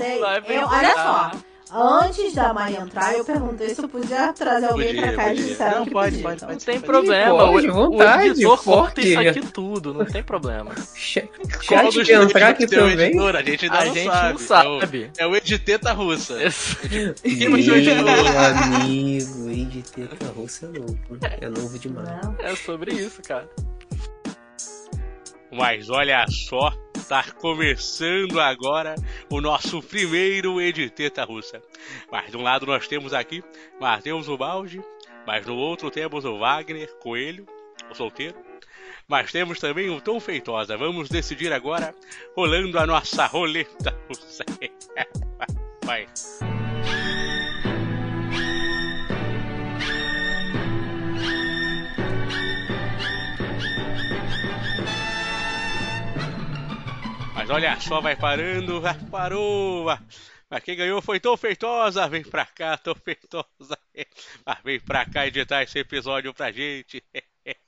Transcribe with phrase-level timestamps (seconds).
[0.00, 0.58] perguntei.
[0.58, 1.30] Eu, olha só.
[1.72, 5.36] Antes da mãe entrar, eu perguntei se eu podia trazer alguém Podia, pra cá e
[5.36, 5.46] podia.
[5.46, 6.48] disseram Não, que pode, podia, pode, então.
[6.48, 6.58] pode.
[6.58, 7.38] Não tem Pode, problema.
[7.46, 9.08] pode, o, vontade, o editor corta forte.
[9.08, 10.72] isso aqui tudo, não tem problema.
[10.96, 13.10] Chat de entrar aqui também?
[13.10, 13.36] editor?
[13.36, 14.32] A gente ainda A não gente sabe.
[14.32, 15.10] não sabe.
[15.16, 16.34] É o, é o Editeta Russa.
[16.90, 21.18] Meu Quem de amigo, e de teta russa é louco.
[21.40, 22.08] É novo demais.
[22.24, 22.34] Não.
[22.40, 23.48] É sobre isso, cara.
[25.52, 26.72] Mas olha só,
[27.10, 28.94] tá começando agora
[29.28, 31.60] o nosso primeiro Editeta Russa.
[32.08, 33.42] Mas de um lado nós temos aqui
[33.80, 34.80] Matheus Balde,
[35.26, 37.44] mas no outro temos o Wagner Coelho,
[37.90, 38.36] o solteiro.
[39.08, 40.76] Mas temos também o Tom Feitosa.
[40.76, 41.92] Vamos decidir agora,
[42.36, 44.44] rolando a nossa roleta russa.
[45.84, 46.06] Vai.
[57.50, 59.82] Mas olha só, vai parando, vai, parou.
[59.82, 59.98] vai.
[60.48, 62.06] Mas quem ganhou foi Tom Feitosa.
[62.06, 63.76] Vem pra cá, Tom Feitosa.
[64.46, 67.02] Mas vem pra cá editar esse episódio pra gente.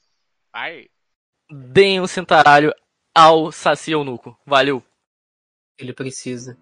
[0.53, 0.89] Vai.
[1.51, 2.73] Deem um centaralho
[3.13, 4.39] ao Saci Eunuco.
[4.47, 4.85] Valeu.
[5.77, 6.57] Ele precisa.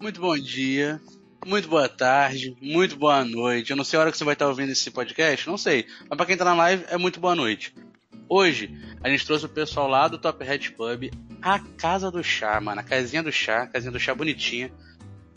[0.00, 1.00] Muito bom dia,
[1.46, 3.70] muito boa tarde, muito boa noite.
[3.70, 5.86] Eu não sei a hora que você vai estar ouvindo esse podcast, não sei.
[6.08, 7.72] Mas pra quem tá na live, é muito boa noite.
[8.36, 8.68] Hoje,
[9.00, 11.08] a gente trouxe o pessoal lá do Top Hat Pub,
[11.40, 12.80] a Casa do Chá, mano.
[12.80, 14.72] A casinha do chá, casinha do chá bonitinha.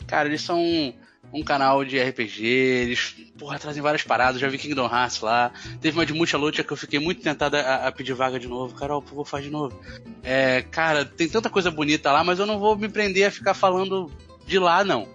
[0.04, 0.92] Cara, eles são um,
[1.32, 4.40] um canal de RPG, eles, porra, trazem várias paradas.
[4.40, 5.52] Já vi Kingdom Hearts lá.
[5.80, 8.48] Teve uma de Multi Lucha que eu fiquei muito tentado a, a pedir vaga de
[8.48, 8.74] novo.
[8.74, 9.80] Carol, por favor, faz de novo.
[10.24, 13.54] É, cara, tem tanta coisa bonita lá, mas eu não vou me prender a ficar
[13.54, 14.10] falando
[14.44, 15.06] de lá, não.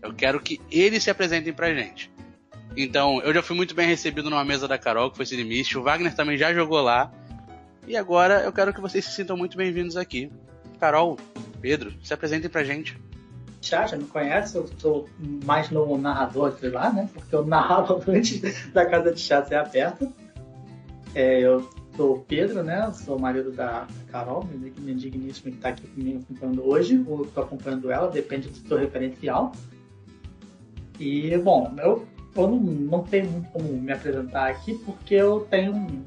[0.00, 2.08] Eu quero que eles se apresentem pra gente.
[2.76, 5.76] Então, eu já fui muito bem recebido numa mesa da Carol, que foi Cinemist.
[5.76, 7.10] O Wagner também já jogou lá.
[7.86, 10.32] E agora eu quero que vocês se sintam muito bem-vindos aqui.
[10.80, 11.18] Carol,
[11.60, 12.98] Pedro, se apresentem pra gente.
[13.60, 15.08] Já, já me conhece, eu sou
[15.44, 17.08] mais no narrador de lá, né?
[17.12, 20.10] Porque eu narrava antes da casa de chá ser aberta.
[21.14, 22.90] É, eu sou Pedro, né?
[22.92, 24.48] Sou marido da Carol,
[24.78, 28.78] minha digníssima que está aqui comigo acompanhando hoje, ou estou acompanhando ela, depende do seu
[28.78, 29.52] referencial.
[30.98, 32.06] E, bom, eu,
[32.36, 36.04] eu não, não tenho muito como me apresentar aqui, porque eu tenho.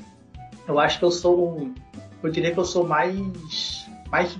[0.67, 1.71] Eu acho que eu sou.
[2.21, 3.87] Eu diria que eu sou mais.
[4.09, 4.37] mais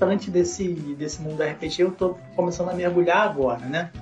[0.00, 3.92] distante desse, desse mundo RPG, eu tô começando a mergulhar agora, né?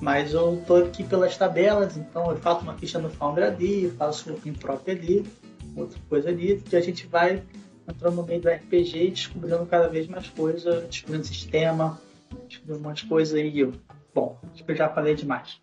[0.00, 4.30] Mas eu tô aqui pelas tabelas, então eu faço uma ficha no Founder ali, faço
[4.44, 5.26] um próprio ali,
[5.74, 7.42] outra coisa ali, que a gente vai
[7.88, 11.98] entrando no meio do RPG e descobrindo cada vez mais coisas, descobrindo sistema,
[12.46, 13.72] descobrindo umas coisas aí.
[14.14, 15.60] Bom, acho que eu já falei demais.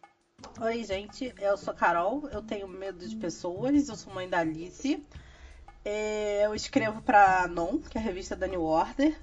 [0.60, 5.04] Oi, gente, eu sou Carol, eu tenho medo de pessoas, eu sou mãe da Alice.
[5.86, 9.16] É, Eu escrevo pra Non, que é a revista da New Order.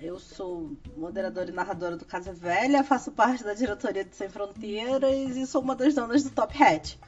[0.00, 5.36] Eu sou moderadora e narradora do Casa Velha, faço parte da diretoria de Sem Fronteiras
[5.36, 6.98] e sou uma das donas do Top Hat.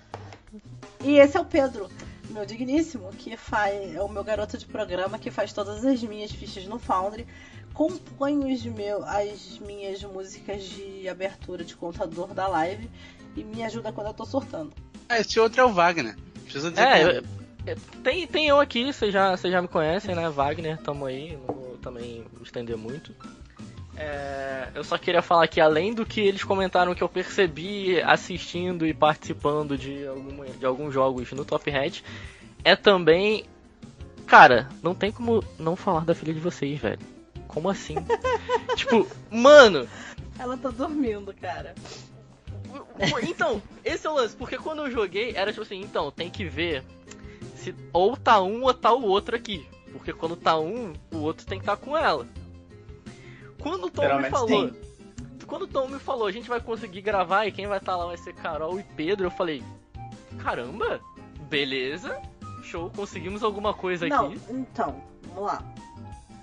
[1.03, 1.89] E esse é o Pedro,
[2.29, 6.31] meu digníssimo, que faz, é o meu garoto de programa que faz todas as minhas
[6.33, 7.27] fichas no Foundry,
[7.73, 12.91] compõe os meu, as minhas músicas de abertura de contador da live
[13.35, 14.71] e me ajuda quando eu tô surtando.
[15.09, 16.15] Ah, esse outro é o Wagner.
[16.45, 17.25] Precisa dizer É, quem eu- eu-
[18.03, 20.29] tem, tem eu aqui, vocês já, vocês já me conhecem, né?
[20.29, 23.15] Wagner, tamo aí, não vou também estender muito.
[23.97, 28.87] É, eu só queria falar que além do que eles comentaram que eu percebi assistindo
[28.87, 32.03] e participando de, alguma, de alguns jogos no Top Hat,
[32.65, 33.45] é também.
[34.27, 36.99] Cara, não tem como não falar da filha de vocês, velho.
[37.47, 37.97] Como assim?
[38.77, 39.87] tipo, mano,
[40.39, 41.75] Ela tá dormindo, cara.
[43.29, 46.45] então, esse é o lance, porque quando eu joguei, era tipo assim, então, tem que
[46.45, 46.83] ver
[47.63, 49.67] se ou tá um ou tá o outro aqui.
[49.93, 52.27] Porque quando tá um, o outro tem que estar tá com ela.
[53.61, 54.49] Quando o Tom me falou.
[54.69, 54.77] sim.
[55.47, 58.07] Quando o Tom me falou, a gente vai conseguir gravar e quem vai estar lá
[58.07, 59.63] vai ser Carol e Pedro, eu falei,
[60.39, 60.99] caramba,
[61.51, 62.19] beleza,
[62.63, 64.41] show, conseguimos alguma coisa Não, aqui.
[64.49, 65.63] então, vamos lá.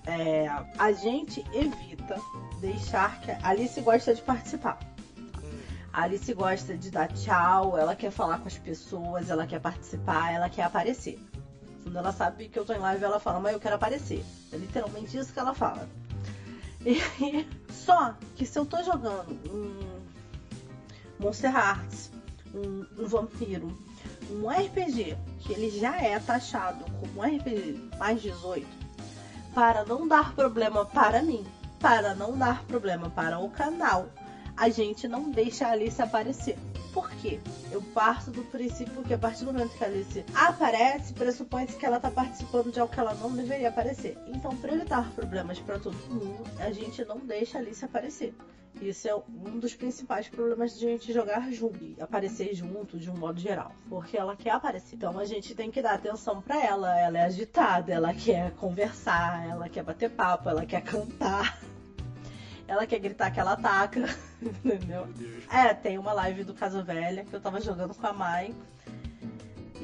[0.05, 0.47] É,
[0.77, 2.21] a gente evita
[2.59, 3.31] deixar que.
[3.31, 4.77] A Alice gosta de participar.
[5.91, 10.31] A Alice gosta de dar tchau, ela quer falar com as pessoas, ela quer participar,
[10.31, 11.19] ela quer aparecer.
[11.83, 14.23] Quando ela sabe que eu tô em live, ela fala, mas eu quero aparecer.
[14.51, 15.89] É literalmente isso que ela fala.
[16.85, 17.01] E,
[17.73, 19.99] só que se eu tô jogando um
[21.19, 22.11] Monster Hearts,
[22.53, 23.77] um, um vampiro,
[24.29, 28.65] um RPG que ele já é taxado como um RPG mais 18,
[29.53, 31.45] para não dar problema para mim,
[31.79, 34.09] para não dar problema para o canal,
[34.59, 36.57] a gente não deixa a Alice aparecer.
[36.93, 37.39] Por quê?
[37.71, 41.85] Eu parto do princípio que a partir do momento que a Alice aparece, pressupõe-se que
[41.85, 44.17] ela está participando de algo que ela não deveria aparecer.
[44.27, 48.35] Então, para evitar problemas para todo mundo, a gente não deixa a Alice aparecer.
[48.81, 53.17] Isso é um dos principais problemas de a gente jogar junto aparecer junto de um
[53.17, 54.95] modo geral, porque ela quer aparecer.
[54.95, 56.99] Então a gente tem que dar atenção para ela.
[56.99, 61.59] Ela é agitada, ela quer conversar, ela quer bater papo, ela quer cantar.
[62.69, 65.07] Ela quer gritar que ela ataca, entendeu?
[65.51, 68.53] É, tem uma live do Casa Velha que eu tava jogando com a Mai.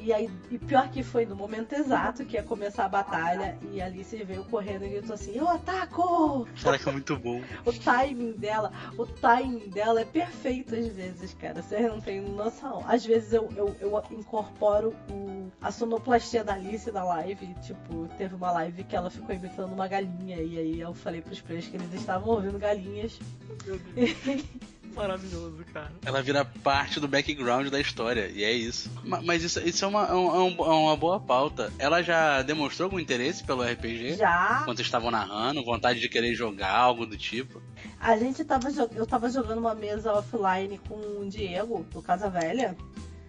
[0.06, 3.82] E aí, e pior que foi no momento exato que ia começar a batalha e
[3.82, 6.48] a Alice veio correndo e gritou assim: Eu ataco!
[6.62, 7.42] Caraca, muito bom.
[7.66, 11.60] O timing dela, o timing dela é perfeito às vezes, cara.
[11.60, 12.86] Você não tem noção.
[12.88, 17.56] Às vezes eu, eu, eu incorporo o, a sonoplastia da Alice na live.
[17.64, 20.38] Tipo, teve uma live que ela ficou imitando uma galinha.
[20.40, 23.20] E aí eu falei pros players que eles estavam ouvindo galinhas.
[24.94, 25.92] Maravilhoso, cara.
[26.06, 28.90] Ela vira parte do background da história, e é isso.
[29.04, 31.72] Ma- Mas isso, isso é, uma, é um- é uma boa pauta.
[31.78, 34.16] Ela já demonstrou algum interesse pelo RPG?
[34.16, 37.62] Já Quando vocês estavam narrando, vontade de querer jogar, algo do tipo?
[38.00, 42.76] a gente tava eu tava jogando uma mesa offline com o Diego, do Casa Velha.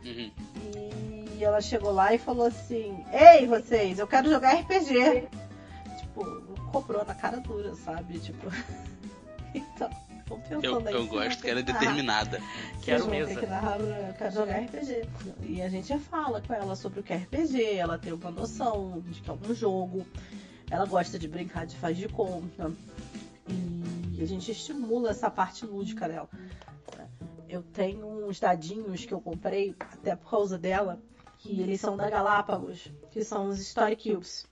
[0.05, 0.31] Uhum.
[1.38, 5.26] E ela chegou lá e falou assim: Ei, vocês, eu quero jogar RPG.
[5.99, 6.25] Tipo,
[6.70, 8.19] cobrou na cara dura, sabe?
[8.20, 8.47] Tipo.
[9.55, 9.91] então,
[10.26, 10.94] tô pensando Eu, aí.
[10.94, 12.40] eu gosto que ela é determinada.
[12.82, 13.34] Quero Vocês vão mesa.
[13.34, 15.08] ter que narrar, eu quero jogar RPG.
[15.43, 19.00] E a gente fala com ela sobre o que é RPG, ela tem uma noção
[19.06, 20.06] de que é um jogo.
[20.70, 22.73] Ela gosta de brincar de faz de conta.
[23.49, 26.29] E a gente estimula essa parte lúdica dela.
[27.49, 30.99] Eu tenho uns dadinhos que eu comprei, até por causa dela,
[31.38, 34.46] que eles são da Galápagos, que são os Story Cubes.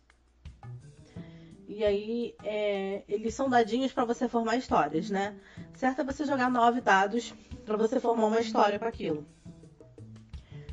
[1.66, 5.34] E aí, é, eles são dadinhos para você formar histórias, né?
[5.74, 7.32] Certo é você jogar nove dados
[7.64, 9.26] para você formar uma história com aquilo.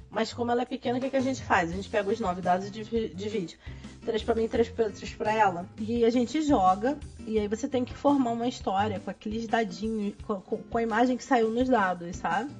[0.10, 1.72] Mas como ela é pequena, o que, que a gente faz?
[1.72, 3.58] A gente pega os nove dados e divi- divide.
[4.04, 5.66] Três pra mim, três pra, três pra ela.
[5.80, 6.98] E a gente joga.
[7.26, 11.16] E aí você tem que formar uma história com aqueles dadinhos, com, com- a imagem
[11.16, 12.52] que saiu nos dados, sabe?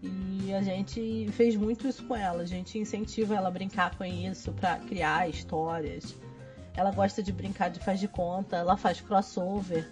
[0.00, 2.42] E a gente fez muito isso com ela.
[2.42, 6.14] A gente incentiva ela a brincar com isso pra criar histórias.
[6.78, 8.56] Ela gosta de brincar de faz de conta.
[8.56, 9.90] Ela faz crossover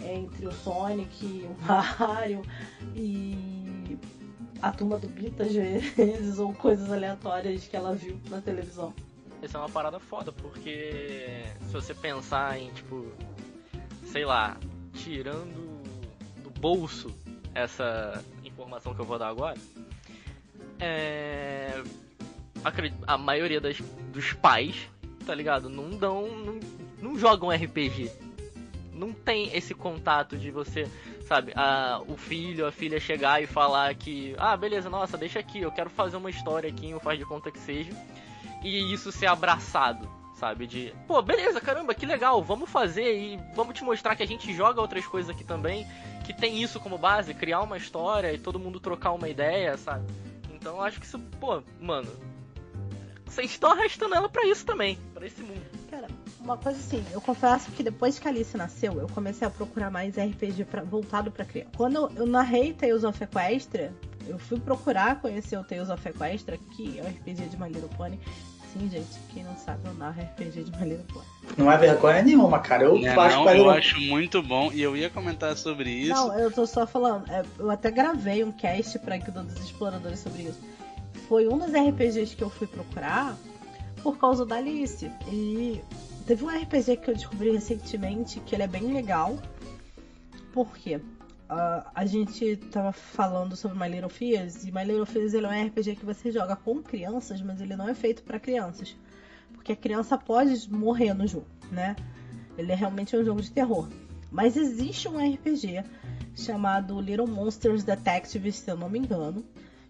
[0.00, 2.42] entre o Sonic, o Mario
[2.94, 3.98] e
[4.62, 8.94] a turma do Bita às vezes, ou coisas aleatórias que ela viu na televisão.
[9.42, 13.10] Isso é uma parada foda, porque se você pensar em, tipo,
[14.04, 14.56] sei lá,
[14.94, 15.82] tirando
[16.44, 17.12] do bolso
[17.52, 19.58] essa informação que eu vou dar agora,
[20.78, 21.82] é.
[23.06, 23.80] A maioria das,
[24.12, 24.88] dos pais,
[25.24, 25.68] tá ligado?
[25.68, 26.28] Não dão.
[26.28, 26.60] Não,
[27.00, 28.10] não jogam RPG.
[28.92, 30.86] Não tem esse contato de você,
[31.26, 35.60] sabe, a, o filho, a filha chegar e falar que, ah, beleza, nossa, deixa aqui,
[35.60, 37.90] eu quero fazer uma história aqui, um faz de conta que seja
[38.62, 40.66] e isso ser abraçado, sabe?
[40.66, 44.52] De, pô, beleza, caramba, que legal, vamos fazer e vamos te mostrar que a gente
[44.54, 45.86] joga outras coisas aqui também,
[46.24, 50.06] que tem isso como base, criar uma história e todo mundo trocar uma ideia, sabe?
[50.52, 52.10] Então eu acho que isso, pô, mano,
[53.30, 55.62] vocês estão arrastando ela pra isso também, pra esse mundo.
[55.90, 56.08] Cara,
[56.40, 59.90] uma coisa assim, eu confesso que depois que a Alice nasceu, eu comecei a procurar
[59.90, 61.70] mais RPG pra, voltado pra criança.
[61.76, 63.94] Quando eu, eu narrei Tales of Equestria,
[64.26, 67.88] eu fui procurar conhecer o Tales of Equestria, que é um RPG de My Little
[67.96, 68.18] Pony.
[68.72, 71.26] Sim, gente, quem não sabe, eu narro RPG de My Little Pony.
[71.56, 72.84] Não é vergonha nenhuma, cara.
[72.84, 76.14] Eu faço não, pra eu acho muito bom e eu ia comentar sobre isso.
[76.14, 80.20] Não, eu tô só falando, é, eu até gravei um cast pra Guilda dos Exploradores
[80.20, 80.60] sobre isso.
[81.30, 83.38] Foi um dos RPGs que eu fui procurar
[84.02, 85.08] por causa da Alice.
[85.30, 85.80] E
[86.26, 89.38] teve um RPG que eu descobri recentemente que ele é bem legal.
[90.52, 91.00] Por quê?
[91.48, 95.48] Ah, a gente tava falando sobre My Little Fears e My Little Fears ele é
[95.48, 98.96] um RPG que você joga com crianças, mas ele não é feito pra crianças.
[99.52, 101.94] Porque a criança pode morrer no jogo, né?
[102.58, 103.88] Ele é realmente um jogo de terror.
[104.32, 105.84] Mas existe um RPG
[106.34, 109.44] chamado Little Monsters Detective, se eu não me engano,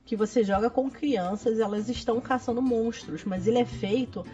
[0.05, 4.25] que você joga com crianças e elas estão caçando monstros, mas ele é feito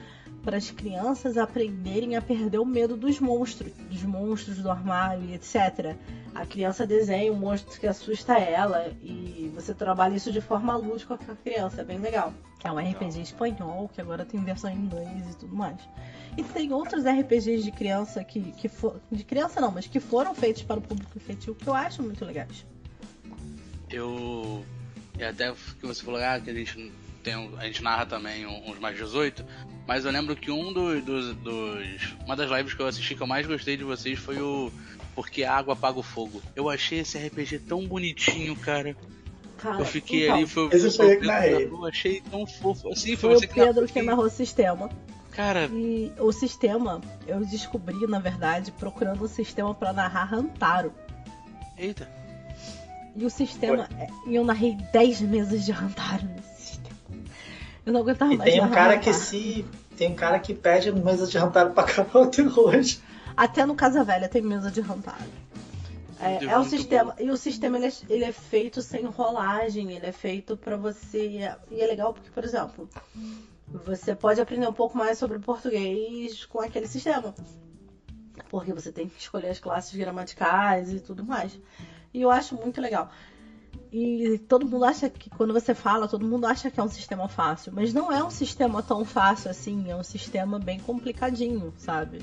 [0.46, 5.34] para as crianças aprenderem a perder o medo dos monstros, dos monstros do armário e
[5.34, 5.96] etc.
[6.32, 11.18] A criança desenha um monstro que assusta ela e você trabalha isso de forma lúdica
[11.18, 12.32] com a criança, é bem legal.
[12.62, 15.80] É um RPG espanhol que agora tem versão em inglês e tudo mais.
[16.36, 20.32] E tem outros RPGs de criança que, que for, de criança não, mas que foram
[20.32, 22.64] feitos para o público infantil que eu acho muito legais.
[23.90, 24.64] Eu.
[25.18, 26.92] E até que você falou ah, que a gente
[27.22, 27.36] tem.
[27.36, 29.44] um- A gente narra também uns mais 18.
[29.86, 32.14] Mas eu lembro que um do- dos, dos.
[32.24, 34.70] Uma das lives que eu assisti que eu mais gostei de vocês foi o.
[35.14, 36.42] Porque a água apaga o fogo.
[36.54, 38.94] Eu achei esse RPG tão bonitinho, cara.
[39.56, 42.46] Cara, Eu fiquei então, ali, foi, foi foi eu o que Pedro narrou, achei tão
[42.46, 42.92] fofo.
[42.92, 43.54] Assim, foi, Foi você o que.
[43.54, 44.90] Pedro que narrou o sistema.
[45.30, 50.92] Cara, E o sistema, eu descobri, na verdade, procurando um sistema pra narrar Rantaro.
[51.78, 52.10] eita.
[53.16, 53.88] E o sistema.
[53.98, 56.96] é- E eu narrei 10 mesas de Rantaro nesse sistema.
[57.84, 58.50] Eu não aguentava E mais.
[58.50, 59.24] tem um narrar cara que Rantaro.
[59.26, 59.64] se.
[59.96, 63.00] Tem um cara que pede mesa de jantar pra acabar até hoje.
[63.36, 65.24] Até no Casa Velha tem mesa de Rantaro.
[66.20, 67.14] É, é o sistema.
[67.18, 71.42] E o sistema ele é, ele é feito sem rolagem, ele é feito pra você.
[71.70, 72.88] E é legal porque, por exemplo,
[73.84, 77.34] você pode aprender um pouco mais sobre português com aquele sistema.
[78.50, 81.58] Porque você tem que escolher as classes gramaticais e tudo mais.
[82.12, 83.10] E eu acho muito legal.
[83.92, 87.28] E todo mundo acha que quando você fala, todo mundo acha que é um sistema
[87.28, 87.72] fácil.
[87.74, 92.20] Mas não é um sistema tão fácil assim, é um sistema bem complicadinho, sabe?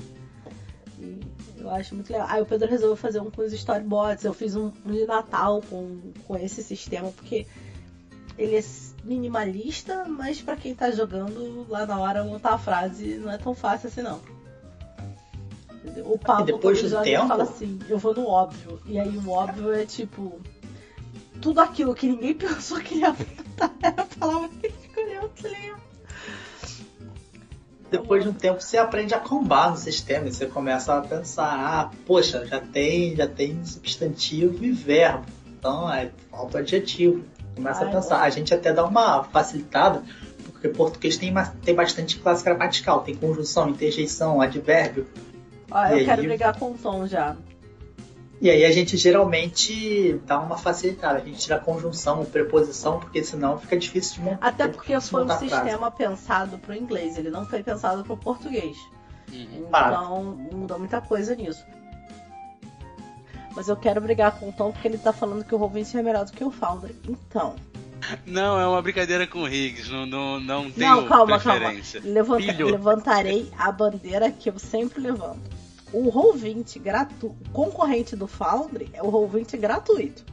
[0.98, 1.20] E
[1.58, 2.28] eu acho muito legal.
[2.30, 4.24] Aí o Pedro resolveu fazer um com os storyboards.
[4.24, 7.46] Eu fiz um, de Natal com, com esse sistema, porque
[8.36, 8.64] ele é
[9.02, 13.54] minimalista, mas pra quem tá jogando lá na hora montar a frase não é tão
[13.54, 14.20] fácil assim não.
[15.84, 16.10] Entendeu?
[16.10, 17.28] O Pablo E depois do tempo?
[17.28, 18.80] fala assim, eu vou no óbvio.
[18.86, 20.40] E aí o óbvio é tipo
[21.42, 25.84] tudo aquilo que ninguém pensou que ia botar era a palavra que escolheu, tá ligado?
[27.90, 31.54] Depois de um tempo você aprende a combar no sistema e você começa a pensar,
[31.54, 35.26] ah, poxa, já tem, já tem substantivo e verbo.
[35.46, 37.22] Então é falta adjetivo.
[37.54, 38.22] Começa Ai, a pensar.
[38.22, 40.02] A gente até dá uma facilitada,
[40.44, 45.06] porque português tem, tem bastante classe gramatical, tem conjunção, interjeição, advérbio.
[45.74, 46.26] Ó, eu E quero aí?
[46.28, 47.36] brigar com o Tom já.
[48.40, 53.22] E aí a gente geralmente dá uma facilitada, a gente tira conjunção, a preposição, porque
[53.24, 54.48] senão fica difícil de montar.
[54.48, 58.76] Até porque foi um sistema pensado pro inglês, ele não foi pensado pro português.
[59.32, 59.66] Uhum.
[59.68, 61.64] Então mudou muita coisa nisso.
[63.56, 66.02] Mas eu quero brigar com o Tom porque ele tá falando que o Roll20 é
[66.02, 66.94] melhor do que o Foundry.
[67.08, 67.54] Então.
[68.26, 71.72] Não, é uma brincadeira com o Higgs, não, não, não tenho não, calma, calma.
[72.02, 75.53] Levanta- levantarei a bandeira que eu sempre levanto.
[75.94, 80.24] O Roll20 gratuito, concorrente do Foundry é o Roll20 gratuito.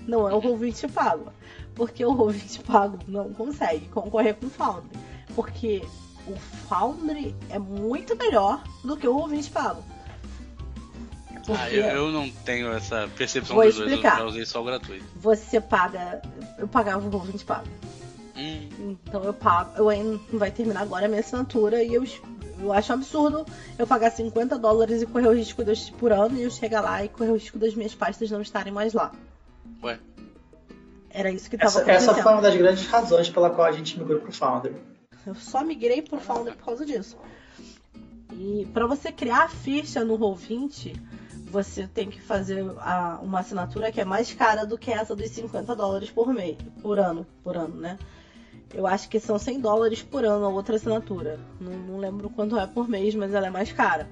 [0.00, 1.32] Não é o Roll20 pago.
[1.74, 4.98] Porque o Roll20 pago não consegue concorrer com o Foundry.
[5.34, 5.82] Porque
[6.26, 6.34] o
[6.68, 9.84] Foundry é muito melhor do que o Roll20 pago.
[11.48, 15.04] Ah, eu, eu não tenho essa percepção dos dois, eu usei só o gratuito.
[15.16, 16.20] você paga.
[16.58, 17.68] Eu pagava o Roll20 pago.
[18.36, 19.76] Hum, Então eu pago.
[19.76, 22.04] Eu ainda não vai terminar agora a minha assinatura e eu,
[22.60, 23.46] eu acho um absurdo
[23.78, 26.80] eu pagar 50 dólares e correr o risco de eu, por ano e eu chegar
[26.80, 29.12] lá e correr o risco das minhas pastas não estarem mais lá.
[29.82, 29.98] ué.
[31.10, 32.10] Era isso que tava Essa, acontecendo.
[32.10, 34.76] essa foi uma das grandes razões pela qual a gente migrou pro Foundry.
[35.26, 37.16] Eu só migrei pro Founder por causa disso.
[38.32, 40.94] E para você criar a ficha no Roll20,
[41.50, 45.30] você tem que fazer a- uma assinatura que é mais cara do que essa dos
[45.30, 47.98] 50 dólares por mês, por ano, por ano, né?
[48.76, 51.40] Eu acho que são 100 dólares por ano a outra assinatura.
[51.58, 54.06] Não, não lembro quanto é por mês, mas ela é mais cara.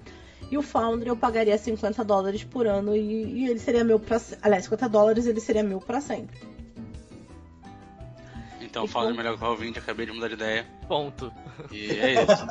[0.51, 3.01] E o Foundry eu pagaria 50 dólares por ano e,
[3.43, 4.21] e ele seria meu pra...
[4.41, 6.39] Aliás, 50 dólares ele seria meu pra sempre.
[8.61, 10.67] Então, E falando com- melhor que o Roll20, acabei de mudar de ideia.
[10.89, 11.33] Ponto.
[11.71, 12.47] E é isso.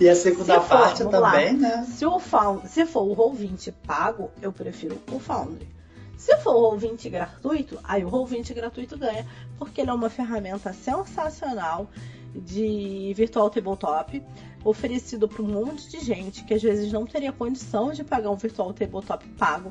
[0.00, 1.32] E a segunda Se for, parte vamos lá.
[1.32, 1.84] também, né?
[1.88, 5.68] Se, o Found, se for o Roll20 pago, eu prefiro o Foundry.
[6.16, 9.26] Se for o Roll20 gratuito, aí o Roll20 gratuito ganha,
[9.58, 11.88] porque ele é uma ferramenta sensacional
[12.34, 14.22] de virtual tabletop,
[14.64, 18.36] oferecido para um monte de gente que às vezes não teria condição de pagar um
[18.36, 19.70] virtual tabletop pago.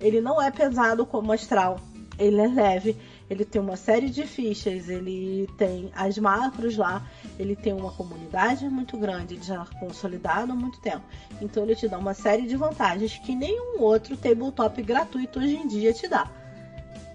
[0.00, 1.78] Ele não é pesado como Astral,
[2.18, 2.96] ele é leve,
[3.28, 7.06] ele tem uma série de fichas, ele tem as macros lá,
[7.38, 11.02] ele tem uma comunidade muito grande, já consolidado há muito tempo.
[11.40, 15.66] Então ele te dá uma série de vantagens que nenhum outro tabletop gratuito hoje em
[15.66, 16.30] dia te dá.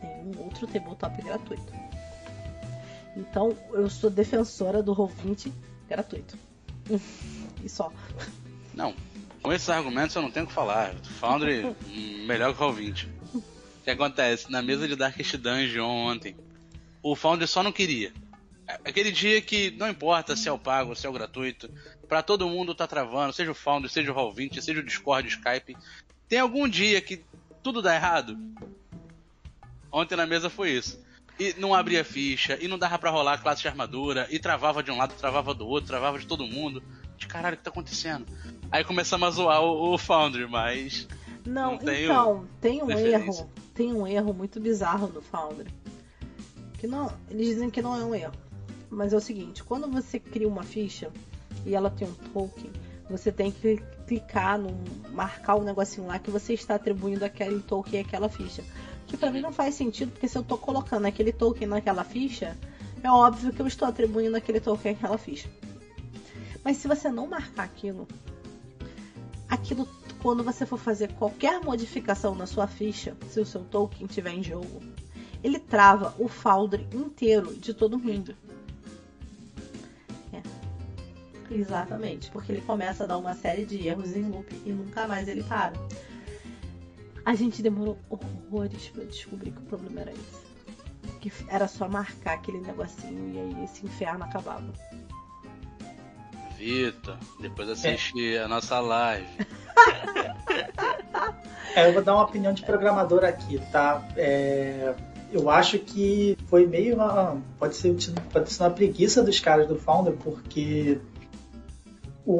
[0.01, 1.73] Nenhum outro tabletop gratuito.
[3.15, 5.51] Então eu sou defensora do Roll20
[5.87, 6.37] gratuito.
[7.63, 7.91] e só.
[8.73, 8.95] Não,
[9.43, 10.95] com esses argumentos eu não tenho o que falar.
[11.19, 11.75] Foundry,
[12.25, 13.18] melhor que o Roll20.
[13.79, 14.51] O que acontece?
[14.51, 16.35] Na mesa de Darkest Dungeon ontem,
[17.01, 18.13] o Foundry só não queria.
[18.67, 21.69] É- Aquele dia que não importa se é o pago, se é o gratuito,
[22.07, 25.29] pra todo mundo tá travando, seja o Foundry, seja o Roll20, seja o Discord, o
[25.31, 25.77] Skype.
[26.27, 27.23] Tem algum dia que
[27.63, 28.37] tudo dá errado?
[29.91, 30.99] Ontem na mesa foi isso.
[31.39, 34.91] E não abria ficha, e não dava pra rolar classe de armadura, e travava de
[34.91, 36.83] um lado, travava do outro, travava de todo mundo.
[37.17, 38.25] De caralho, o que tá acontecendo?
[38.71, 41.07] Aí começamos a zoar o, o Foundry, mas.
[41.45, 43.49] Não, Não tenho então, tem um erro.
[43.79, 45.73] Tem um erro muito bizarro do Foundry.
[46.73, 48.33] Que não, eles dizem que não é um erro.
[48.89, 51.09] Mas é o seguinte, quando você cria uma ficha
[51.65, 52.69] e ela tem um token,
[53.09, 54.77] você tem que clicar no
[55.13, 58.65] marcar o negocinho lá que você está atribuindo aquele token àquela ficha.
[59.07, 62.57] Que pra mim não faz sentido, porque se eu tô colocando aquele token naquela ficha,
[63.01, 65.47] é óbvio que eu estou atribuindo aquele token àquela ficha.
[66.65, 68.05] Mas se você não marcar aquilo,
[69.47, 69.87] aquilo
[70.21, 74.43] quando você for fazer qualquer modificação na sua ficha, se o seu token estiver em
[74.43, 74.81] jogo,
[75.43, 78.35] ele trava o Foundry inteiro de todo mundo.
[80.33, 80.41] É.
[81.53, 85.27] Exatamente, porque ele começa a dar uma série de erros em loop e nunca mais
[85.27, 85.73] ele para.
[87.25, 90.49] A gente demorou horrores pra descobrir que o problema era esse.
[91.21, 94.73] Que era só marcar aquele negocinho e aí esse inferno acabava.
[96.59, 99.25] Vitor, depois assiste a nossa live.
[101.75, 104.03] É, eu vou dar uma opinião de programador aqui, tá?
[104.17, 104.95] É,
[105.31, 107.37] eu acho que foi meio uma.
[107.59, 107.95] Pode ser,
[108.33, 110.99] pode ser uma preguiça dos caras do Founder, porque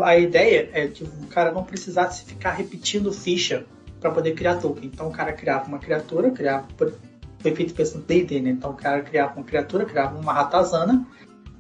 [0.01, 3.65] a ideia é que o cara não precisasse ficar repetindo ficha
[4.01, 4.85] para poder criar token.
[4.85, 6.67] Então o cara criava uma criatura, criava.
[6.75, 8.49] Foi feito pensando D&D, né?
[8.49, 11.05] Então o cara criava uma criatura, criava uma ratazana.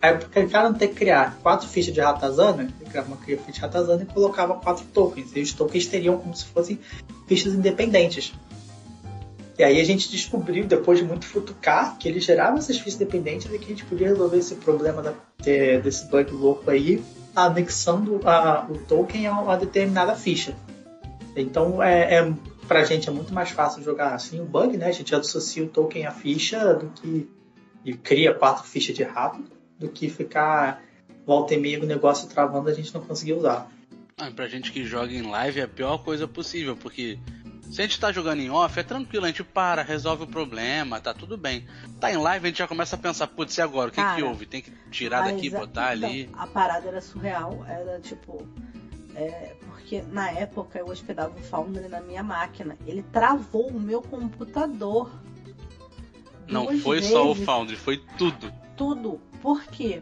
[0.01, 0.17] Aí
[0.63, 4.05] não ter que criar quatro fichas de ratazana, ele criava uma ficha de ratazana e
[4.05, 5.31] colocava quatro tokens.
[5.35, 6.79] E os tokens teriam como se fossem
[7.27, 8.33] fichas independentes.
[9.57, 13.53] E aí a gente descobriu, depois de muito futucar, que ele gerava essas fichas dependentes
[13.53, 17.03] e que a gente podia resolver esse problema da- de- desse bug louco aí,
[17.35, 20.55] anexando a- o token a uma determinada ficha.
[21.35, 22.33] Então, é, é,
[22.69, 24.87] pra gente é muito mais fácil jogar assim o bug, né?
[24.87, 27.29] A gente associa o token à ficha do que
[27.83, 29.41] e cria quatro fichas de rato,
[29.79, 30.83] do que ficar
[31.25, 33.69] volta e meia o negócio travando a gente não conseguir usar.
[34.17, 37.17] Ah, pra gente que joga em live é a pior coisa possível, porque
[37.71, 40.99] se a gente tá jogando em off, é tranquilo, a gente para, resolve o problema,
[40.99, 41.65] tá tudo bem.
[41.99, 43.89] Tá em live, a gente já começa a pensar, putz, e agora?
[43.89, 44.45] O que, que Cara, houve?
[44.45, 46.29] Tem que tirar daqui, a- botar então, ali.
[46.33, 48.45] A parada era surreal, era tipo.
[49.15, 52.75] é, porque na época eu hospedava o Foundry na minha máquina.
[52.85, 55.11] Ele travou o meu computador.
[56.47, 58.51] Não foi só o vezes, Foundry, foi tudo.
[58.75, 59.21] Tudo.
[59.41, 60.01] Por quê?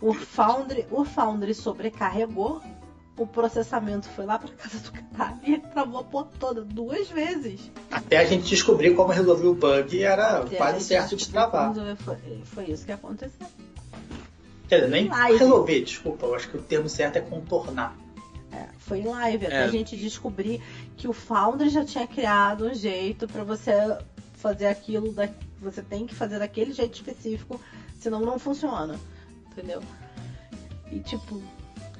[0.00, 2.60] O Foundry, o Foundry sobrecarregou,
[3.16, 7.08] o processamento foi lá pra casa do cara e ele travou a porra toda duas
[7.08, 7.70] vezes.
[7.90, 11.68] Até a gente descobrir como resolver o bug era Até quase certo de travar.
[11.74, 13.46] como resolver, Foi, foi isso que aconteceu.
[14.68, 15.38] Quer dizer, nem Live.
[15.38, 17.96] resolver, desculpa, eu acho que o termo certo é contornar.
[18.50, 19.64] É, foi em live, até É.
[19.64, 20.62] a gente descobrir
[20.96, 23.72] que o Foundry já tinha criado um jeito pra você
[24.34, 25.28] fazer aquilo, da,
[25.60, 27.60] você tem que fazer daquele jeito específico,
[28.02, 28.98] senão não funciona.
[29.50, 29.82] Entendeu?
[30.90, 31.42] E tipo,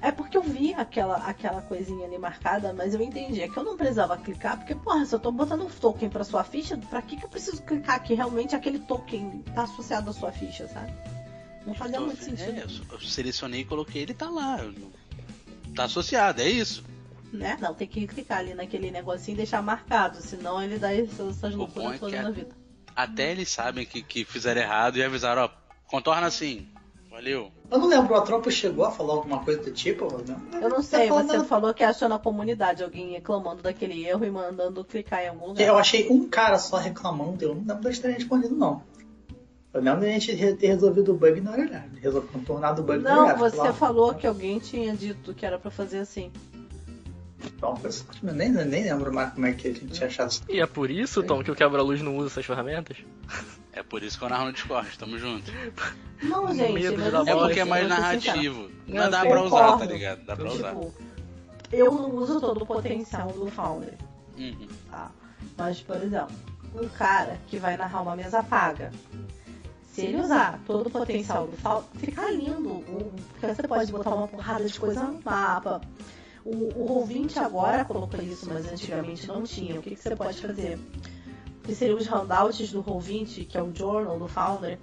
[0.00, 3.40] é porque eu vi aquela, aquela coisinha ali marcada, mas eu entendi.
[3.40, 6.24] É que eu não precisava clicar, porque, porra, se eu tô botando um token pra
[6.24, 10.12] sua ficha, pra que, que eu preciso clicar que realmente aquele token tá associado à
[10.12, 10.92] sua ficha, sabe?
[11.66, 12.58] Não fazia Tô- muito sentido.
[12.58, 14.58] é, eu selecionei e coloquei, ele tá lá.
[15.74, 16.84] Tá associado, é isso.
[17.32, 17.56] Né?
[17.60, 21.54] Não, tem que clicar ali naquele negocinho e deixar marcado, senão ele dá essas, essas
[21.54, 22.54] loucuras é todas é- na vida.
[22.94, 25.48] Até eles sabem que, que fizeram errado e avisaram, ó,
[25.92, 26.66] contorna assim.
[27.10, 27.52] Valeu.
[27.70, 30.08] Eu não lembro, o Atropo chegou a falar alguma coisa do tipo?
[30.26, 30.60] Não?
[30.60, 34.30] Eu não sei, falando- você falou que achou na comunidade alguém reclamando daquele erro e
[34.30, 35.62] mandando clicar em algum lugar.
[35.66, 38.82] Eu achei um cara só reclamando, eu não lembro da história respondido, não.
[39.74, 43.02] Eu lembro da gente re- ter resolvido o bug na hora, resolvido contornado o bug
[43.02, 43.36] na Não, hora.
[43.36, 46.30] você falou que alguém tinha dito que era pra fazer assim.
[47.60, 47.78] Não,
[48.22, 50.42] eu nem, nem lembro mais como é que a gente tinha achado isso.
[50.48, 52.96] E é por isso, Tom, que o quebra-luz não usa essas ferramentas?
[53.72, 55.50] É por isso que eu narro no Discord, tamo junto.
[56.22, 58.70] Não, gente, É porque é eu mais narrativo.
[58.86, 60.24] Não, dá pra usar, tá ligado?
[60.24, 60.74] Dá pra usar.
[60.74, 60.94] Tipo,
[61.72, 63.96] eu não uso todo o potencial do Foundry.
[64.38, 64.68] Uhum.
[64.90, 65.10] Tá?
[65.56, 66.34] Mas, por exemplo,
[66.74, 68.92] um cara que vai narrar uma mesa paga,
[69.90, 72.84] se ele usar todo o potencial do Foundry, fica lindo.
[73.30, 75.80] Porque você pode botar uma porrada de coisa no mapa.
[76.44, 79.78] O, o Roll20 agora colocou isso, mas antigamente não tinha.
[79.78, 80.78] O que, que você pode fazer?
[81.64, 84.78] Que seriam os handouts do Roll20, que é o journal do Founder.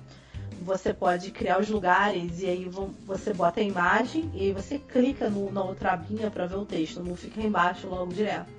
[0.61, 4.77] Você pode criar os lugares e aí vão- você bota a imagem e aí você
[4.77, 8.51] clica no- na outra abinha para ver o texto, não fica embaixo logo direto.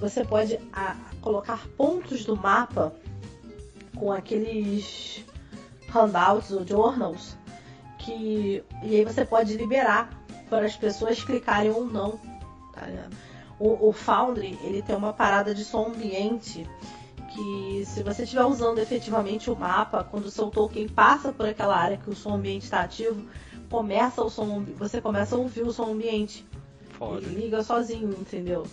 [0.00, 2.94] Você pode a- colocar pontos do mapa
[3.96, 5.24] com aqueles
[5.88, 7.36] handouts ou journals
[7.98, 10.10] que e aí você pode liberar
[10.48, 12.18] para as pessoas clicarem ou não.
[12.72, 12.86] tá?
[13.58, 16.64] O, o Foundry ele tem uma parada de som ambiente
[17.28, 21.76] que se você estiver usando efetivamente o mapa, quando o seu token passa por aquela
[21.76, 23.22] área que o som ambiente está ativo,
[23.70, 26.46] começa o som, você começa a ouvir o som ambiente.
[26.90, 27.24] Foda.
[27.26, 28.66] Ele liga sozinho, entendeu?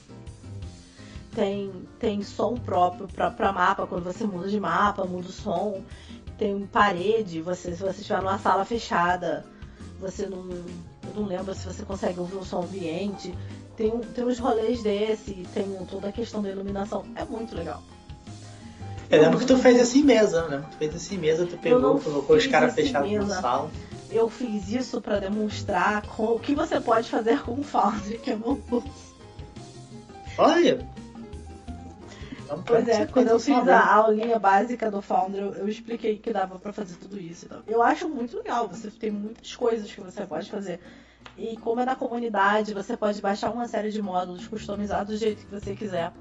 [1.33, 5.83] Tem, tem som próprio pra mapa, quando você muda de mapa, muda o som.
[6.37, 9.45] Tem parede, você, se você estiver numa sala fechada,
[9.99, 10.43] você não.
[11.15, 13.33] Não lembro se você consegue ouvir o som ambiente.
[13.77, 17.05] Tem, tem uns rolês desse, tem toda a questão da iluminação.
[17.15, 17.81] É muito legal.
[19.09, 21.57] Eu lembro que tu fez assim mesmo, eu lembro que tu fez assim mesmo, tu
[21.57, 23.41] pegou, colocou os caras fechados na mesmo.
[23.41, 23.71] sala.
[24.11, 28.35] Eu fiz isso pra demonstrar o que você pode fazer com o Foundry, que é
[28.35, 28.57] bom.
[30.37, 30.87] Olha!
[32.45, 36.59] Então, Pois é, quando eu fiz a aulinha básica do Foundry, eu, expliquei que dava
[36.59, 37.45] pra fazer tudo isso.
[37.45, 40.79] Então, eu acho muito legal, você tem muitas coisas que você pode fazer.
[41.37, 45.45] E como é na comunidade, você pode baixar uma série de módulos customizados do jeito
[45.45, 46.13] que você quiser.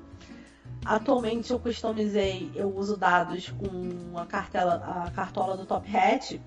[0.84, 4.74] Atualmente eu customizei, eu uso dados com a cartela,
[5.06, 6.40] a cartola do Top Hat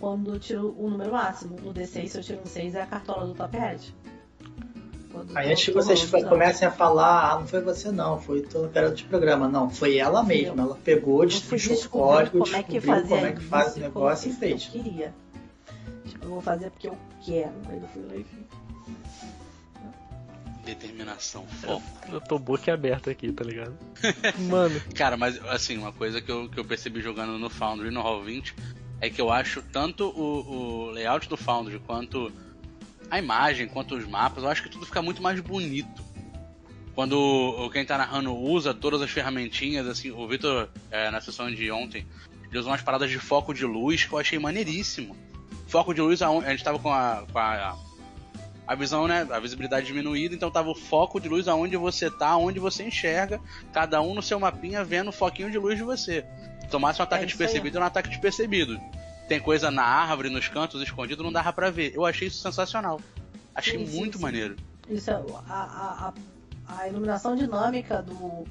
[0.00, 1.56] quando eu tiro o número máximo.
[1.62, 3.94] No D6, se eu tiro um 6, é a cartola do Top Hat.
[5.12, 8.70] Quando Aí antes que vocês comecem a falar, ah, não foi você não, foi todo
[8.70, 9.46] cara de programa.
[9.48, 10.62] Não, foi ela mesma.
[10.62, 13.42] Ela pegou, Eu fui destrinchou o descobrir código, como é que fazia como é que
[13.42, 14.70] faz o negócio e que fez.
[14.72, 15.14] Eu queria.
[16.06, 17.52] Tipo, eu vou fazer porque eu quero.
[17.68, 18.49] Aí eu fui lá e fiz.
[20.74, 21.82] Determinação, foco.
[22.12, 23.76] Eu tô boca aberta aqui, tá ligado?
[24.38, 27.90] Mano, Cara, mas assim, uma coisa que eu, que eu percebi jogando no Foundry e
[27.90, 28.52] no Roll20
[29.00, 32.30] é que eu acho tanto o, o layout do Foundry quanto
[33.10, 36.04] a imagem, quanto os mapas, eu acho que tudo fica muito mais bonito.
[36.94, 41.50] Quando o- quem tá narrando usa todas as ferramentinhas, assim, o Victor, é, na sessão
[41.52, 42.06] de ontem,
[42.48, 45.16] ele usou umas paradas de foco de luz que eu achei maneiríssimo.
[45.66, 47.76] Foco de luz, a gente tava com a, com a,
[48.70, 52.28] a visão, né, a visibilidade diminuída, então tava o foco de luz aonde você tá,
[52.28, 53.40] aonde você enxerga,
[53.72, 56.24] cada um no seu mapinha vendo o foquinho de luz de você.
[56.70, 58.80] Tomasse um ataque É despercebido ou um ataque despercebido.
[59.26, 61.92] Tem coisa na árvore, nos cantos escondido, não dava pra ver.
[61.96, 63.00] Eu achei isso sensacional.
[63.52, 64.22] Achei Sim, sim, muito sim.
[64.22, 64.54] maneiro.
[64.88, 66.12] Isso é, a, a,
[66.68, 68.44] a, a iluminação dinâmica do,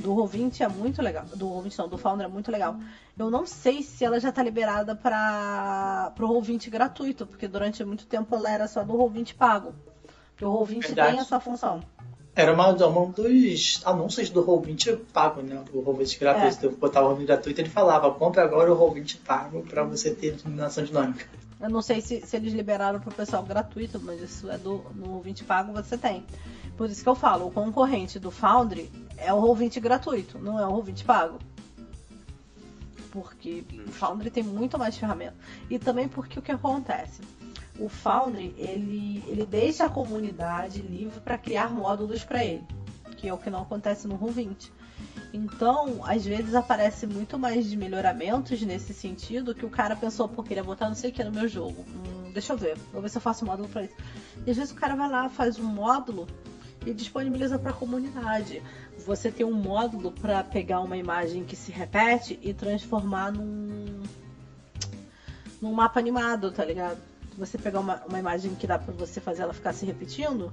[0.00, 1.24] do Roll20 é muito legal.
[1.24, 2.76] Do Roll20 não, do Founder é muito legal.
[3.18, 8.06] Eu não sei se ela já tá liberada para pro Roll20 gratuito, porque durante muito
[8.06, 9.74] tempo ela era só do Roll20 pago.
[10.30, 11.10] Porque o Roll20 Verdade.
[11.12, 11.82] tem essa função.
[12.34, 15.62] Era uma, um dos anúncios do Roll20 pago, né?
[15.72, 16.66] O Roll20 gratuito.
[16.66, 20.14] Eu botava o Roll20 gratuito e ele falava, compra agora o Roll20 pago pra você
[20.14, 21.26] ter iluminação dinâmica.
[21.60, 25.20] Eu não sei se, se eles liberaram pro pessoal gratuito, mas isso é do no
[25.20, 26.24] Roll20 pago você tem.
[26.76, 30.66] Por isso que eu falo, o concorrente do Foundry é o Roll20 gratuito, não é
[30.66, 31.38] o Roll20 pago.
[33.10, 35.34] Porque o Foundry tem muito mais ferramenta.
[35.68, 37.20] E também porque o que acontece?
[37.78, 42.64] O Foundry, ele, ele deixa a comunidade livre para criar módulos para ele.
[43.16, 44.70] Que é o que não acontece no Roll20.
[45.32, 50.42] Então, às vezes aparece muito mais de melhoramentos nesse sentido que o cara pensou, pô,
[50.42, 51.84] queria botar não sei o que no meu jogo.
[51.88, 53.94] Hum, deixa eu ver, vou ver se eu faço um módulo pra isso.
[54.46, 56.26] E às vezes o cara vai lá, faz um módulo
[56.84, 58.62] e disponibiliza pra comunidade.
[59.06, 64.02] Você tem um módulo pra pegar uma imagem que se repete e transformar num
[65.60, 66.98] num mapa animado, tá ligado?
[67.36, 70.52] Você pegar uma, uma imagem que dá pra você fazer ela ficar se repetindo,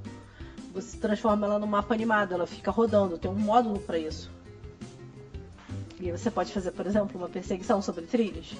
[0.73, 4.29] você transforma ela num mapa animado, ela fica rodando, tem um módulo pra isso.
[5.99, 8.55] E você pode fazer, por exemplo, uma perseguição sobre trilhos.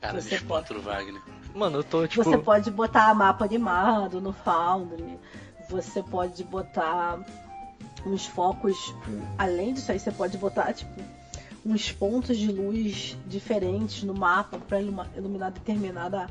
[0.00, 1.20] Cara, Você me espanta o Wagner.
[1.54, 2.22] Mano, eu tô tipo.
[2.22, 5.18] Você pode botar mapa animado no Foundry.
[5.68, 7.20] Você pode botar
[8.06, 8.94] uns focos.
[9.38, 11.00] Além disso aí, você pode botar, tipo,
[11.64, 16.26] uns pontos de luz diferentes no mapa para iluminar determinada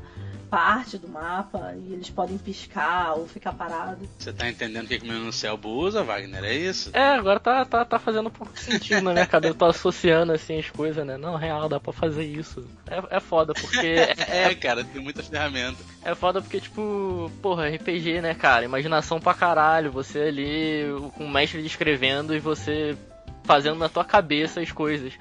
[0.52, 1.74] parte do mapa.
[1.74, 4.06] E eles podem piscar ou ficar parados.
[4.18, 6.44] Você tá entendendo o que, que o menino Celbo usa, Wagner?
[6.44, 6.90] É isso?
[6.92, 9.54] É, agora tá, tá, tá fazendo um pouco de sentido na minha cabeça.
[9.54, 11.16] Eu tô associando assim as coisas, né?
[11.16, 12.68] Não, real, dá pra fazer isso.
[12.86, 13.96] É, é foda, porque.
[14.32, 15.78] É, cara, tem muita ferramenta.
[16.04, 18.64] É foda porque, tipo, porra, RPG, né, cara?
[18.64, 19.90] Imaginação pra caralho.
[19.92, 20.84] Você ali
[21.16, 22.96] com o mestre descrevendo e você
[23.44, 25.14] fazendo na tua cabeça as coisas.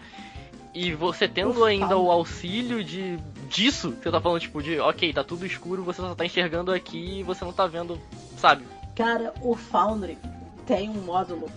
[0.74, 3.18] E você tendo ainda o auxílio de
[3.52, 7.20] disso, você tá falando, tipo, de ok, tá tudo escuro, você só tá enxergando aqui
[7.20, 8.00] e você não tá vendo,
[8.38, 8.66] sabe?
[8.96, 10.18] Cara, o Foundry
[10.66, 11.50] tem um módulo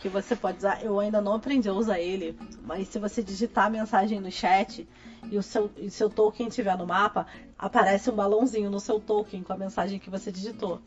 [0.00, 0.82] que você pode usar.
[0.82, 4.86] Eu ainda não aprendi a usar ele, mas se você digitar a mensagem no chat
[5.30, 7.26] e o seu, e seu token estiver no mapa,
[7.58, 10.80] aparece um balãozinho no seu token com a mensagem que você digitou.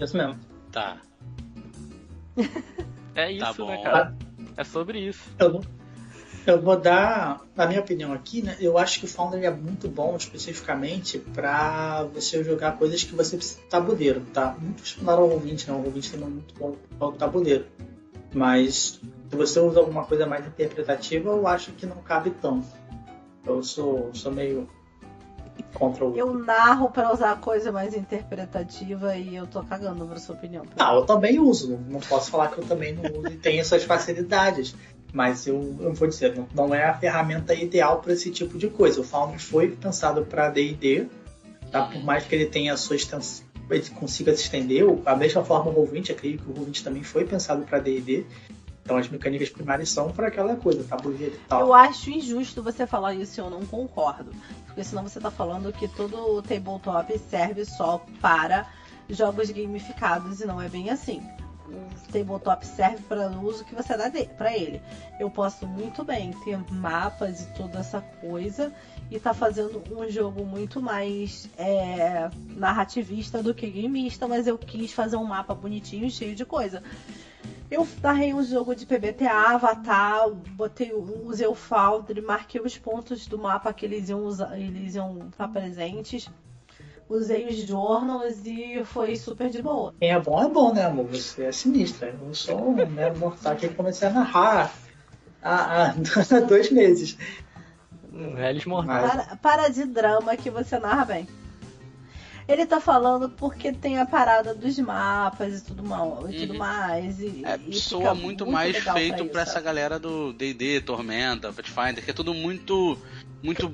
[0.00, 0.38] Isso mesmo.
[0.72, 0.98] Tá.
[3.14, 3.82] É isso, Tá né, bom.
[3.82, 4.16] cara?
[4.56, 5.28] É sobre isso.
[5.38, 5.64] Eu, vou-
[6.46, 8.56] eu vou dar, na minha opinião aqui, né?
[8.60, 13.36] Eu acho que o Foundry é muito bom especificamente pra você jogar coisas que você
[13.36, 14.56] precisa de tabuleiro, tá?
[14.58, 15.80] Muitos falaram o Roll20, não.
[15.80, 17.66] O Roll20 não é muito bom para o tabuleiro.
[18.32, 22.66] Mas se você usa alguma coisa mais interpretativa, eu acho que não cabe tanto.
[23.44, 24.68] Eu sou, sou meio
[25.74, 26.16] contra o.
[26.16, 30.64] Eu narro pra usar coisa mais interpretativa e eu tô cagando pra sua opinião.
[30.78, 31.78] Ah, eu também uso.
[31.88, 34.74] Não posso falar que eu também não uso e tenho essas facilidades.
[35.12, 38.68] Mas eu, eu vou dizer, não, não é a ferramenta ideal para esse tipo de
[38.68, 39.00] coisa.
[39.00, 41.06] O Foundry foi pensado para D&D,
[41.70, 41.86] tá?
[41.86, 44.84] por mais que ele tenha a sua extens- ele consiga se estender.
[45.06, 48.24] A mesma forma o Roll20, acredito que o Roll20 também foi pensado para D&D.
[48.84, 51.60] Então as mecânicas primárias são para aquela coisa, tabuleiro e tal.
[51.60, 54.30] Eu acho injusto você falar isso eu não concordo.
[54.66, 58.66] Porque senão você tá falando que todo tabletop serve só para
[59.08, 61.22] jogos gamificados e não é bem assim.
[61.70, 64.82] O tabletop serve para o uso que você dá para ele.
[65.18, 68.72] Eu posso muito bem ter mapas e toda essa coisa
[69.10, 74.92] e tá fazendo um jogo muito mais é, narrativista do que gameista, mas eu quis
[74.92, 76.82] fazer um mapa bonitinho, cheio de coisa.
[77.70, 83.38] Eu narrei um jogo de PBTA, Avatar, botei, usei o Foundry, marquei os pontos do
[83.38, 86.28] mapa que eles iam usar, eles iam estar presentes.
[87.10, 89.92] Usei os journals e foi super de boa.
[89.98, 91.08] Quem é bom é bom, né, amor?
[91.08, 92.16] Você é sinistra.
[92.22, 94.72] Eu sou um né, mortal que comecei a narrar
[95.42, 95.94] há, há
[96.46, 97.18] dois meses.
[98.48, 99.10] Eles mortais.
[99.10, 101.28] Para, para de drama que você narra bem.
[102.46, 106.58] Ele tá falando porque tem a parada dos mapas e tudo, mal, e tudo Uhum.
[106.58, 107.20] mais.
[107.20, 111.52] E, É, e soa fica muito, mais feito pra, pra essa galera do D&D, Tormenta,
[111.52, 112.96] Pathfinder, que é tudo muito,
[113.42, 113.72] muito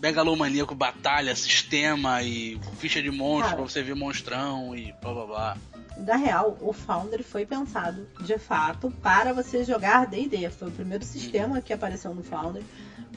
[0.00, 3.56] megalomaníaco, batalha, sistema e ficha de monstro Cara.
[3.56, 5.56] pra você ver monstrão e blá blá blá.
[5.98, 10.48] Da real, o Foundry foi pensado, de fato, para você jogar D&D.
[10.50, 12.64] Foi o primeiro sistema que apareceu no Foundry.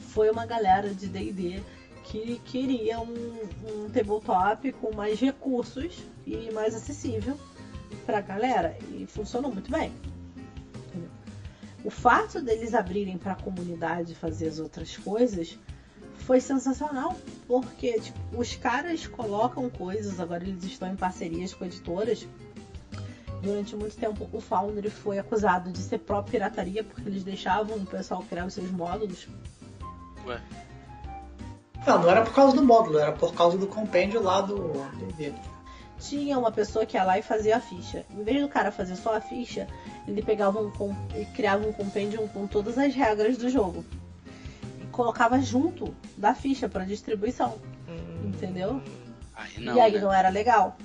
[0.08, 1.62] Foi uma galera de D&D
[2.02, 7.38] que queria um, um tabletop com mais recursos e mais acessível
[8.04, 8.76] pra galera.
[8.90, 9.92] E funcionou muito bem.
[11.84, 15.58] O fato deles abrirem para a comunidade fazer as outras coisas
[16.22, 22.26] foi sensacional, porque tipo, os caras colocam coisas, agora eles estão em parcerias com editoras.
[23.42, 27.86] Durante muito tempo, o Foundry foi acusado de ser própria pirataria, porque eles deixavam o
[27.86, 29.26] pessoal criar os seus módulos.
[30.24, 30.40] Ué,
[31.84, 34.72] Não, não era por causa do módulo, era por causa do compêndio lá do
[35.16, 35.34] D&D.
[35.98, 38.04] Tinha uma pessoa que ia lá e fazia a ficha.
[38.10, 39.66] Em vez do cara fazer só a ficha,
[40.06, 40.70] ele pegava um
[41.16, 43.84] e criava um compêndio com todas as regras do jogo.
[44.92, 47.58] Colocava junto da ficha para distribuição,
[48.24, 48.80] entendeu?
[49.34, 50.00] aí não, e aí né?
[50.00, 50.76] não era legal.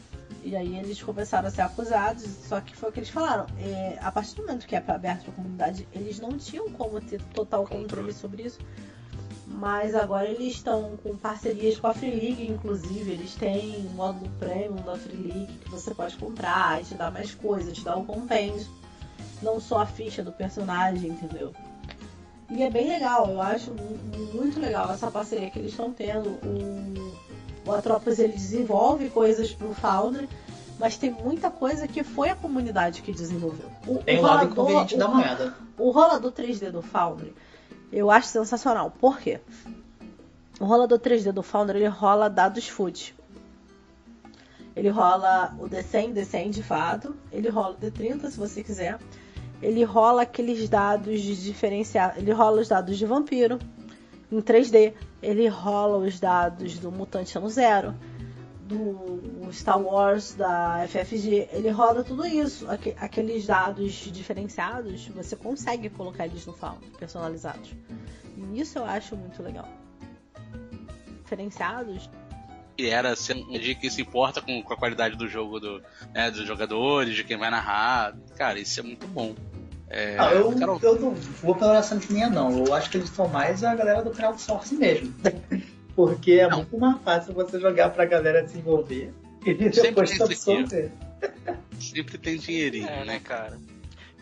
[0.43, 3.45] E aí eles começaram a ser acusados, só que foi o que eles falaram.
[3.59, 6.69] é, a partir do momento que é pra- aberto para a comunidade, eles não tinham
[6.69, 8.13] como ter total controle, Controle.
[8.13, 8.59] sobre isso.
[9.45, 13.11] Mas agora eles estão com parcerias com a Free League, inclusive.
[13.11, 17.09] Eles têm um módulo premium da Free League que você pode comprar e te dá
[17.11, 18.67] mais coisas, te dá o compêndio.
[19.41, 21.53] Não só a ficha do personagem, entendeu?
[22.49, 23.97] E é bem legal, eu acho mu-
[24.33, 26.29] muito legal essa parceria que eles estão tendo.
[26.29, 27.13] O,
[27.69, 30.29] o Atropos ele desenvolve coisas pro Foundry,
[30.79, 33.69] mas tem muita coisa que foi a comunidade que desenvolveu.
[33.85, 35.53] O, Tem o lado rolador- inconveniente o da moeda.
[35.77, 37.33] o rolador 3D do Foundry
[37.91, 38.91] eu acho sensacional.
[38.91, 39.39] Por quê?
[40.59, 43.13] O rolador 3D do Foundry ele rola dados food.
[44.75, 47.15] Ele rola o D100, D100 de fato.
[47.31, 48.99] Ele rola o D30 se você quiser.
[49.61, 52.15] Ele rola aqueles dados de diferenciar.
[52.17, 53.57] Ele rola os dados de vampiro
[54.31, 54.93] em 3D.
[55.21, 57.95] Ele rola os dados do Mutante Ano Zero.
[58.67, 61.47] Do Star Wars, da FFG.
[61.53, 62.69] Ele rola tudo isso.
[62.69, 67.73] Aque- Aqueles dados diferenciados, você consegue colocar eles no Foundry, personalizados.
[68.35, 69.67] E isso eu acho muito legal.
[71.23, 72.09] Diferenciados
[72.77, 75.81] E era ser um dia que se importa com, com a qualidade do jogo do,
[76.13, 78.15] né, dos jogadores, de quem vai narrar.
[78.37, 79.33] Cara, isso é muito bom.
[79.89, 82.65] É, Ah, eu, Carol, eu não vou pela essa linha, não.
[82.65, 85.13] Eu acho que eles são mais a galera do crowdsourcing mesmo.
[85.95, 86.57] Porque é Não.
[86.57, 89.11] muito mais fácil você jogar pra galera desenvolver
[89.43, 90.91] e Sempre depois absorver.
[91.79, 93.05] sempre tem dinheirinho, É, né?
[93.05, 93.57] né, cara?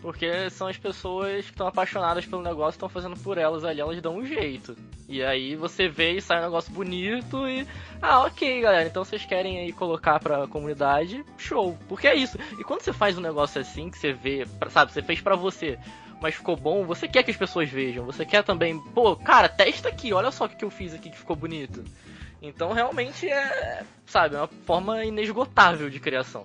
[0.02, 4.00] Porque são as pessoas que estão apaixonadas pelo negócio, estão fazendo por elas ali, elas
[4.00, 4.76] dão um jeito.
[5.08, 7.66] E aí você vê e sai um negócio bonito e.
[8.00, 11.76] Ah, ok, galera, então vocês querem aí colocar pra comunidade, show.
[11.88, 12.38] Porque é isso.
[12.58, 15.78] E quando você faz um negócio assim, que você vê, sabe, você fez pra você,
[16.20, 18.04] mas ficou bom, você quer que as pessoas vejam.
[18.04, 21.10] Você quer também, pô, cara, testa aqui, olha só o que que eu fiz aqui
[21.10, 21.84] que ficou bonito.
[22.42, 26.44] Então realmente é, sabe, é uma forma inesgotável de criação.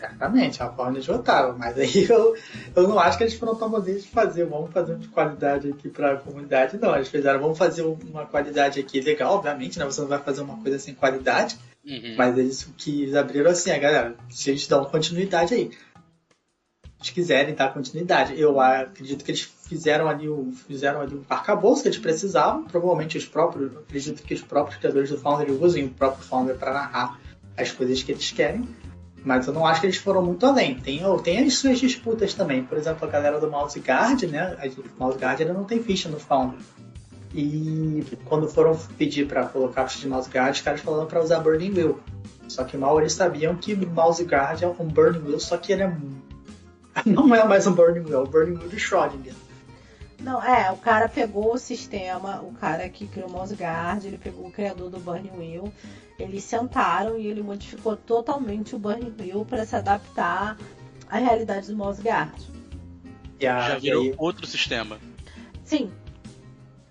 [0.00, 2.34] Certamente, é uma forma esgotável, mas aí eu,
[2.74, 5.68] eu não acho que eles foram tão bonzinhos de fazer, vamos fazer um de qualidade
[5.68, 6.94] aqui pra comunidade, não.
[6.96, 9.84] Eles fizeram, vamos fazer uma qualidade aqui legal, obviamente, né?
[9.84, 12.14] Você não vai fazer uma coisa sem qualidade, Uhum.
[12.16, 15.70] mas eles que eles abriram assim, a galera, se eles dão continuidade aí.
[16.98, 18.38] Eles quiserem dar continuidade.
[18.38, 22.64] Eu acredito que eles fizeram ali o fizeram ali um arcabouço que eles precisavam.
[22.64, 26.72] Provavelmente os próprios, acredito que os próprios criadores do Foundry usem o próprio Foundry para
[26.74, 27.18] narrar
[27.56, 28.68] as coisas que eles querem.
[29.24, 30.76] Mas eu não acho que eles foram muito além.
[30.76, 32.64] Tem, tem as suas disputas também.
[32.64, 34.56] Por exemplo, a galera do Mouse Guard, né?
[34.78, 36.58] O Mouse Guard ainda não tem ficha no Foundry.
[37.34, 41.38] E quando foram pedir para colocar ficha de mouse guard, os caras falaram para usar
[41.38, 42.00] Burning Wheel.
[42.48, 45.84] Só que mal eles sabiam que mouse guard é um Burning Wheel, só que ele
[45.84, 45.96] é
[47.06, 49.34] não é mais um Burning Wheel, é o Burning Wheel de Schrödinger.
[50.18, 54.18] Não, é, o cara pegou o sistema, o cara que criou o mouse guard, ele
[54.18, 55.72] pegou o criador do Burning Wheel,
[56.20, 60.56] eles sentaram e ele modificou totalmente o Burning Wheel para se adaptar
[61.08, 62.32] à realidade do mouse guard.
[63.40, 64.98] A, Já virou aí- outro sistema.
[65.64, 65.90] Sim,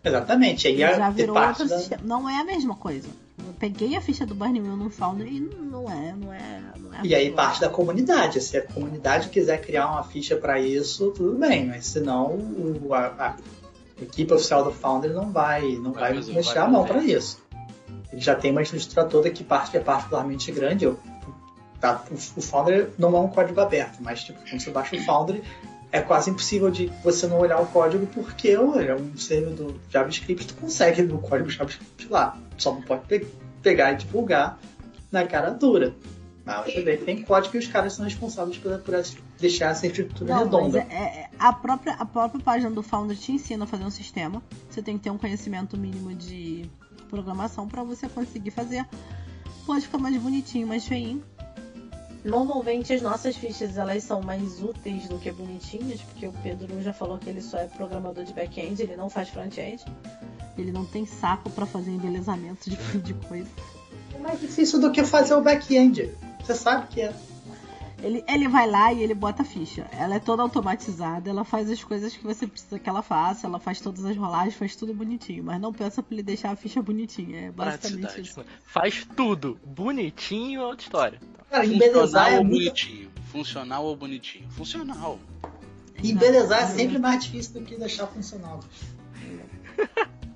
[0.04, 0.68] exatamente.
[0.68, 2.02] Aí já virou outro da- sistema.
[2.06, 3.08] Não é a mesma coisa.
[3.38, 6.94] Eu peguei a ficha do Burning Wheel no Founder e não é, não é, não
[6.94, 7.00] é.
[7.04, 8.42] E aí parte da comunidade.
[8.42, 11.68] Se a comunidade quiser criar uma ficha para isso, tudo bem.
[11.68, 13.36] Mas senão o- a, a
[14.04, 17.42] equipe oficial do Founder não vai, não Vai vai, mexer a mão para isso.
[18.12, 20.86] Ele já tem uma estrutura toda que parte é particularmente grande.
[20.86, 21.00] Eu-
[21.80, 25.00] tá, o, o Founder não é um código aberto, mas tipo, quando você baixa o
[25.04, 25.41] Founder
[25.91, 30.45] é quase impossível de você não olhar o código porque olha, um server do JavaScript
[30.48, 32.38] tu consegue no código JavaScript lá.
[32.58, 33.28] Só não pode pe-
[33.62, 34.60] pegar e divulgar
[35.12, 35.95] na cara dura.
[36.45, 38.95] Mas você vê que tem código e os caras são responsáveis por, por
[39.39, 40.80] deixar essa estrutura Não, mas redonda.
[40.89, 44.41] é- é- a, própria, a própria página do Founder te ensina a fazer um sistema.
[44.69, 46.69] Você tem que ter um conhecimento mínimo de
[47.10, 48.86] programação para você conseguir fazer.
[49.65, 51.24] Pode ficar mais bonitinho, mais feinho.
[52.24, 56.91] Normalmente as nossas fichas elas são mais úteis do que bonitinhas, porque o Pedro já
[56.91, 59.86] falou que ele só é programador de back-end, ele não faz front-end.
[60.58, 63.50] Ele não tem saco para fazer embelezamento de, de coisa.
[64.13, 66.13] É mais difícil do que fazer o back-end.
[66.41, 67.13] Você sabe que é.
[68.02, 69.88] Ele, ele vai lá e ele bota a ficha.
[69.92, 73.60] Ela é toda automatizada, ela faz as coisas que você precisa que ela faça, ela
[73.60, 75.44] faz todas as rolagens, faz tudo bonitinho.
[75.44, 77.48] Mas não pensa pra ele deixar a ficha bonitinha.
[77.48, 78.30] É basicamente Praticidade.
[78.30, 78.46] isso.
[78.64, 81.20] Faz tudo bonitinho, outra história.
[81.50, 83.12] Cara, embelezar Funcional é ou muito bonitinho?
[83.32, 84.50] Funcional ou bonitinho?
[84.52, 85.20] Funcional.
[86.04, 88.60] Embelezar é sempre mais difícil do que deixar funcional.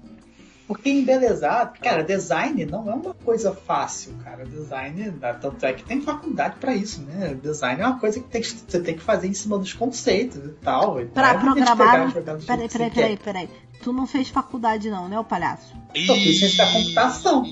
[0.67, 4.45] Porque embelezar, cara, design não é uma coisa fácil, cara.
[4.45, 7.37] Design, tanto é que tem faculdade pra isso, né?
[7.41, 10.37] Design é uma coisa que, tem que você tem que fazer em cima dos conceitos
[10.37, 11.01] e tal.
[11.01, 12.13] e Pra não é programar.
[12.45, 13.49] Peraí, peraí, peraí, peraí.
[13.81, 15.75] Tu não fez faculdade, não, né, o palhaço?
[15.93, 17.43] Então, fiz ciência da computação.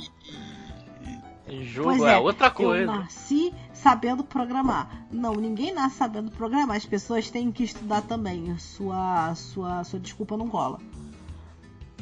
[1.64, 2.86] Jogo é, é, outra Eu coisa.
[2.86, 5.06] nasci sabendo programar.
[5.12, 6.78] Não, ninguém nasce sabendo programar.
[6.78, 8.58] As pessoas têm que estudar também.
[8.58, 10.80] Sua, sua, sua desculpa não cola.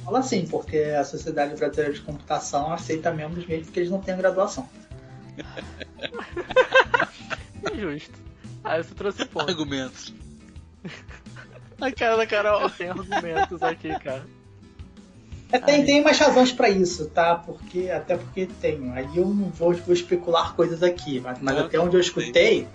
[0.09, 4.17] Fala assim, porque a Sociedade Brasileira de Computação aceita membros mesmo porque eles não têm
[4.17, 4.67] graduação.
[7.71, 8.17] É justo.
[8.63, 9.47] Ah, você trouxe ponto.
[9.47, 10.11] Argumentos.
[11.79, 12.61] A cara da Carol.
[12.61, 14.25] Eu tenho argumentos aqui, cara.
[15.51, 17.35] É, tem, tem umas razões pra isso, tá?
[17.35, 18.91] Porque, até porque tem.
[18.93, 22.67] Aí eu não vou, vou especular coisas aqui, mas, mas até onde eu escutei,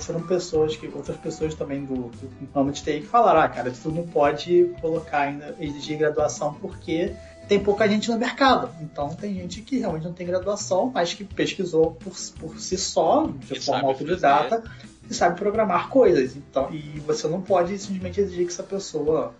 [0.00, 0.86] foram pessoas que.
[0.86, 4.74] outras pessoas também do, do ramo de TI que falaram, ah, cara, tu não pode
[4.80, 7.14] colocar ainda, exigir graduação porque
[7.48, 8.70] tem pouca gente no mercado.
[8.80, 13.26] Então tem gente que realmente não tem graduação, mas que pesquisou por, por si só,
[13.26, 14.62] de forma autodidata,
[15.08, 16.36] e sabe programar coisas.
[16.36, 19.34] Então, e você não pode simplesmente exigir que essa pessoa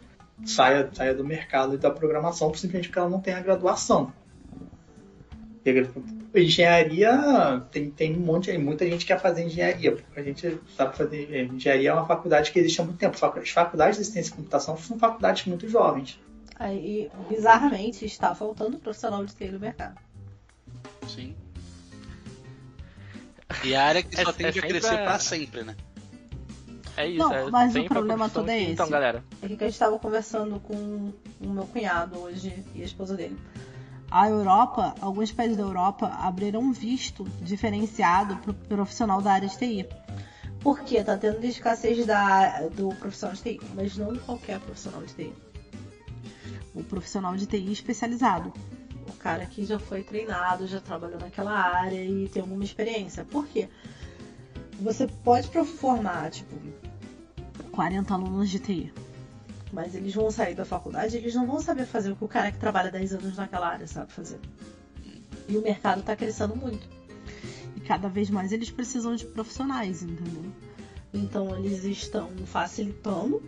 [0.45, 4.13] saia, saia do mercado e da programação simplesmente porque ela não tem a graduação.
[6.41, 10.59] Engenharia tem, tem um monte, tem muita gente que quer fazer engenharia, porque a gente
[10.77, 11.29] sabe fazer.
[11.33, 13.17] é, Engenharia é uma faculdade que existe há muito tempo.
[13.39, 16.19] As faculdades de ciência e computação são faculdades muito jovens.
[16.57, 19.97] Aí, bizarramente, está faltando profissional de TI no mercado.
[21.09, 21.35] Sim.
[23.63, 25.77] E a área que É- só é tende a sempre crescer a- pra sempre, né?
[26.97, 28.93] É isso, Não, é mas o problema todo é que- Então, esse.
[28.93, 30.75] galera, É que a gente estava conversando com
[31.41, 33.37] o meu cunhado hoje e a esposa dele.
[34.11, 39.49] A Europa, alguns países da Europa abriram um visto diferenciado para o profissional da área
[39.49, 39.89] de TI.
[40.61, 41.03] Por quê?
[41.03, 45.33] Tá tendo escassez da, do profissional de TI, mas não qualquer profissional de TI.
[46.75, 48.53] O profissional de TI especializado.
[49.09, 53.25] O cara que já foi treinado, já trabalhou naquela área e tem alguma experiência.
[53.25, 53.69] Por quê?
[54.81, 56.55] Você pode formar, tipo,
[57.73, 58.93] 40 alunos de TI.
[59.75, 62.53] Mas eles vão sair da faculdade, eles não vão saber fazer o que o cara
[62.53, 64.39] que trabalha 10 anos naquela área sabe fazer.
[65.49, 66.89] E o mercado está crescendo muito.
[67.75, 70.45] E cada vez mais eles precisam de profissionais, entendeu?
[71.13, 73.43] Então eles estão facilitando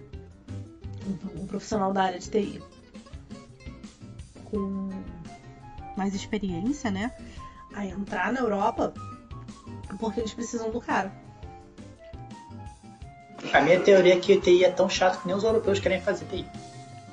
[1.06, 2.60] um, um profissional da área de TI
[4.50, 4.90] com
[5.96, 7.12] mais experiência, né?
[7.72, 8.92] A entrar na Europa
[10.00, 11.12] porque eles precisam do cara.
[13.52, 16.00] A minha teoria é que o TI é tão chato que nem os europeus querem
[16.00, 16.44] fazer TI.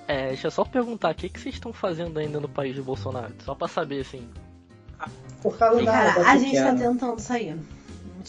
[0.07, 2.81] é, deixa eu só perguntar, o que, que vocês estão fazendo ainda no país de
[2.81, 3.33] Bolsonaro?
[3.45, 4.27] Só pra saber, assim.
[5.41, 7.57] Por causa Sim, da, Cara, da a gente tá tentando sair.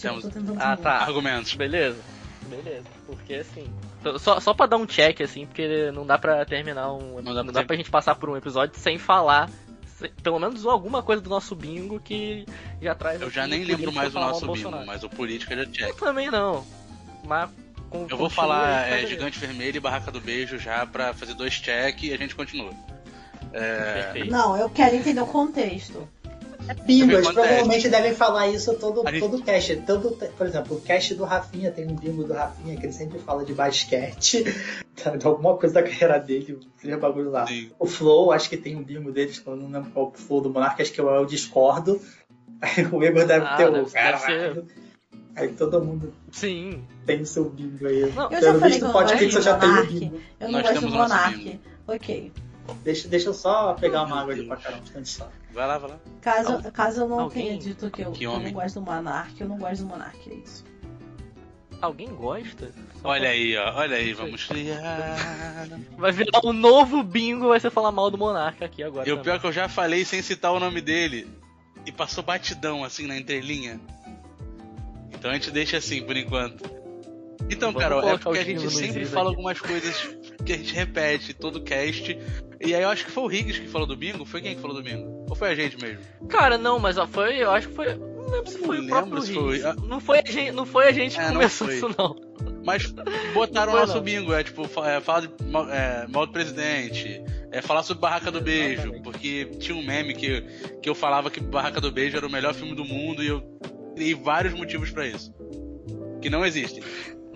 [0.00, 0.82] Tô tentando Ah, sair.
[0.82, 0.98] tá.
[0.98, 1.54] Argumentos.
[1.54, 1.98] Beleza.
[2.48, 2.84] Beleza.
[3.06, 3.66] Porque, assim,
[4.18, 7.14] Só, só pra dar um check, assim, porque não dá pra terminar um.
[7.16, 9.48] Não Não dá dá, pra pra gente passar por um episódio sem falar.
[10.22, 12.44] Pelo menos alguma coisa do nosso bingo que
[12.82, 13.20] já traz.
[13.22, 15.88] Eu já nem lembro mais do nosso bingo, mas o política já check.
[15.90, 16.66] Eu também não.
[17.24, 17.48] Mas.
[17.94, 21.54] Com- Eu vou falar é, Gigante Vermelho e Barraca do Beijo já pra fazer dois
[21.54, 22.72] check e a gente continua.
[23.52, 24.30] É, Perfeito.
[24.30, 26.08] Não, eu quero entender o contexto.
[26.88, 27.32] Eles Acontece.
[27.34, 29.76] provavelmente devem falar isso todo, gente- todo cast.
[29.86, 33.18] Todo, por exemplo, o cast do Rafinha tem um bingo do Rafinha que ele sempre
[33.18, 34.44] fala de basquete,
[34.96, 37.46] tá, de alguma coisa da carreira dele, aquele bagulho lá.
[37.46, 37.70] sim.
[37.78, 40.40] O Flow, acho que tem um bingo deles, eu não lembro qual é o Flow
[40.40, 42.00] do Monarca, acho que é o Discordo.
[42.92, 44.66] O Igor deve Ah, ter o deve- deve caralho.
[45.36, 46.84] Aí todo mundo Sim.
[47.06, 48.12] tem o seu bingo aí.
[48.12, 50.20] Não, Eu já Pelo falei visto, que eu você já tem o bingo.
[50.40, 51.60] Eu não Nós gosto do temos o nosso Monark.
[51.88, 52.32] Ok.
[52.82, 55.28] Deixa, deixa eu só pegar uma água ali pra caramba, só.
[55.52, 55.98] Vai lá, vai lá.
[56.20, 59.38] Caso, caso eu não Alguém- tenha dito que eu, Que eu não gosto do Monark,
[59.40, 60.64] eu não gosto do Monark, é isso.
[61.82, 62.72] Alguém gosta?
[63.02, 63.74] Só Olha pra- aí, ó.
[63.74, 65.66] Olha aí, vamos criar.
[65.98, 69.06] Vai virar um novo bingo, vai ser falar mal do Monarca aqui agora.
[69.06, 71.28] E o pior é que eu já falei sem citar o nome dele.
[71.84, 73.78] E passou batidão assim na entrelinha.
[75.24, 76.62] Então a gente deixa assim por enquanto.
[77.48, 79.36] Então, Vamos Carol, é porque a gente sempre fala aqui.
[79.36, 82.18] algumas coisas que a gente repete todo cast.
[82.60, 84.26] E aí eu acho que foi o Riggs que falou do bingo.
[84.26, 85.24] Foi quem que falou do bingo?
[85.30, 86.00] Ou foi a gente mesmo?
[86.28, 87.94] Cara, não, mas foi, eu acho que foi.
[87.94, 89.86] Não lembro se foi não o próprio foi- Riggs.
[89.88, 92.14] Não foi a gente, não foi a gente que É, não começou isso, não.
[92.62, 92.94] Mas
[93.32, 94.02] botaram o Não foi, nosso não.
[94.04, 95.30] bingo, é tipo, é, falar de
[95.72, 99.02] é, mal do presidente, é falar sobre Barraca do Beijo, Exatamente.
[99.02, 100.42] porque tinha um meme que,
[100.82, 103.42] que eu falava que Barraca do Beijo era o melhor filme do mundo e eu
[103.94, 105.32] criei vários motivos pra isso.
[106.20, 106.82] Que não existem.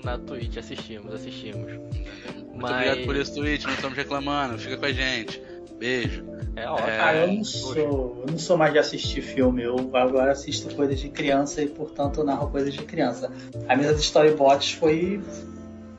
[0.02, 1.70] Na Twitch assistimos, assistimos.
[1.72, 5.40] Muito Mas- obrigado por esse tweet, não estamos reclamando, fica com a gente.
[5.78, 6.24] Beijo.
[6.56, 6.88] É ótimo.
[6.88, 7.76] É, Ah, eu não sou.
[7.76, 12.24] Eu não sou mais de assistir filme, eu agora assisto coisas de criança e portanto
[12.24, 13.30] narro coisas de criança.
[13.68, 15.20] A mesa de storybots foi,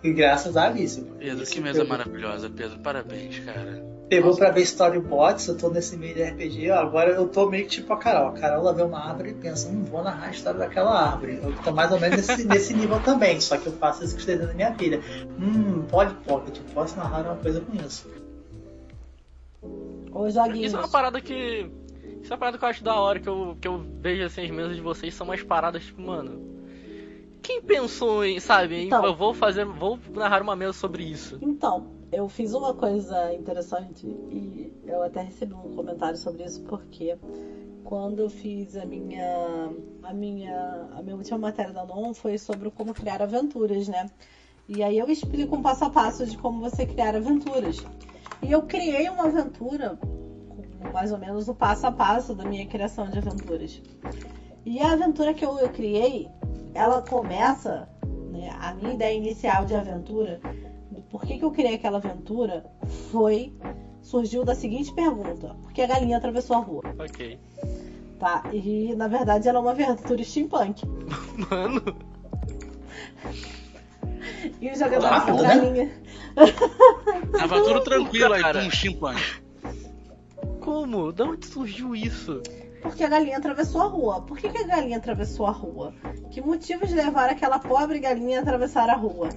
[0.02, 1.02] foi graças à Alice.
[1.18, 2.78] Pedro, Isso que mesa maravilhosa, Pedro.
[2.80, 3.82] Parabéns, cara.
[4.10, 7.70] Pegou pra ver storybots, eu tô nesse meio de RPG, agora eu tô meio que
[7.70, 8.30] tipo a Carol.
[8.30, 11.40] A Carol ela vê uma árvore e pensa, não vou narrar a história daquela árvore.
[11.44, 14.48] Eu tô mais ou menos nesse, nesse nível também, só que eu faço isso com
[14.48, 15.00] da minha filha.
[15.40, 18.10] Hum, pode pocket, posso narrar uma coisa com isso.
[20.12, 20.66] Ou joguinhos.
[20.68, 21.70] Isso é uma parada que.
[22.24, 24.42] Isso é uma parada que eu acho da hora, que eu, que eu vejo assim,
[24.42, 26.50] as mesas de vocês são mais paradas, tipo, mano.
[27.44, 29.06] Quem pensou em, sabe, em, Então.
[29.06, 29.66] eu vou fazer.
[29.66, 31.38] Vou narrar uma mesa sobre isso.
[31.42, 37.18] Então, eu fiz uma coisa interessante e eu até recebi um comentário sobre isso porque
[37.84, 39.72] quando eu fiz a minha
[40.04, 44.10] a minha a minha última matéria da NON foi sobre como criar aventuras, né?
[44.68, 47.84] E aí eu explico um passo a passo de como você criar aventuras.
[48.42, 52.66] E eu criei uma aventura com mais ou menos o passo a passo da minha
[52.68, 53.82] criação de aventuras.
[54.66, 56.30] E a aventura que eu, eu criei,
[56.74, 57.90] ela começa,
[58.32, 60.40] né, a minha ideia inicial de aventura
[61.10, 62.66] do porquê que eu criei aquela aventura
[63.12, 63.54] foi
[64.02, 66.84] surgiu da seguinte pergunta: por que a galinha atravessou a rua?
[67.00, 67.40] Ok.
[68.20, 68.44] Tá?
[68.54, 70.84] E na verdade ela é uma aventura steampunk.
[71.50, 71.82] Mano,
[74.62, 75.58] E o jogador Olá, com tudo bem?
[75.58, 75.92] galinha.
[77.38, 79.20] Tava tudo tranquilo aí com um chimpanzé.
[80.62, 81.12] como?
[81.12, 82.42] Da onde surgiu isso?
[82.82, 84.22] Porque a galinha atravessou a rua.
[84.22, 85.94] Por que, que a galinha atravessou a rua?
[86.32, 89.30] Que motivos levaram aquela pobre galinha a atravessar a rua?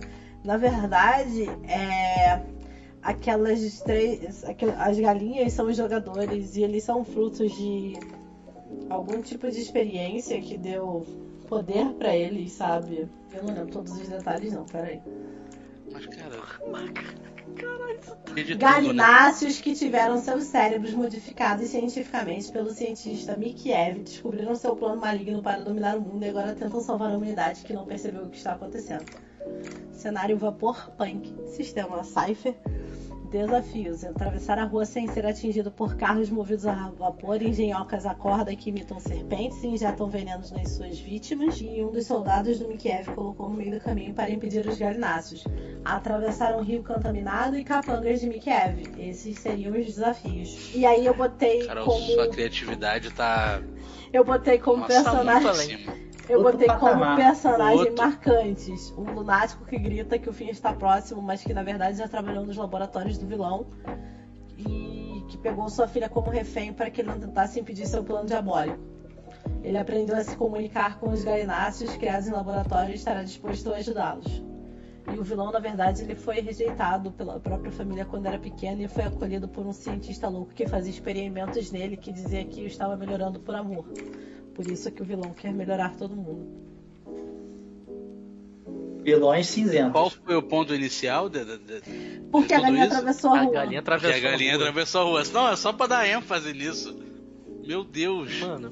[0.44, 2.40] Na verdade, é.
[3.02, 4.44] Aquelas três.
[4.44, 7.94] aquel- As galinhas são os jogadores e eles são frutos de
[8.88, 11.04] algum tipo de experiência que deu
[11.48, 13.08] poder pra eles, sabe?
[13.32, 15.00] Eu não lembro todos os detalhes, não, peraí.
[15.92, 16.36] Mas, cara,
[17.56, 18.32] Caralho, isso tá...
[18.34, 18.54] de tudo, né?
[18.56, 25.60] Galináceos que tiveram seus cérebros modificados cientificamente pelo cientista Mikiev descobriram seu plano maligno para
[25.60, 28.52] dominar o mundo e agora tentam salvar a humanidade que não percebeu o que está
[28.52, 29.04] acontecendo.
[30.02, 31.32] Cenário Vapor Punk.
[31.46, 32.56] Sistema Cypher.
[33.30, 38.54] Desafios: atravessar a rua sem ser atingido por carros movidos a vapor, engenhocas à corda
[38.54, 41.58] que imitam serpentes e injetam venenos nas suas vítimas.
[41.60, 45.44] E um dos soldados do Mikiev colocou no meio do caminho para impedir os galináceos.
[45.84, 48.82] Atravessar um rio contaminado e capangas de Mikiev.
[48.98, 50.74] Esses seriam os desafios.
[50.74, 52.00] E aí eu botei Carol, como.
[52.00, 53.62] sua criatividade tá.
[54.12, 56.11] Eu botei como Nossa, tá personagem.
[56.32, 57.16] Eu botei como patamar.
[57.16, 58.04] personagem Outro.
[58.04, 62.08] marcantes um lunático que grita que o fim está próximo, mas que na verdade já
[62.08, 63.66] trabalhou nos laboratórios do vilão
[64.56, 68.26] e que pegou sua filha como refém para que ele não tentasse impedir seu plano
[68.26, 68.78] diabólico.
[69.62, 73.76] Ele aprendeu a se comunicar com os galináceos criados em laboratório e estará disposto a
[73.76, 74.42] ajudá-los.
[75.12, 78.88] E o vilão, na verdade, ele foi rejeitado pela própria família quando era pequeno e
[78.88, 83.38] foi acolhido por um cientista louco que fazia experimentos nele que dizia que estava melhorando
[83.40, 83.84] por amor.
[84.54, 86.46] Por isso que o vilão quer melhorar todo mundo.
[89.02, 89.92] Vilões cinzentos.
[89.92, 92.94] Qual foi o ponto inicial de, de, de, Porque de a tudo galinha isso?
[92.94, 93.52] atravessou a A rua.
[93.52, 94.16] galinha Que atravessou.
[94.16, 94.64] a galinha a rua.
[94.68, 95.22] atravessou a rua.
[95.32, 96.96] Não, é só pra dar ênfase nisso.
[97.66, 98.38] Meu Deus.
[98.40, 98.70] Mano,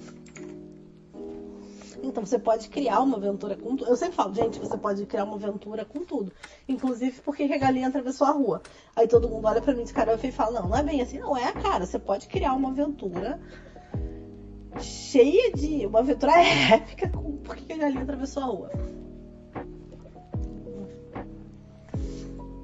[2.02, 3.90] Então você pode criar uma aventura com tudo.
[3.90, 6.32] Eu sempre falo, gente, você pode criar uma aventura com tudo.
[6.68, 8.62] Inclusive porque que a galinha atravessou a rua.
[8.94, 11.18] Aí todo mundo olha pra mim de cara e fala, não, não é bem assim.
[11.18, 11.84] Não é, cara.
[11.84, 13.40] Você pode criar uma aventura
[14.78, 15.86] cheia de.
[15.86, 16.32] Uma aventura
[16.72, 18.70] épica com por que a galinha atravessou a rua.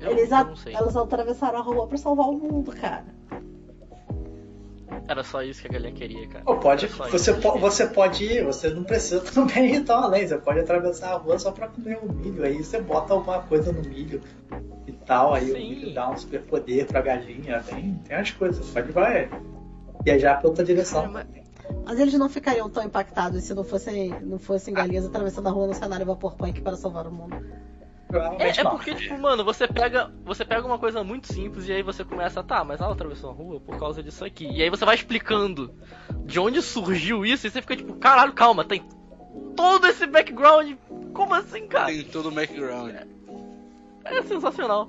[0.00, 0.74] eu, Eles a- não sei.
[0.74, 3.04] Elas atravessaram a rua pra salvar o mundo, cara.
[5.09, 6.42] Era só isso que a galinha queria, cara.
[6.46, 10.26] Ou pode, você, po- você pode ir, você não precisa também ir tão além.
[10.26, 12.44] Você pode atravessar a rua só pra comer o milho.
[12.44, 14.20] Aí você bota alguma coisa no milho
[14.86, 15.32] e tal.
[15.34, 15.68] Aí o Sim.
[15.70, 17.62] milho dá um superpoder pra galinha.
[17.62, 18.68] Tem, tem as coisas.
[18.70, 19.30] Pode vai
[20.04, 21.02] viajar pra outra direção.
[21.02, 21.45] Cara, mas-
[21.84, 25.68] Mas eles não ficariam tão impactados se não fossem, não fossem galinhas atravessando a rua
[25.68, 27.36] no cenário Vaporpunk para salvar o mundo.
[28.38, 31.82] É, é porque, tipo, mano, você pega, você pega uma coisa muito simples e aí
[31.82, 34.46] você começa, tá, mas ela atravessou a rua por causa disso aqui.
[34.46, 35.74] E aí você vai explicando
[36.24, 38.84] de onde surgiu isso e você fica tipo, caralho, calma, tem
[39.56, 40.76] todo esse background.
[41.12, 41.86] Como assim, cara?
[41.86, 42.94] Tem todo o background.
[42.94, 43.15] É
[44.26, 44.88] sensacional.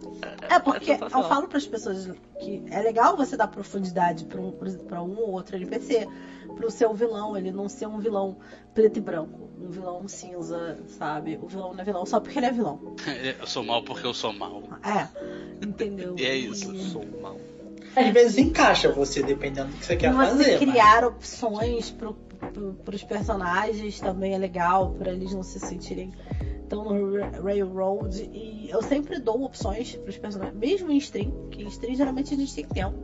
[0.50, 1.30] É porque eu sensacional.
[1.30, 2.10] falo para as pessoas
[2.40, 4.52] que é legal você dar profundidade para um,
[4.88, 6.08] pra um ou outro NPC,
[6.56, 8.38] pro seu vilão, ele não ser um vilão
[8.74, 11.38] preto e branco, um vilão cinza, sabe?
[11.42, 12.96] O vilão não é vilão só porque ele é vilão.
[13.40, 14.64] Eu sou mal porque eu sou mal.
[14.84, 15.08] É,
[15.66, 16.16] entendeu?
[16.20, 16.74] E é isso.
[16.74, 17.38] E- Sou mal.
[17.96, 20.52] Às vezes encaixa você, dependendo do que você quer você fazer.
[20.52, 22.14] mas- criar opções pro,
[22.54, 26.12] pro, pros personagens também é legal, para eles não se sentirem
[26.68, 28.30] tão no ra- railroad.
[28.34, 32.38] E eu sempre dou opções pros personagens, mesmo em stream, que em stream geralmente a
[32.38, 32.98] gente tem tempo.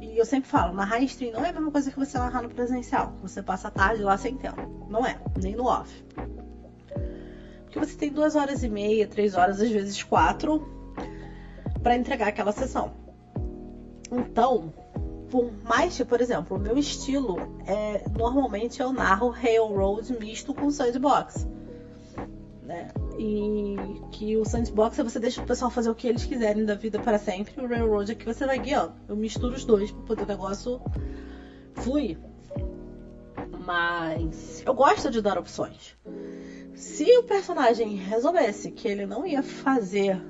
[0.00, 2.42] E eu sempre falo, narrar em stream não é a mesma coisa que você narrar
[2.42, 3.14] no presencial.
[3.22, 4.86] Você passa a tarde lá sem tempo.
[4.88, 6.04] Não é, nem no off.
[7.64, 10.68] Porque você tem duas horas e meia, três horas, às vezes quatro,
[11.82, 12.92] para entregar aquela sessão.
[14.10, 14.74] Então,
[15.30, 20.70] por mais que, por exemplo, o meu estilo é normalmente eu narro Railroad misto com
[20.70, 21.48] sandbox.
[22.72, 22.88] Né?
[23.18, 23.76] E
[24.10, 26.98] que o sandbox é você deixa o pessoal fazer o que eles quiserem da vida
[26.98, 28.94] para sempre, o Railroad é que você vai guiando.
[29.06, 30.80] Eu misturo os dois para poder o negócio
[31.74, 32.18] fluir.
[33.64, 35.96] Mas eu gosto de dar opções.
[36.74, 40.20] Se o personagem resolvesse que ele não ia fazer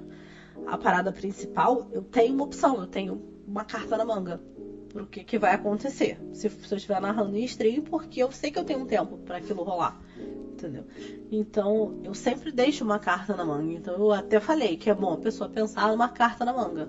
[0.66, 4.40] a parada principal, eu tenho uma opção, eu tenho uma carta na manga
[4.88, 6.20] pro que, que vai acontecer.
[6.32, 9.16] Se, se eu estiver narrando em stream, porque eu sei que eu tenho um tempo
[9.18, 9.98] para aquilo rolar.
[10.52, 10.84] Entendeu?
[11.30, 13.72] Então, eu sempre deixo uma carta na manga.
[13.72, 16.88] Então, eu até falei que é bom a pessoa pensar numa carta na manga.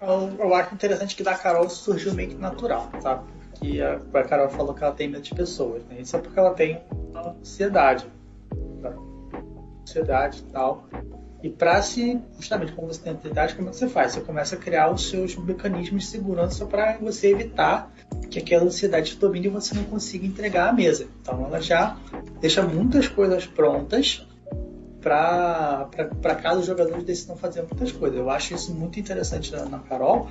[0.00, 3.24] Eu, eu acho interessante que da Carol surgiu meio que natural, sabe?
[3.54, 6.00] Que a, a Carol falou que ela tem medo de pessoas, né?
[6.00, 6.80] Isso é porque ela tem
[7.14, 8.06] ansiedade.
[8.80, 8.94] tá?
[9.82, 10.88] Ansiedade e tal.
[11.42, 14.12] E pra se, justamente como você tem ansiedade, como é que você faz?
[14.12, 17.92] Você começa a criar os seus mecanismos de segurança para você evitar
[18.30, 21.06] que aquela ansiedade te domine e você não consiga entregar à mesa.
[21.20, 21.96] Então ela já
[22.40, 24.26] deixa muitas coisas prontas
[25.00, 28.18] para caso os jogadores decidam fazer muitas coisas.
[28.18, 30.28] Eu acho isso muito interessante na, na Carol,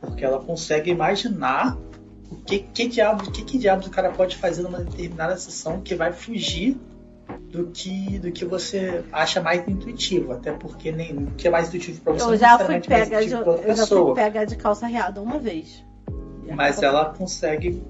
[0.00, 1.76] porque ela consegue imaginar
[2.30, 5.94] o que, que diabos, que, que diabos o cara pode fazer numa determinada sessão que
[5.94, 6.78] vai fugir
[7.50, 11.68] do que, do que você acha mais intuitivo, até porque nem o que é mais
[11.68, 15.20] intuitivo para você Eu já fui pega de, eu já fui pega de calça riada
[15.20, 15.84] uma vez.
[16.46, 17.82] E Mas ela consegue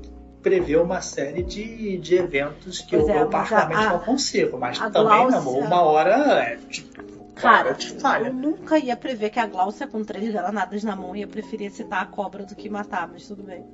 [0.42, 4.58] prever uma série de, de eventos que Pois eu, é, eu particularmente a- não consigo.
[4.58, 7.02] Mas também, meu Gláucia- amor, uma hora é tipo.
[7.34, 8.28] Cara, falha.
[8.28, 12.02] eu nunca ia prever que a Glaucia com três granadas na mão ia preferir citar
[12.02, 13.64] a cobra do que matar, mas tudo bem.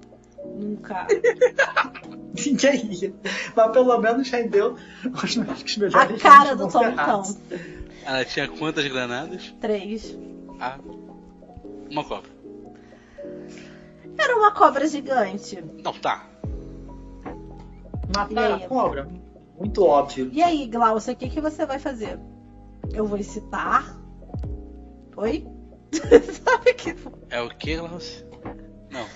[0.59, 1.07] Nunca.
[2.47, 3.13] Ninguém ia.
[3.55, 4.77] Mas pelo menos rendeu
[5.23, 6.95] os melhores A cara do Tom.
[6.97, 7.23] Tom.
[8.07, 9.55] Ela tinha quantas granadas?
[9.61, 10.17] Três.
[10.59, 10.79] Ah,
[11.91, 12.31] uma cobra.
[14.23, 15.63] Era uma cobra gigante.
[15.83, 16.27] Não, tá.
[18.15, 18.65] Matar aí?
[18.65, 19.09] a cobra.
[19.59, 20.31] Muito óbvio.
[20.33, 22.19] E aí, Glaucia, o que, que você vai fazer?
[22.93, 23.97] Eu vou citar.
[25.17, 25.47] Oi?
[26.45, 26.95] Sabe que.
[27.31, 28.27] É o que, Glaucio?
[28.91, 29.07] Não.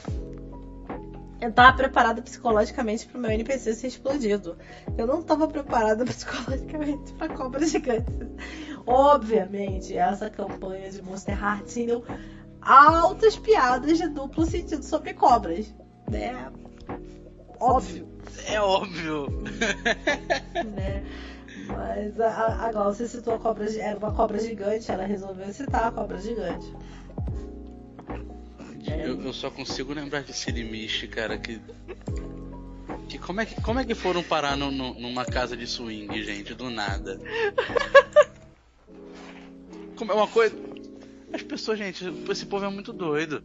[1.40, 4.56] Eu tava preparada psicologicamente pro meu NPC ser explodido.
[4.96, 8.14] Eu não tava preparada psicologicamente pra cobras gigantes.
[8.86, 11.76] Obviamente, essa campanha de Monster Heart
[12.64, 15.72] altas piadas de duplo sentido sobre cobras.
[16.10, 16.50] Né?
[17.60, 18.08] Óbvio,
[18.46, 19.26] É óbvio.
[20.74, 21.04] né?
[21.66, 25.90] Mas a, a, Glaucia citou a cobra, era uma cobra gigante, ela resolveu citar a
[25.92, 26.70] cobra gigante.
[28.86, 29.08] É.
[29.08, 31.58] Eu, eu só consigo lembrar de Sirimishi, cara, que.
[33.08, 36.22] Que Como é que, como é que foram parar no- no- numa casa de swing,
[36.22, 37.18] gente, do nada?
[39.96, 40.54] Como é uma coisa.
[41.34, 43.42] As pessoas, gente, esse povo é muito doido.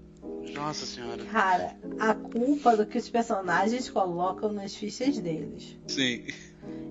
[0.54, 1.24] Nossa senhora.
[1.26, 5.76] Cara, a culpa do que os personagens colocam nas fichas deles.
[5.88, 6.28] Sim.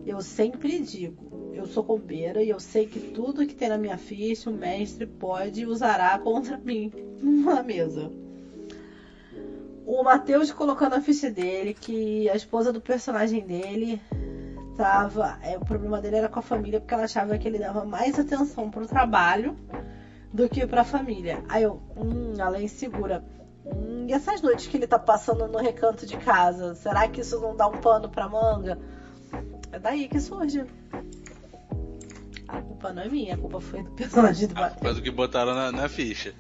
[0.05, 3.97] Eu sempre digo, eu sou combeira e eu sei que tudo que tem na minha
[3.97, 6.93] ficha o mestre pode e usará contra mim
[7.23, 8.11] na mesa.
[9.87, 14.03] O Matheus colocou na ficha dele que a esposa do personagem dele
[14.77, 15.39] tava.
[15.43, 18.19] É, o problema dele era com a família porque ela achava que ele dava mais
[18.19, 19.57] atenção pro trabalho
[20.33, 21.43] do que pra família.
[21.49, 23.25] Aí eu, hum, ela é insegura.
[23.65, 27.41] Hum, e essas noites que ele tá passando no recanto de casa, será que isso
[27.41, 28.79] não dá um pano pra manga?
[29.73, 30.65] É daí que surge.
[32.47, 34.75] A culpa não é minha, a culpa foi do personagem do A Matheus.
[34.75, 36.35] culpa é do que botaram na, na ficha.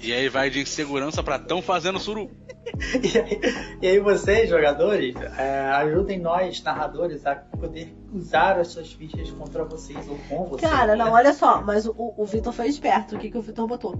[0.00, 2.30] E aí vai de insegurança pra tão fazendo suru.
[3.02, 3.40] E aí,
[3.82, 9.64] e aí vocês, jogadores, é, ajudem nós, narradores, a poder usar as suas fichas contra
[9.64, 10.70] vocês ou com vocês.
[10.70, 13.16] Cara, não, olha só, mas o, o Vitor foi esperto.
[13.16, 13.98] O que, que o Vitor botou?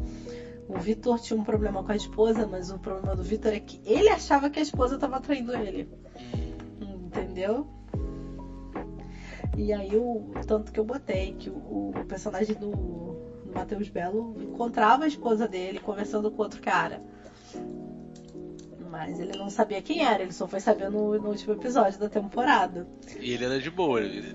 [0.69, 3.81] O Vitor tinha um problema com a esposa, mas o problema do Vitor é que
[3.85, 5.89] ele achava que a esposa tava traindo ele.
[6.81, 7.67] Entendeu?
[9.57, 14.37] E aí, o tanto que eu botei que o, o personagem do, do Matheus Belo
[14.41, 17.03] encontrava a esposa dele conversando com outro cara.
[18.91, 22.09] Mas ele não sabia quem era, ele só foi saber no, no último episódio da
[22.09, 22.87] temporada.
[23.21, 24.01] E ele era de boa.
[24.01, 24.35] Ele...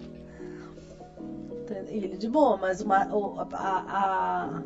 [1.89, 4.63] E ele de boa, mas uma, o- a, a-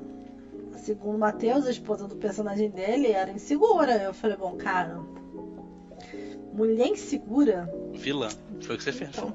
[0.78, 3.94] segundo o Matheus, a esposa do personagem dele era insegura.
[4.04, 5.00] Eu falei, bom, cara,
[6.54, 7.68] mulher insegura.
[7.94, 8.30] Vilã.
[8.62, 9.10] Foi o que você fez.
[9.10, 9.34] Então,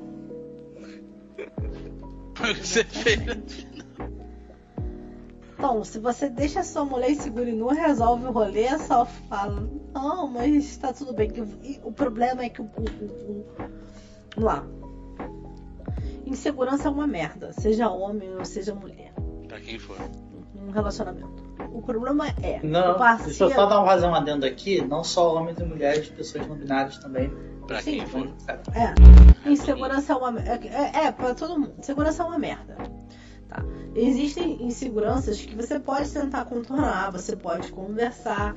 [2.36, 3.66] Foi o que você fez.
[5.56, 9.06] Então, se você deixa a sua mulher insegura e não resolve o rolê, é só
[9.06, 11.30] fala, não, mas tá tudo bem.
[11.62, 12.70] E o problema é que o.
[14.34, 14.64] vamos lá.
[16.26, 19.12] Insegurança é uma merda, seja homem ou seja mulher.
[19.46, 19.96] Pra quem for.
[20.56, 21.44] Um relacionamento.
[21.72, 22.60] O problema é.
[22.62, 23.54] Não, o deixa eu parceiro.
[23.54, 24.80] só dar um um adendo aqui.
[24.82, 27.30] Não só homens e mulheres, pessoas não binárias também.
[27.66, 27.98] Pra Sim.
[27.98, 28.28] quem for.
[28.74, 29.48] É.
[29.48, 30.66] Insegurança é uma merda.
[30.66, 31.74] É, é, pra todo mundo.
[31.78, 32.76] Insegurança é uma merda.
[33.54, 33.64] Tá?
[33.94, 38.56] Existem inseguranças que você pode tentar contornar, você pode conversar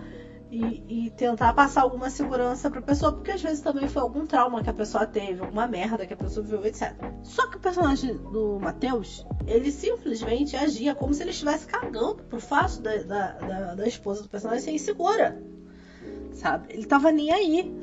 [0.49, 4.63] e, e tentar passar alguma segurança pra pessoa, porque às vezes também foi algum trauma
[4.63, 6.93] que a pessoa teve, alguma merda que a pessoa viveu, etc.
[7.21, 12.39] Só que o personagem do Matheus, ele simplesmente agia como se ele estivesse cagando pro
[12.39, 15.39] fato da, da, da, da esposa do personagem ser insegura.
[16.33, 16.73] Sabe?
[16.73, 17.75] Ele tava nem aí.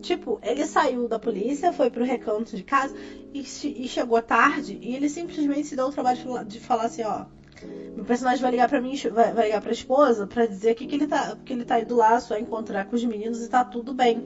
[0.00, 2.94] Tipo, ele saiu da polícia, foi pro recanto de casa
[3.40, 6.84] e, e chegou tarde e ele simplesmente se deu o trabalho de falar, de falar
[6.84, 7.26] assim, ó.
[7.94, 10.94] Meu personagem vai ligar pra mim, vai, vai ligar pra esposa pra dizer que, que
[10.94, 11.36] ele tá.
[11.44, 14.22] Que ele tá indo lá só encontrar com os meninos e tá tudo bem.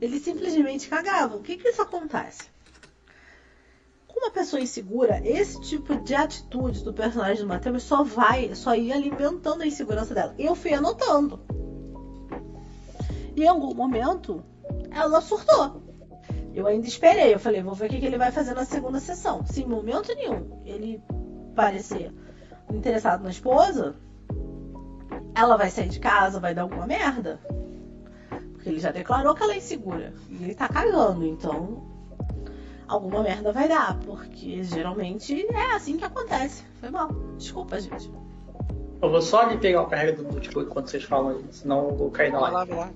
[0.00, 1.36] Ele simplesmente cagava.
[1.36, 2.44] O que que isso acontece?
[4.08, 8.74] Com uma pessoa insegura, esse tipo de atitude do personagem do Matheus só vai, só
[8.74, 10.34] ia alimentando a insegurança dela.
[10.38, 11.40] Eu fui anotando.
[13.36, 14.42] E em algum momento,
[14.90, 15.85] ela surtou.
[16.56, 17.34] Eu ainda esperei.
[17.34, 19.44] Eu falei, vou ver o que, que ele vai fazer na segunda sessão.
[19.44, 21.02] Se em momento nenhum ele
[21.54, 22.10] parecer
[22.72, 23.94] interessado na esposa,
[25.34, 27.38] ela vai sair de casa, vai dar alguma merda.
[28.52, 30.14] Porque ele já declarou que ela é insegura.
[30.30, 31.84] E ele tá cagando, então
[32.88, 33.98] alguma merda vai dar.
[34.00, 36.64] Porque geralmente é assim que acontece.
[36.80, 37.10] Foi mal.
[37.36, 38.10] Desculpa, gente.
[39.02, 42.10] Eu vou só ali pegar o carrega do notebook quando vocês falam senão eu vou
[42.10, 42.72] cair na Vai lá, live.
[42.72, 42.92] vai lá.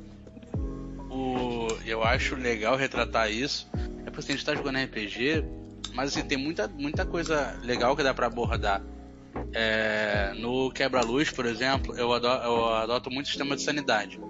[1.11, 3.69] O, eu acho legal retratar isso.
[4.07, 5.45] É porque assim, a gente tá jogando RPG,
[5.95, 8.83] mas assim, tem muita, muita coisa legal que dá pra abordar.
[9.53, 14.21] É, no Quebra-Luz, por exemplo, eu adoto, eu adoto muito sistema de sanidade.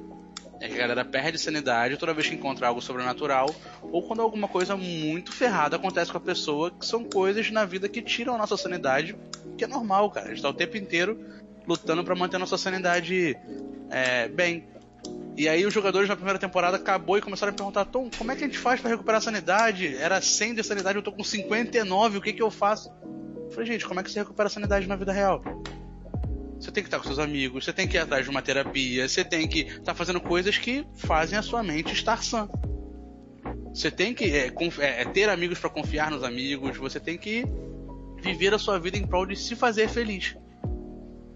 [0.61, 4.47] É que a galera perde sanidade toda vez que encontra algo sobrenatural, ou quando alguma
[4.47, 8.39] coisa muito ferrada acontece com a pessoa, que são coisas na vida que tiram a
[8.39, 9.17] nossa sanidade,
[9.57, 10.27] que é normal, cara.
[10.27, 11.19] A gente tá o tempo inteiro
[11.67, 13.37] lutando pra manter a nossa sanidade
[13.91, 14.69] é, bem.
[15.41, 18.37] E aí os jogadores na primeira temporada acabou e começaram a perguntar, Tom, como é
[18.37, 19.97] que a gente faz pra recuperar a sanidade?
[19.97, 22.93] Era 100 de sanidade, eu tô com 59, o que que eu faço?
[23.47, 25.43] Eu falei, gente, como é que você recupera a sanidade na vida real?
[26.59, 29.09] Você tem que estar com seus amigos, você tem que ir atrás de uma terapia,
[29.09, 32.47] você tem que estar fazendo coisas que fazem a sua mente estar sã.
[33.73, 37.47] Você tem que é, é, é, ter amigos pra confiar nos amigos, você tem que
[38.23, 40.37] viver a sua vida em prol de se fazer feliz.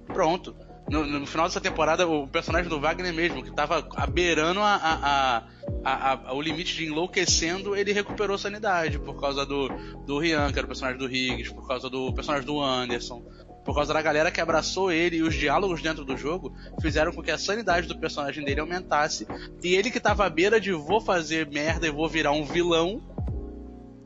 [0.09, 0.55] Pronto.
[0.89, 5.45] No, no final dessa temporada, o personagem do Wagner mesmo, que tava beirando a,
[5.83, 9.69] a, a, o limite de enlouquecendo, ele recuperou sanidade por causa do,
[10.05, 13.23] do Rian, que era o personagem do Higgs, por causa do personagem do Anderson.
[13.65, 17.23] por causa da galera que abraçou ele e os diálogos dentro do jogo fizeram com
[17.23, 19.27] que a sanidade do personagem dele aumentasse.
[19.63, 23.03] E ele que tava à beira de vou fazer merda e vou virar um vilão,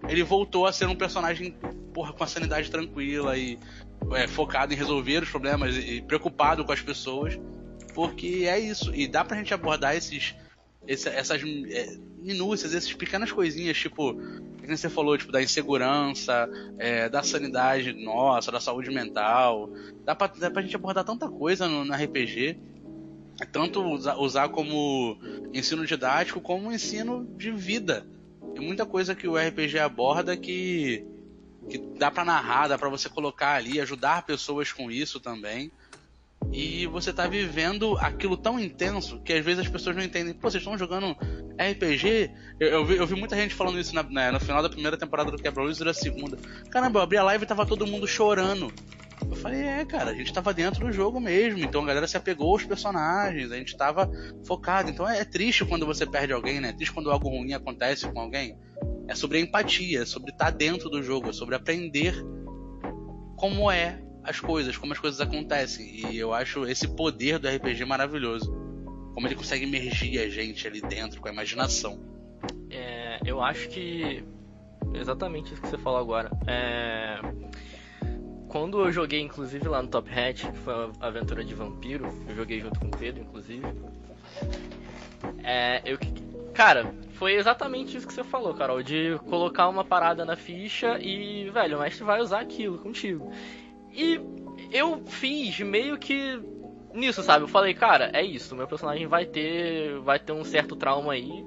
[0.08, 1.56] ele voltou a ser um personagem
[1.92, 3.58] porra, com a sanidade tranquila e
[4.12, 7.38] é, focado em resolver os problemas e preocupado com as pessoas.
[7.94, 8.94] Porque é isso.
[8.94, 10.34] E dá pra gente abordar esses,
[10.86, 14.14] esse, essas é, minúcias, essas pequenas coisinhas, tipo,
[14.68, 19.70] que você falou, tipo, da insegurança, é, da sanidade nossa, da saúde mental.
[20.04, 22.58] Dá pra, dá pra gente abordar tanta coisa no, no RPG.
[23.52, 25.16] Tanto usar, usar como
[25.54, 28.06] ensino didático, como ensino de vida.
[28.54, 31.06] Tem muita coisa que o RPG aborda que,
[31.68, 35.70] que dá para narrar, dá para você colocar ali, ajudar pessoas com isso também
[36.52, 40.32] e você tá vivendo aquilo tão intenso que às vezes as pessoas não entendem.
[40.32, 41.16] Pô, vocês estão jogando
[41.58, 42.30] RPG?
[42.58, 44.96] Eu, eu, vi, eu vi muita gente falando isso na, né, no final da primeira
[44.96, 46.38] temporada do Quebra-Luz e da segunda.
[46.70, 48.72] Caramba, eu abri a live e tava todo mundo chorando.
[49.22, 52.16] Eu falei, é, cara, a gente tava dentro do jogo mesmo, então a galera se
[52.16, 54.10] apegou aos personagens, a gente tava
[54.44, 54.90] focado.
[54.90, 56.70] Então é, é triste quando você perde alguém, né?
[56.70, 58.56] É triste quando algo ruim acontece com alguém.
[59.06, 62.14] É sobre a empatia, é sobre estar tá dentro do jogo, é sobre aprender
[63.36, 66.12] como é as coisas, como as coisas acontecem.
[66.12, 68.52] E eu acho esse poder do RPG maravilhoso.
[69.14, 71.98] Como ele consegue emergir a gente ali dentro com a imaginação.
[72.70, 74.22] É, eu acho que.
[74.94, 76.30] Exatamente isso que você falou agora.
[76.46, 77.20] É...
[78.48, 82.34] Quando eu joguei, inclusive, lá no Top Hat, que foi a aventura de vampiro, eu
[82.34, 83.66] joguei junto com o Pedro, inclusive.
[85.44, 85.98] É, eu,
[86.54, 91.50] cara, foi exatamente isso que você falou, Carol, de colocar uma parada na ficha e,
[91.50, 93.30] velho, o mestre vai usar aquilo contigo.
[93.92, 94.20] E
[94.72, 96.40] eu fiz meio que
[96.94, 97.44] nisso, sabe?
[97.44, 101.44] Eu falei, cara, é isso, meu personagem vai ter vai ter um certo trauma aí.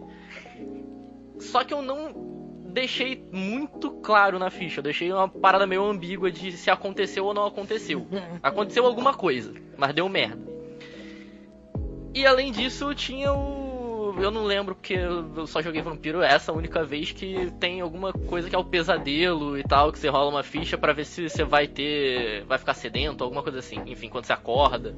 [1.40, 2.41] Só que eu não
[2.72, 7.34] deixei muito claro na ficha, eu deixei uma parada meio ambígua de se aconteceu ou
[7.34, 8.08] não aconteceu.
[8.42, 10.42] Aconteceu alguma coisa, mas deu merda.
[12.14, 13.62] E além disso, tinha o
[14.20, 18.50] eu não lembro porque eu só joguei Vampiro essa única vez que tem alguma coisa
[18.50, 21.44] que é o pesadelo e tal, que você rola uma ficha para ver se você
[21.44, 22.44] vai ter.
[22.46, 23.82] vai ficar sedento, alguma coisa assim.
[23.86, 24.96] Enfim, quando você acorda.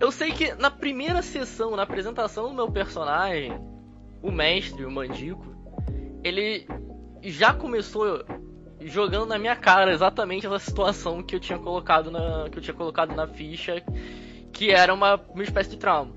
[0.00, 3.52] Eu sei que na primeira sessão, na apresentação do meu personagem,
[4.22, 5.53] o mestre, o Mandico,
[6.24, 6.66] ele
[7.22, 8.24] já começou
[8.80, 12.74] jogando na minha cara exatamente essa situação que eu tinha colocado na que eu tinha
[12.74, 13.82] colocado na ficha,
[14.52, 16.14] que era uma, uma espécie de trauma.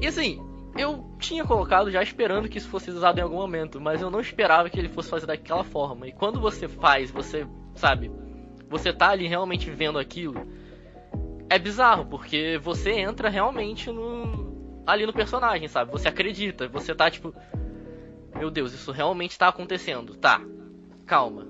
[0.00, 0.40] E assim,
[0.76, 4.20] eu tinha colocado já esperando que isso fosse usado em algum momento, mas eu não
[4.20, 6.06] esperava que ele fosse fazer daquela forma.
[6.06, 8.10] E quando você faz, você, sabe,
[8.68, 10.46] você tá ali realmente vendo aquilo,
[11.48, 14.48] é bizarro, porque você entra realmente no
[14.86, 15.92] ali no personagem, sabe?
[15.92, 17.34] Você acredita, você tá tipo,
[18.36, 20.14] meu Deus, isso realmente tá acontecendo.
[20.14, 20.40] Tá.
[21.06, 21.46] Calma.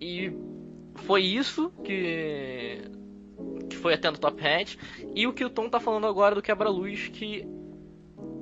[0.00, 0.32] E
[0.94, 2.80] foi isso que
[3.68, 4.78] que foi até no Top Hat,
[5.14, 7.46] e o que o Tom tá falando agora do Quebra-Luz, que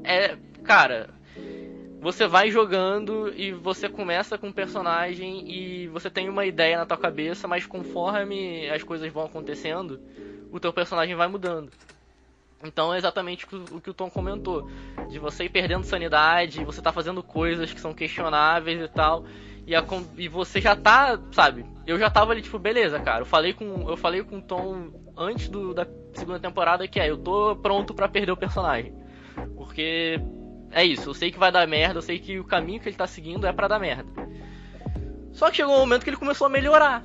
[0.05, 1.11] é, cara,
[2.01, 6.87] você vai jogando e você começa com um personagem e você tem uma ideia na
[6.87, 10.01] tua cabeça, mas conforme as coisas vão acontecendo,
[10.51, 11.71] o teu personagem vai mudando.
[12.65, 14.69] Então é exatamente o que o Tom comentou,
[15.11, 19.25] de você ir perdendo sanidade, você tá fazendo coisas que são questionáveis e tal,
[19.67, 19.85] e, a,
[20.17, 21.65] e você já tá, sabe?
[21.87, 23.23] Eu já tava ali, tipo, beleza, cara.
[23.23, 27.11] Eu falei com, eu falei com o Tom antes do, da segunda temporada que é,
[27.11, 28.95] eu tô pronto para perder o personagem.
[29.57, 30.21] Porque
[30.71, 32.97] é isso, eu sei que vai dar merda, eu sei que o caminho que ele
[32.97, 34.11] tá seguindo é para dar merda.
[35.33, 37.05] Só que chegou um momento que ele começou a melhorar.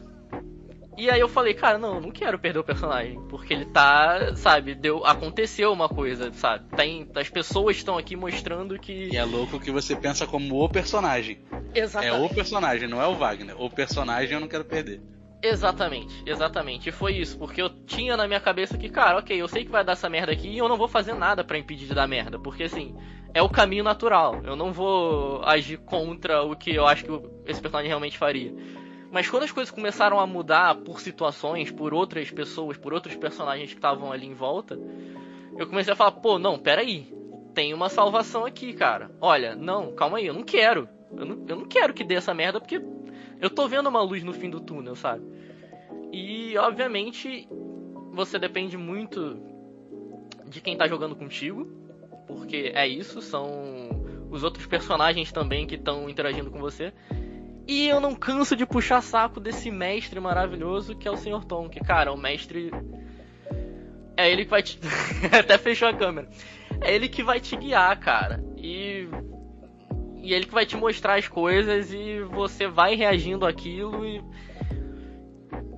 [0.98, 3.22] E aí eu falei, cara, não, não quero perder o personagem.
[3.30, 6.76] Porque ele tá, sabe, deu, aconteceu uma coisa, sabe?
[6.76, 9.10] Tem, as pessoas estão aqui mostrando que.
[9.12, 11.40] E é louco que você pensa como o personagem.
[11.76, 12.24] Exatamente.
[12.24, 13.62] É o personagem, não é o Wagner.
[13.62, 15.00] O personagem eu não quero perder.
[15.42, 16.90] Exatamente, exatamente.
[16.90, 19.72] E foi isso, porque eu tinha na minha cabeça que, cara, ok, eu sei que
[19.72, 22.08] vai dar essa merda aqui e eu não vou fazer nada para impedir de dar
[22.08, 22.96] merda, porque assim,
[23.36, 24.42] é o caminho natural.
[24.44, 27.12] Eu não vou agir contra o que eu acho que
[27.46, 28.52] esse personagem realmente faria.
[29.12, 33.70] Mas quando as coisas começaram a mudar por situações, por outras pessoas, por outros personagens
[33.70, 34.78] que estavam ali em volta,
[35.58, 37.16] eu comecei a falar, pô, não, peraí.
[37.54, 39.10] Tem uma salvação aqui, cara.
[39.20, 40.88] Olha, não, calma aí, eu não quero.
[41.16, 42.82] Eu não, eu não quero que dê essa merda porque
[43.40, 45.24] eu tô vendo uma luz no fim do túnel, sabe?
[46.12, 47.48] E, obviamente,
[48.12, 49.38] você depende muito
[50.46, 51.66] de quem tá jogando contigo.
[52.28, 53.48] Porque é isso, são
[54.30, 56.94] os outros personagens também que estão interagindo com você.
[57.68, 61.44] E eu não canso de puxar saco desse mestre maravilhoso que é o Sr.
[61.46, 62.72] Tom, que, cara, o mestre.
[64.16, 64.80] É ele que vai te.
[65.38, 66.30] Até fechou a câmera.
[66.82, 68.42] É ele que vai te guiar, cara.
[68.56, 69.08] E.
[70.24, 74.22] E ele que vai te mostrar as coisas e você vai reagindo àquilo e.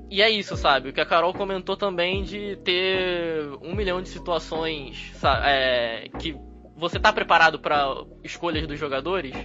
[0.09, 0.89] e é isso, sabe?
[0.89, 6.35] O que a Carol comentou também de ter um milhão de situações sa- é, que
[6.75, 9.35] você tá preparado para escolhas dos jogadores.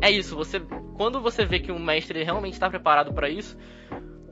[0.00, 0.60] É isso, você
[0.96, 3.56] quando você vê que um mestre realmente está preparado para isso,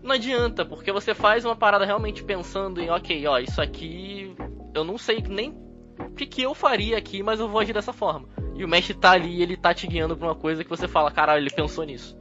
[0.03, 4.35] não adianta, porque você faz uma parada realmente pensando em, ok, ó, isso aqui
[4.75, 5.51] eu não sei nem
[5.99, 8.29] o que, que eu faria aqui, mas eu vou agir dessa forma.
[8.55, 11.11] E o mestre tá ali, ele tá te guiando pra uma coisa que você fala,
[11.11, 12.17] caralho, ele pensou nisso.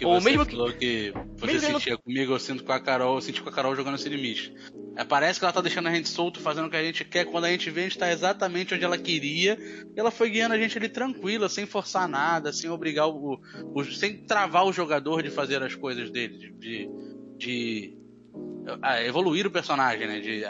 [0.00, 2.64] O que Ou você mesmo que- falou que você mesmo que- sentia comigo, eu sinto
[2.64, 4.50] com a Carol, eu senti com a Carol jogando esse limite.
[4.96, 7.26] É, parece que ela tá deixando a gente solto, fazendo o que a gente quer.
[7.26, 9.58] Quando a gente vê, a gente tá exatamente onde ela queria.
[9.94, 13.38] E ela foi guiando a gente ali tranquila, sem forçar nada, sem obrigar o.
[13.74, 16.38] o- sem travar o jogador de fazer as coisas dele.
[16.38, 16.50] De.
[16.58, 16.88] de,
[17.36, 17.98] de,
[19.06, 20.18] evoluir o personagem, né?
[20.20, 20.42] De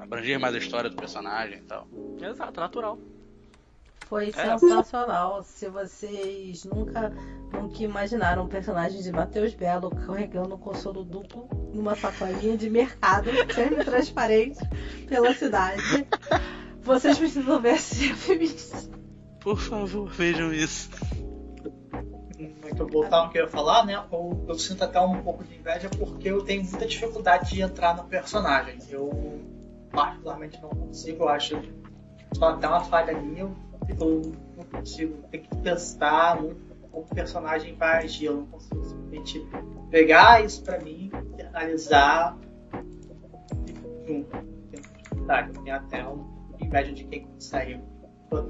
[0.00, 1.88] abranger mais a história do personagem e tal.
[2.22, 2.98] Exato, natural.
[4.08, 4.32] Foi É.
[4.32, 5.42] sensacional.
[5.42, 7.12] Se vocês nunca,
[7.52, 13.28] nunca imaginaram um personagem de Matheus Belo carregando um consolo duplo numa sacolinha de mercado
[13.54, 14.60] semi-transparente
[15.06, 16.06] pela cidade,
[16.80, 18.48] vocês precisam ver esse filme.
[19.40, 20.88] Por favor, vejam isso.
[22.62, 24.02] Muito voltar ao que eu ia falar, né?
[24.10, 27.94] Eu, eu sinto até um pouco de inveja porque eu tenho muita dificuldade de entrar
[27.96, 28.78] no personagem.
[28.88, 29.40] Eu
[29.90, 31.60] particularmente não consigo, eu acho
[32.34, 33.56] só até uma falha minha, eu,
[33.88, 34.22] eu
[34.56, 39.46] não consigo, tem que pensar muito como o personagem vai agir, eu não consigo simplesmente
[39.90, 41.10] pegar isso pra mim,
[41.54, 42.36] analisar
[43.66, 44.36] e junto.
[44.36, 46.24] Eu tenho até um
[46.60, 47.80] inveja de quem consegue.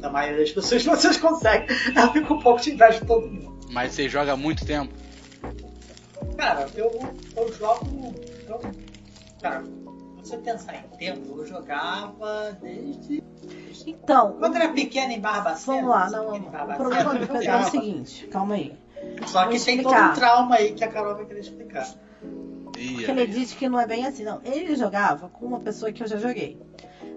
[0.03, 3.59] A maioria das pessoas vocês conseguem, eu fico um pouco de inveja de todo mundo.
[3.71, 4.93] Mas você joga há muito tempo.
[6.37, 6.91] Cara, eu,
[7.37, 8.15] eu jogo.
[8.47, 8.61] Eu,
[9.41, 9.65] cara,
[10.29, 13.25] se você pensar em tempo, eu jogava desde.
[13.87, 15.79] Então, Quando era pequeno em Barbacena.
[15.79, 18.79] vamos lá, não, o problema eu do Pedro é o seguinte, calma aí.
[19.27, 21.89] Só que tem todo um trauma aí que a Carol vai querer explicar.
[22.73, 24.41] Porque ele diz que não é bem assim, não.
[24.45, 26.61] Ele jogava com uma pessoa que eu já joguei.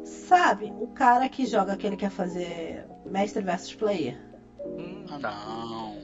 [0.04, 4.20] Sabe, o cara que joga que ele quer fazer mestre versus player.
[4.60, 5.98] Hum, não.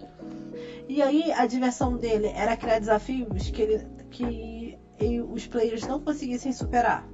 [0.89, 4.56] E aí a diversão dele era criar desafios que, ele, que
[4.99, 7.07] e os players não conseguissem superar.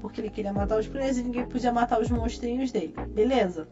[0.00, 2.94] Porque ele queria matar os players e ninguém podia matar os monstrinhos dele.
[3.08, 3.66] Beleza?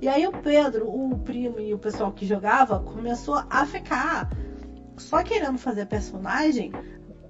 [0.00, 4.30] E aí o Pedro, o primo e o pessoal que jogava começou a ficar
[4.96, 6.72] só querendo fazer personagem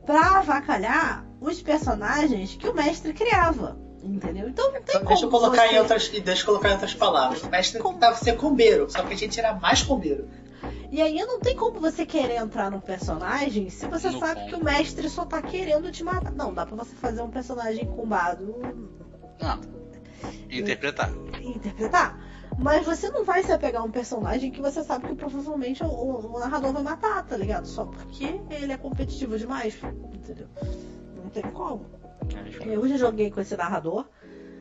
[0.04, 3.78] pra avacalhar os personagens que o mestre criava.
[4.02, 4.48] Entendeu?
[4.48, 5.74] Então não tem Então, como deixa eu colocar você...
[5.74, 6.08] em outras.
[6.08, 7.42] Deixa eu colocar em outras palavras.
[7.42, 7.94] O mestre Como?
[7.94, 10.28] tentava ser combeiro, só que a gente era mais combeiro.
[10.90, 14.48] E aí não tem como você querer entrar no personagem se você No sabe combo.
[14.50, 16.32] que o mestre só tá querendo te matar.
[16.32, 18.54] Não, dá pra você fazer um personagem combado
[19.40, 19.60] Não.
[20.50, 21.10] Interpretar.
[21.42, 22.18] interpretar.
[22.58, 25.86] Mas você não vai se apegar a um personagem que você sabe que provavelmente o,
[25.86, 27.66] o- o narrador vai matar, tá ligado?
[27.66, 29.78] Só porque ele é competitivo demais,
[30.12, 30.48] entendeu?
[31.16, 31.86] Não tem como.
[32.66, 34.06] Eu já joguei com esse narrador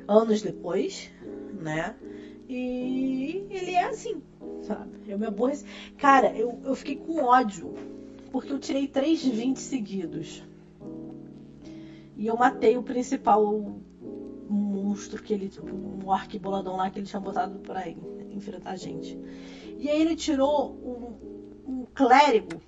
[0.07, 1.09] anos depois,
[1.53, 1.95] né?
[2.49, 4.21] E ele é assim,
[4.61, 4.91] sabe?
[5.07, 5.65] Eu me aborreci.
[5.97, 7.73] Cara, eu, eu fiquei com ódio.
[8.31, 10.43] Porque eu tirei três de 20 seguidos.
[12.15, 13.79] E eu matei o principal
[14.49, 15.49] monstro que ele.
[15.49, 15.67] Tipo,
[16.05, 17.97] um arquiboladão lá que ele tinha botado pra en-
[18.31, 19.17] enfrentar a gente.
[19.77, 20.71] E aí ele tirou
[21.65, 22.61] um, um clérigo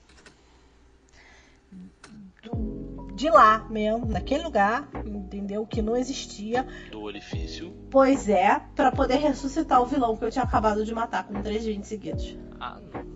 [2.44, 5.66] do- de lá mesmo, naquele lugar, entendeu?
[5.66, 6.66] Que não existia.
[6.90, 7.74] Do orifício.
[7.92, 11.66] Pois é, pra poder ressuscitar o vilão que eu tinha acabado de matar com 3
[11.66, 12.38] 20 seguidos.
[12.60, 13.10] Ah, não.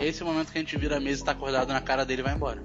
[0.00, 2.04] Esse é o momento que a gente vira a mesa e tá acordado na cara
[2.04, 2.62] dele e vai embora.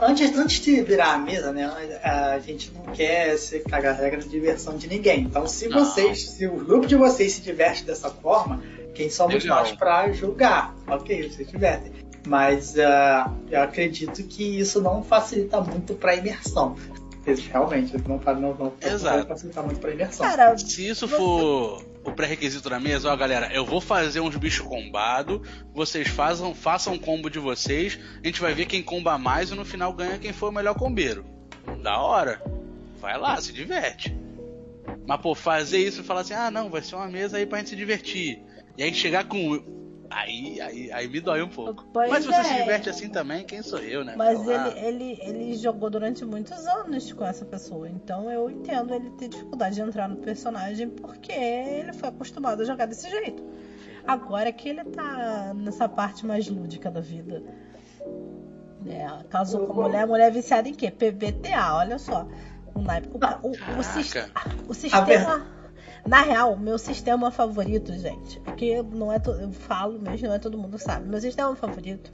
[0.00, 1.64] Antes, antes de virar a mesa, né?
[2.02, 5.20] A gente não quer se cagar regra de diversão de ninguém.
[5.20, 5.84] Então, se Não.
[5.84, 8.62] vocês, se o grupo de vocês se diverte dessa forma,
[8.94, 9.60] quem somos Legal.
[9.60, 10.74] nós pra julgar?
[10.86, 11.92] Ok, vocês se divertem.
[12.26, 16.76] Mas ah, eu acredito que isso não facilita muito pra imersão.
[17.24, 20.26] Realmente, não, não, não, não facilitar muito pra imersão.
[20.26, 24.66] Cara, Se isso for o pré-requisito da mesa, ó galera, eu vou fazer uns bichos
[24.66, 25.40] combados,
[25.72, 29.54] vocês façam, façam um combo de vocês, a gente vai ver quem comba mais e
[29.54, 31.24] no final ganha quem for o melhor combeiro.
[31.80, 32.42] Da hora.
[33.00, 34.16] Vai lá, se diverte.
[35.06, 37.58] Mas, pô, fazer isso e falar assim, ah não, vai ser uma mesa aí pra
[37.58, 38.42] gente se divertir.
[38.76, 39.81] E aí chegar com.
[40.14, 41.84] Aí, aí, aí me dói um pouco.
[41.92, 42.60] Pois Mas se você se é.
[42.60, 44.14] diverte assim também, quem sou eu, né?
[44.16, 44.76] Mas Falar.
[44.76, 47.88] ele, ele, ele jogou durante muitos anos com essa pessoa.
[47.88, 52.64] Então eu entendo ele ter dificuldade de entrar no personagem porque ele foi acostumado a
[52.64, 53.42] jogar desse jeito.
[54.06, 57.42] Agora que ele tá nessa parte mais lúdica da vida.
[58.86, 60.90] É, casou com mulher, mulher viciada em quê?
[60.90, 62.26] PBTA, olha só.
[62.74, 63.08] O naipe.
[63.08, 65.61] O, o, o, o sistema.
[66.06, 70.34] Na real, meu sistema favorito, gente, é que não é to- eu falo mesmo, não
[70.34, 71.08] é todo mundo sabe.
[71.08, 72.12] Meu sistema favorito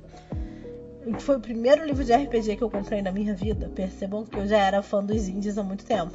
[1.20, 4.47] foi o primeiro livro de RPG que eu comprei na minha vida, percebam que eu
[4.47, 6.12] já era fã dos indies há muito tempo.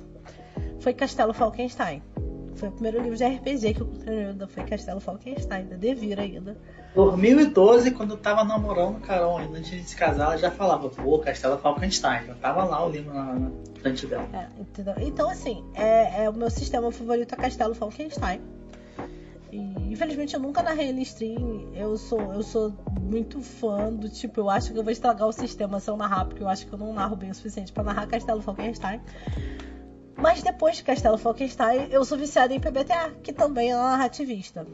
[0.80, 2.02] Foi Castelo Falkenstein.
[2.56, 5.66] Foi o primeiro livro de RPG que eu comprei na minha vida, foi Castelo Falkenstein,
[5.66, 6.56] da Devir ainda.
[6.96, 10.90] 2012, quando eu tava namorando o Carol, ainda antes de se casar, ela já falava,
[10.90, 12.28] pô, Castelo Falkenstein.
[12.28, 14.28] Já tava lá o livro na, frente dela.
[14.34, 14.94] É, entendeu?
[15.00, 18.42] Então, assim, é, é o meu sistema favorito é Castelo Falkenstein.
[19.52, 19.58] E
[19.92, 21.72] infelizmente eu nunca narrei ele stream.
[21.76, 25.32] Eu sou, eu sou muito fã do tipo, eu acho que eu vou estragar o
[25.32, 27.84] sistema se eu narrar, porque eu acho que eu não narro bem o suficiente para
[27.84, 29.00] narrar Castelo Falkenstein.
[30.16, 34.66] Mas depois de Castelo Falkenstein, eu sou viciada em PBTA, que também é narrativista.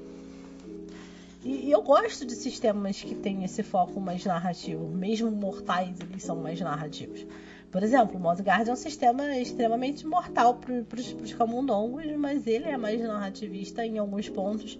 [1.44, 4.88] E, e eu gosto de sistemas que têm esse foco mais narrativo.
[4.88, 7.26] Mesmo mortais, eles são mais narrativos.
[7.72, 12.76] Por exemplo, o Mosgard é um sistema extremamente mortal para os camundongos, mas ele é
[12.76, 14.80] mais narrativista em alguns pontos,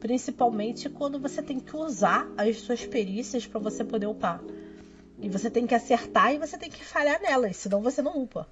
[0.00, 4.40] principalmente quando você tem que usar as suas perícias para você poder upar.
[5.20, 8.48] E você tem que acertar e você tem que falhar nelas, senão você não upa.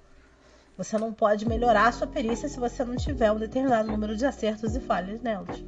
[0.77, 4.25] Você não pode melhorar a sua perícia se você não tiver um determinado número de
[4.25, 5.63] acertos e falhas nelas.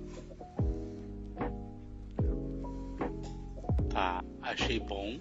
[3.96, 5.18] Tá, achei bom.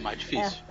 [0.00, 0.62] Mais difícil.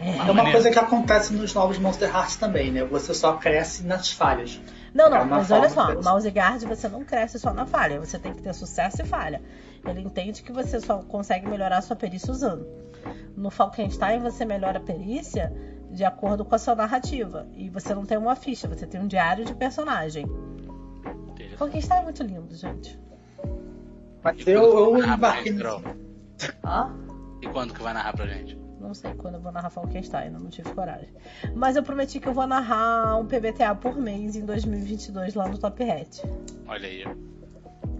[0.00, 0.16] É.
[0.26, 2.82] É uma coisa que acontece nos novos Monster Hearts também, né?
[2.84, 4.58] Você só cresce nas falhas.
[4.94, 7.66] Não, É não, uma mas olha só, o mouse guard você não cresce só na
[7.66, 9.42] falha, você tem que ter sucesso e falha.
[9.86, 12.66] Ele entende que você só consegue melhorar a sua perícia usando.
[13.36, 15.52] No Falkenstein você melhora a perícia
[15.90, 17.46] de acordo com a sua narrativa.
[17.54, 20.24] E você não tem uma ficha, você tem um diário de personagem.
[21.58, 22.98] Falkenstein é muito lindo, gente.
[24.24, 25.82] Mas eu, eu Ah, embarquei mas,
[27.42, 28.60] E quando que vai narrar pra gente?
[28.80, 31.10] não sei quando eu vou narrar Falkenstein, eu não tive coragem.
[31.54, 35.58] Mas eu prometi que eu vou narrar um PBTA por mês em 2022 lá no
[35.58, 36.22] Top Hat.
[36.66, 37.04] Olha aí.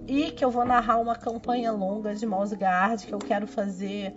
[0.08, 4.14] E que eu vou narrar uma campanha longa de Mouse Guard que eu quero fazer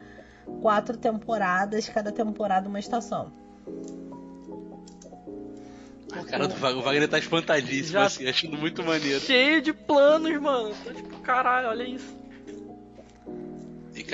[0.61, 3.31] quatro temporadas, cada temporada uma estação.
[6.13, 9.19] A cara do Wagner, o Wagner tá espantadíssimo, Já- assim, achando muito maneiro.
[9.19, 10.73] Cheio de planos, mano.
[10.83, 12.22] Tô tipo, caralho, olha isso.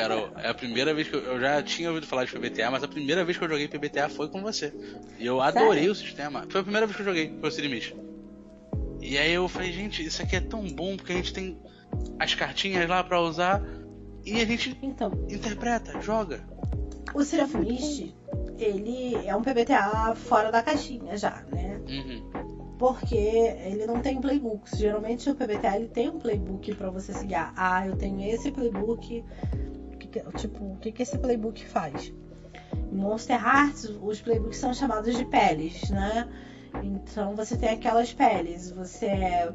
[0.02, 2.84] Carol, é a primeira vez que eu, eu já tinha ouvido falar de PBTA, mas
[2.84, 4.74] a primeira vez que eu joguei PBTA foi com você.
[5.18, 5.92] E eu adorei Sério?
[5.92, 6.46] o sistema.
[6.50, 7.94] Foi a primeira vez que eu joguei, foi o Sirimis.
[9.02, 11.58] E aí eu falei, gente, isso aqui é tão bom porque a gente tem
[12.20, 13.62] as cartinhas lá pra usar
[14.26, 16.42] e a gente Então, interpreta, joga.
[17.14, 18.14] o Seraph Mist,
[18.58, 21.80] ele é um PBTA fora da caixinha já, né?
[21.88, 22.30] Uhum.
[22.78, 24.78] Porque ele não tem playbooks.
[24.78, 27.36] Geralmente o PBTA ele tem um playbook pra você seguir.
[27.36, 29.24] Ah, eu tenho esse playbook.
[30.12, 32.14] Que tipo, o que, que esse playbook faz?
[32.92, 36.28] Em Monster Hearts, os playbooks são chamados de peles, né?
[36.84, 38.72] Então você tem aquelas peles.
[38.72, 39.54] Você é-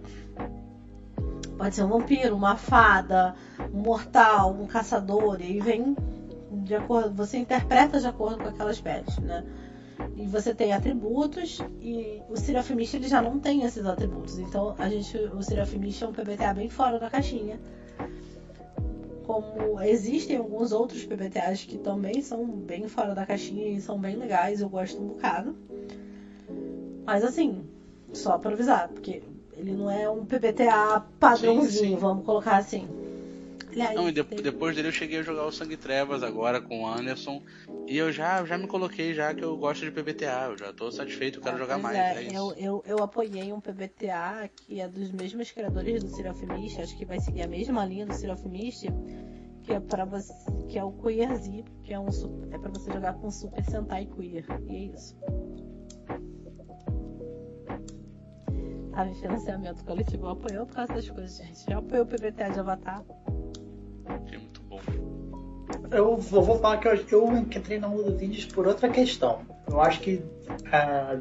[1.56, 3.34] pode ser um vampiro, uma fada,
[3.72, 5.96] um mortal, um caçador, e aí vem
[6.50, 7.14] de acordo.
[7.14, 9.44] Você interpreta de acordo com aquelas peles, né?
[10.16, 14.38] E você tem atributos e o Seraphimist ele já não tem esses atributos.
[14.38, 17.60] Então a gente, o Seraphimist é um PBTA bem fora da caixinha.
[19.26, 24.16] Como existem alguns outros PBTAs que também são bem fora da caixinha e são bem
[24.16, 25.56] legais, eu gosto um bocado.
[27.06, 27.64] Mas assim,
[28.12, 29.22] só pra avisar, porque
[29.56, 31.96] ele não é um PBTA padrãozinho, Sim, sim.
[31.96, 32.88] vamos colocar assim.
[33.74, 36.82] Aliás, Não, e de- depois dele eu cheguei a jogar o Sangue Trevas agora com
[36.82, 37.42] o Anderson.
[37.88, 40.46] E eu já, já me coloquei já que eu gosto de PBTA.
[40.50, 41.96] Eu já tô satisfeito, eu quero Ah, jogar mais.
[41.96, 42.36] é, É.
[42.38, 46.96] Eu, eu, eu apoiei um PBTA que é dos mesmos criadores do Seraph Mist, acho
[46.96, 48.86] que vai seguir a mesma linha do Seraph Mist,
[49.64, 50.32] que é para você,
[50.68, 52.06] que é o Queer Z, que é um
[52.52, 54.44] é para você jogar com Super Sentai Queer.
[54.68, 55.16] E é isso.
[58.92, 61.64] Tava em financiamento coletivo, apoiou por causa das coisas, gente.
[61.68, 63.04] Já apoiou o PBTA de Avatar.
[64.06, 64.80] Achei muito bom.
[65.90, 69.40] Eu vou, vou falar que eu, eu entrei no mundo dos indies por outra questão.
[69.68, 70.22] Eu acho que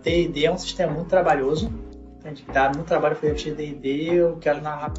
[0.02, 1.72] D&D é um sistema muito trabalhoso.
[2.22, 4.14] Tem que dar muito trabalho para de D&D.
[4.14, 4.94] Eu quero narrar.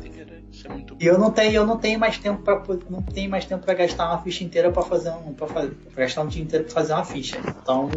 [0.51, 1.01] Isso é muito bom.
[1.03, 3.75] E eu não tenho, eu não tenho mais tempo para não tenho mais tempo para
[3.75, 6.75] gastar uma ficha inteira para fazer um, para fazer, pra gastar um dia inteiro para
[6.75, 7.39] fazer uma ficha.
[7.63, 7.91] Então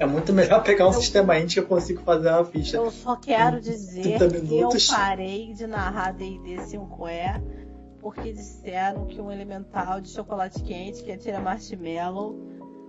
[0.00, 2.76] é muito melhor pegar um sistema indie que eu consigo fazer uma ficha.
[2.76, 7.61] Eu só quero dizer 30 que eu parei de narrar D&D 5E
[8.02, 12.36] porque disseram que um elemental de chocolate quente que atira marshmallow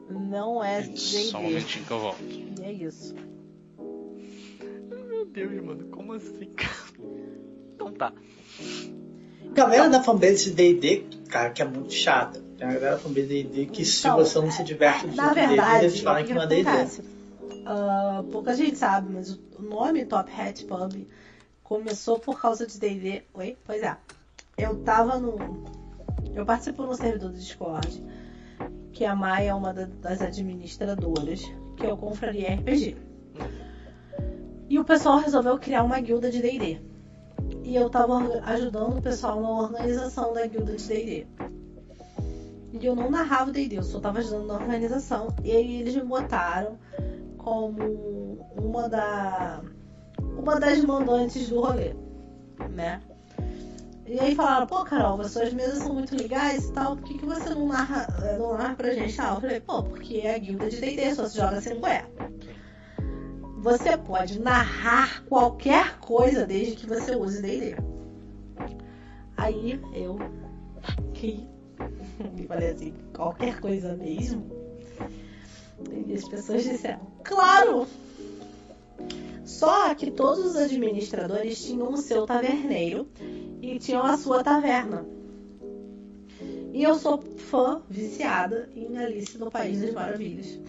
[0.09, 1.49] não é Só um D&D.
[1.49, 2.23] momentinho que eu volto.
[2.23, 3.15] E é isso.
[5.09, 6.73] Meu Deus, mano, como assim, cara?
[7.75, 8.13] Então tá.
[9.53, 12.39] Galera da fanbase de D&D, cara, que é muito chata.
[12.57, 15.15] Tem uma galera da fanbase de D&D que se Então, você não se diverte do
[15.15, 16.69] Na jeito D&D, eles falam que não é D&D.
[16.69, 17.03] acontece?
[17.65, 21.07] Ah, pouca gente sabe, mas o nome Top Hat Pub
[21.63, 23.23] começou por causa de D&D.
[23.33, 23.57] Oi?
[23.65, 23.97] Pois é.
[24.57, 25.63] Eu tava no...
[26.33, 28.03] Eu participo no servidor do Discord.
[28.91, 31.41] que a Maia é uma da- das administradoras,
[31.77, 32.95] que é o Confraria RPG.
[34.69, 36.79] E o pessoal resolveu criar uma guilda de D&D.
[37.63, 41.27] E eu tava ajudando o pessoal na organização da guilda de D&D.
[42.79, 45.27] E eu não narrava o D&D, eu só tava ajudando na organização.
[45.43, 46.77] E aí eles me botaram
[47.37, 49.61] como uma da
[50.37, 51.95] uma das mandantes do rolê,
[52.69, 53.01] né?
[54.05, 57.25] E aí falaram, pô, Carol, suas mesas são muito legais e tal, por que, que
[57.25, 59.19] você não narra, eh, não narra pra gente?
[59.21, 62.09] Ah, eu falei, pô, porque é a guilda de D&D, só se joga sem goiaba.
[63.59, 67.75] Você pode narrar qualquer coisa desde que você use D&D.
[69.37, 70.19] Aí eu
[71.13, 71.47] ri
[72.37, 74.51] e falei assim, qualquer coisa mesmo?
[75.89, 77.87] E as pessoas disseram, claro!
[79.45, 83.07] Só que todos os administradores tinham o seu taverneiro
[83.61, 85.05] e tinham a sua taverna.
[86.73, 90.59] E eu sou fã viciada em Alice no País das Maravilhas.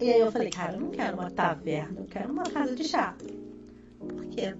[0.00, 2.82] E aí eu falei, cara, eu não quero uma taverna, eu quero uma casa de
[2.82, 3.14] chá.
[4.00, 4.56] Por quê?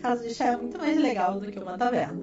[0.00, 2.20] Casa de chá é muito mais legal do que uma taverna.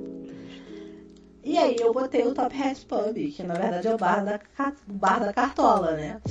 [1.43, 4.39] E aí eu botei o Top Hat Pub, que na verdade é o bar da,
[4.87, 6.21] bar da cartola, né?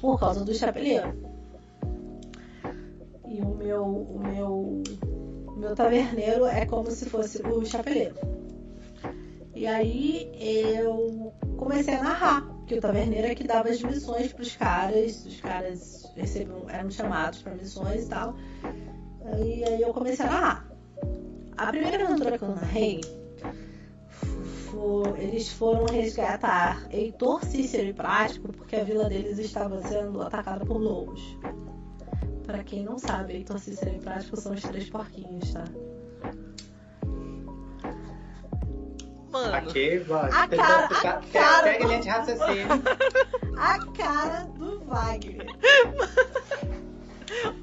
[0.00, 1.35] Por causa do chapeleiro.
[3.28, 4.82] E o meu, o meu,
[5.46, 8.14] o meu taverneiro é como se fosse o chapeleiro.
[9.54, 14.54] E aí eu comecei a narrar, que o taverneiro é que dava as missões pros
[14.54, 18.36] caras, os caras recebiam, eram chamados para missões e tal.
[19.42, 20.68] E aí eu comecei a narrar.
[21.56, 23.00] A primeira aventura que eu narrei,
[25.18, 30.76] eles foram resgatar Heitor, Cícero e Prático porque a vila deles estava sendo atacada por
[30.76, 31.22] lobos.
[32.46, 35.64] Pra quem não sabe, Heitor, Cícero e Prático são os três porquinhos, tá?
[39.30, 40.30] Mano, Aqui, vai.
[40.30, 41.20] A cara- a cara-
[41.62, 42.66] Pega a linha de raciocínio.
[43.58, 45.46] A cara do Wagner.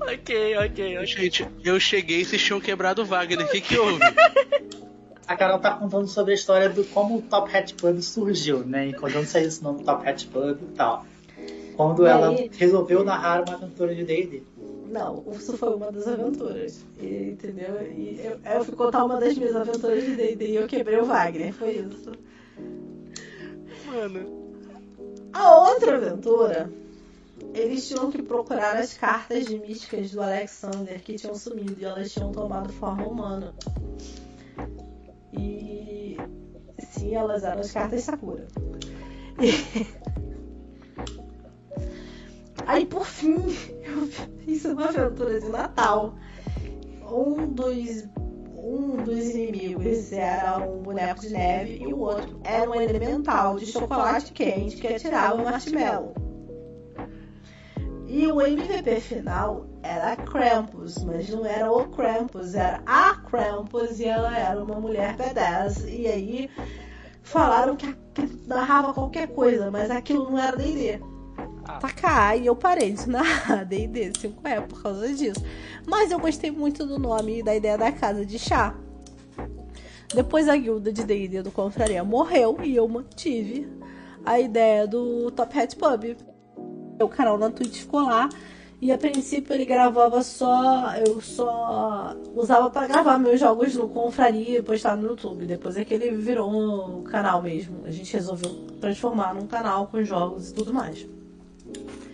[0.02, 1.06] ok, ok, ok.
[1.06, 3.46] Gente, eu cheguei e vocês tinham quebrado o Wagner.
[3.46, 4.00] O que, que houve?
[5.28, 8.88] A Carol tá contando sobre a história do como o Top Hat Pub surgiu, né?
[8.90, 11.06] E quando saiu esse nome Top Hat Pub e tal.
[11.78, 12.52] Quando E ela aí?
[12.58, 14.44] resolveu narrar uma aventura de D&D.
[14.94, 16.86] Não, isso foi uma das aventuras.
[17.00, 17.82] E, entendeu?
[17.82, 21.06] E eu, eu fui contar uma das minhas aventuras de D&D e eu quebrei o
[21.06, 21.52] Wagner.
[21.52, 22.12] Foi isso.
[23.88, 24.54] Mano.
[25.34, 26.72] A outra aventura,
[27.56, 32.32] eles tinham que procurar as cartas místicas do Alexander que tinham sumido e elas tinham
[32.32, 33.52] tomado forma humana.
[35.34, 36.18] E
[36.92, 38.48] sim, elas eram as cartas Sakura.
[39.42, 40.23] E-
[42.66, 43.36] Aí por fim,
[43.84, 44.08] eu
[44.40, 46.16] fiz uma aventura de Natal.
[47.10, 48.08] Um dos
[48.56, 53.66] um dos inimigos era um boneco de neve e o outro era um elemental de
[53.66, 56.14] chocolate quente que atirava marshmallow.
[58.08, 64.06] E o MVP final era Krampus, mas não era o Krampus, era a Krampus e
[64.06, 65.84] ela era uma mulher badass.
[65.88, 66.50] E aí
[67.22, 71.02] falaram que, que narrava qualquer coisa, mas aquilo não era D&D.
[71.96, 75.44] Cá, e eu parei de narrar D&D 5E por causa disso.
[75.86, 78.76] Mas eu gostei muito do nome e da ideia da casa de chá.
[80.14, 83.68] Depois a guilda de D&D do Confraria morreu e eu mantive
[84.26, 86.16] a ideia do Top Hat Pub.
[87.02, 88.30] O canal na Twitch ficou lá
[88.80, 94.60] e a princípio ele gravava só, eu só usava pra gravar meus jogos no Confraria
[94.60, 95.46] e postar no YouTube.
[95.46, 97.86] Depois é que ele virou um canal mesmo.
[97.86, 98.52] A gente resolveu
[98.82, 101.08] transformar num canal com jogos e tudo mais.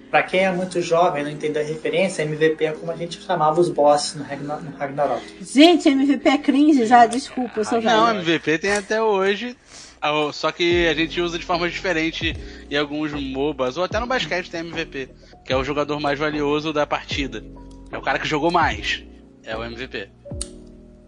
[0.09, 3.21] Pra quem é muito jovem e não entendeu a referência, MVP é como a gente
[3.21, 5.21] chamava os bosses no Ragnar- no Ragnarok.
[5.39, 8.19] Gente, MVP é cringe já, desculpa, eu sou Não, velha.
[8.21, 9.55] MVP tem até hoje.
[10.01, 12.35] ah, Só que a gente usa de forma diferente
[12.71, 15.09] em alguns MOBAs, ou até no basquete tem MVP,
[15.45, 17.43] que é o jogador mais valioso da partida.
[17.91, 19.03] É o cara que jogou mais.
[19.43, 20.09] É o MVP.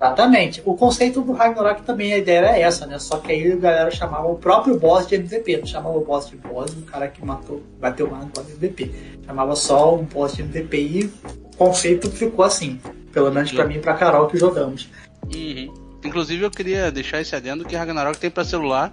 [0.02, 0.64] Exatamente.
[0.65, 2.98] O conceito do Ragnarok também, a ideia era essa, né?
[2.98, 5.57] Só que aí a galera chamava o próprio boss de MVP.
[5.57, 8.53] Não chamava o boss de boss, o cara que matou, bateu mais no boss de
[8.53, 8.91] MVP.
[9.23, 12.82] Chamava só um boss de MVP e o conceito ficou assim.
[13.14, 14.90] Pelo menos pra mim e pra Carol que jogamos.
[15.32, 15.72] Uhum.
[16.03, 18.91] Inclusive eu queria deixar esse adendo que Ragnarok tem pra celular.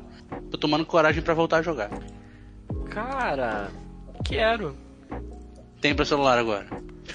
[0.51, 1.90] Tô tomando coragem pra voltar a jogar.
[2.90, 3.70] Cara,
[4.24, 4.76] quero.
[5.80, 6.66] Tem pra celular agora.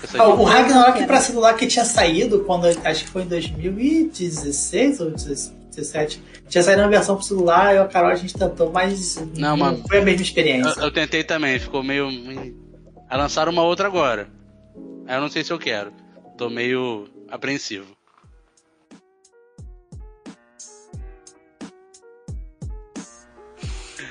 [0.03, 3.27] Fica essa Ah, o Ragnarok pra celular que tinha saído quando acho que foi em
[3.27, 6.21] 2016 ou 2017.
[6.49, 9.81] Tinha saído uma versão pro celular e a Carol a gente tentou, mas Não, mano.
[9.87, 10.73] foi a mesma experiência.
[10.79, 12.07] Eu, eu tentei também, ficou meio.
[13.09, 14.27] Aí lançaram uma outra agora.
[15.07, 15.91] Aí eu não sei se eu quero.
[16.37, 17.87] Tô meio apreensivo.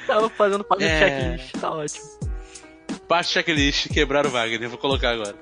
[0.06, 0.88] Tava fazendo parte É.
[0.88, 0.98] do
[1.38, 2.06] checklist, tá ótimo.
[3.08, 4.68] Parte checklist, quebrar o Wagner.
[4.68, 5.36] Vou colocar agora.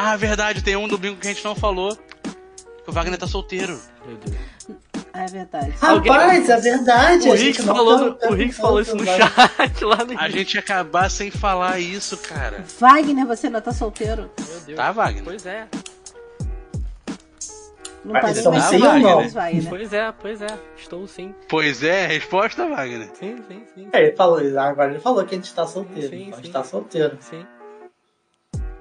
[0.00, 1.96] Ah, verdade, tem um do bingo que a gente não falou.
[1.96, 3.76] Que o Wagner tá solteiro.
[4.06, 4.36] Meu Deus.
[5.12, 5.74] É verdade.
[5.82, 7.28] Alguém- Rapaz, é verdade.
[7.28, 7.34] O
[7.66, 10.60] não falou, tá- tá o Riggs falou isso no chat lá no A gente ia
[10.60, 12.64] acabar sem falar isso, cara.
[12.78, 14.30] Wagner, você ainda tá solteiro?
[14.38, 14.76] Meu Deus.
[14.76, 15.24] Tá, Wagner?
[15.24, 15.66] Pois é,
[18.04, 19.28] Não Mas pode então mais sim ou não?
[19.28, 19.68] Wagner.
[19.68, 20.58] pois é, pois é.
[20.76, 21.34] Estou sim.
[21.48, 23.10] Pois é, resposta, Wagner.
[23.14, 23.88] Sim, sim, sim.
[23.92, 26.08] É, ele falou, agora ele falou que a gente tá solteiro.
[26.10, 26.52] Sim, a gente sim.
[26.52, 27.18] tá solteiro.
[27.20, 27.44] Sim.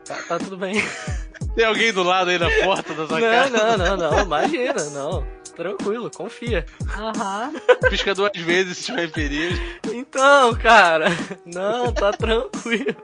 [0.07, 0.75] Tá, tá tudo bem.
[1.55, 3.77] Tem alguém do lado aí na porta da sua Não, casa?
[3.77, 4.19] não, não, não.
[4.23, 5.25] Imagina, não.
[5.55, 6.65] Tranquilo, confia.
[6.95, 7.51] Aham.
[7.89, 9.55] Pisca duas vezes se tiver em perigo.
[9.91, 11.07] Então, cara.
[11.45, 12.95] Não, tá tranquilo.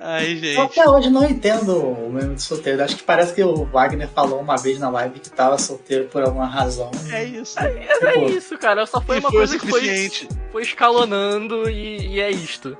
[0.00, 0.60] Ai, gente.
[0.60, 2.82] até hoje não entendo o meme de solteiro.
[2.84, 6.22] Acho que parece que o Wagner falou uma vez na live que tava solteiro por
[6.22, 6.90] alguma razão.
[7.10, 7.56] É isso.
[7.56, 8.86] Mas é Tipo, isso, cara.
[8.86, 10.10] Só foi uma coisa que foi,
[10.52, 12.78] foi escalonando e, e é isto.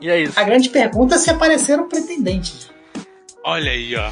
[0.00, 0.38] E é isso.
[0.38, 2.70] A grande pergunta é se apareceram pretendentes.
[3.44, 4.10] Olha aí, ó.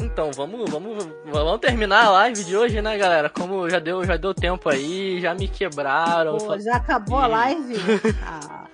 [0.00, 3.28] Então, vamos, vamos, vamos terminar a live de hoje, né, galera?
[3.28, 6.36] Como já deu, já deu tempo aí, já me quebraram.
[6.38, 7.74] Pô, já acabou a live?
[8.24, 8.66] Ah.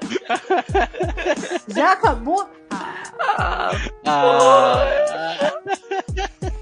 [1.68, 2.48] Já acabou?
[2.70, 2.94] Ah.
[3.36, 3.70] Ah,
[4.06, 5.52] Ah,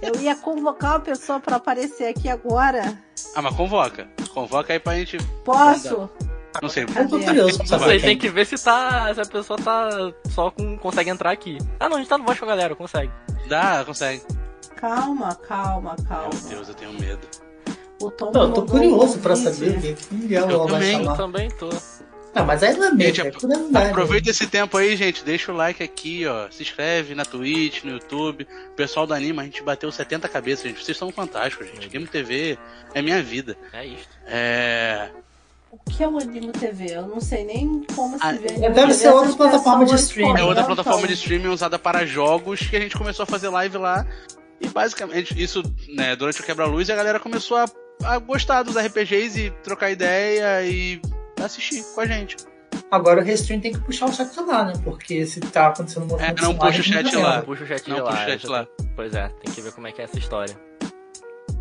[0.00, 2.96] Eu ia convocar uma pessoa pra aparecer aqui agora.
[3.34, 4.08] ah, mas convoca.
[4.32, 5.18] Convoca aí pra gente.
[5.44, 6.08] Posso?
[6.60, 6.84] Não sei.
[6.84, 8.08] Eu tô curioso pra Não saber quem.
[8.10, 9.12] tem que ver se tá.
[9.14, 10.12] Se a pessoa tá.
[10.30, 11.58] Só com, consegue entrar aqui.
[11.80, 13.10] Ah não, a gente tá no voz com a galera, consegue.
[13.48, 14.22] Dá, consegue.
[14.76, 16.30] Calma, calma, calma.
[16.34, 17.26] Meu Deus, eu tenho medo.
[18.00, 21.16] O Tom Não, eu tô curioso pra saber quem ela Eu vai também, Eu chamar.
[21.16, 21.68] também tô.
[22.34, 23.90] Ah, mas aí não é mesmo, Gente, é curiosidade.
[23.90, 25.22] Aproveita esse tempo aí, gente.
[25.22, 26.50] Deixa o like aqui, ó.
[26.50, 28.46] Se inscreve na Twitch, no YouTube.
[28.70, 30.82] O pessoal do Anima, a gente bateu 70 cabeças, gente.
[30.82, 31.88] Vocês são fantásticos, gente.
[31.88, 32.58] Game TV
[32.94, 33.56] é minha vida.
[33.72, 34.08] É isso.
[34.26, 35.10] É.
[35.72, 36.94] O que é o Animo TV?
[36.94, 38.48] Eu não sei nem como se Ah, vê.
[38.48, 40.40] deve Animo ser outra plataforma de streaming.
[40.40, 43.78] É outra plataforma de streaming usada para jogos que a gente começou a fazer live
[43.78, 44.06] lá.
[44.60, 45.62] E basicamente, isso,
[45.94, 47.64] né, durante o quebra-luz, a galera começou a,
[48.04, 51.00] a gostar dos RPGs e trocar ideia e
[51.42, 52.36] assistir com a gente.
[52.90, 54.74] Agora o Restream tem que puxar o chat lá, né?
[54.84, 57.36] Porque se tá acontecendo uma É, não puxa o chat lá.
[57.38, 58.02] Não puxa o chat lá.
[58.02, 58.66] puxa o chat lá.
[58.94, 60.54] Pois é, tem que ver como é que é essa história.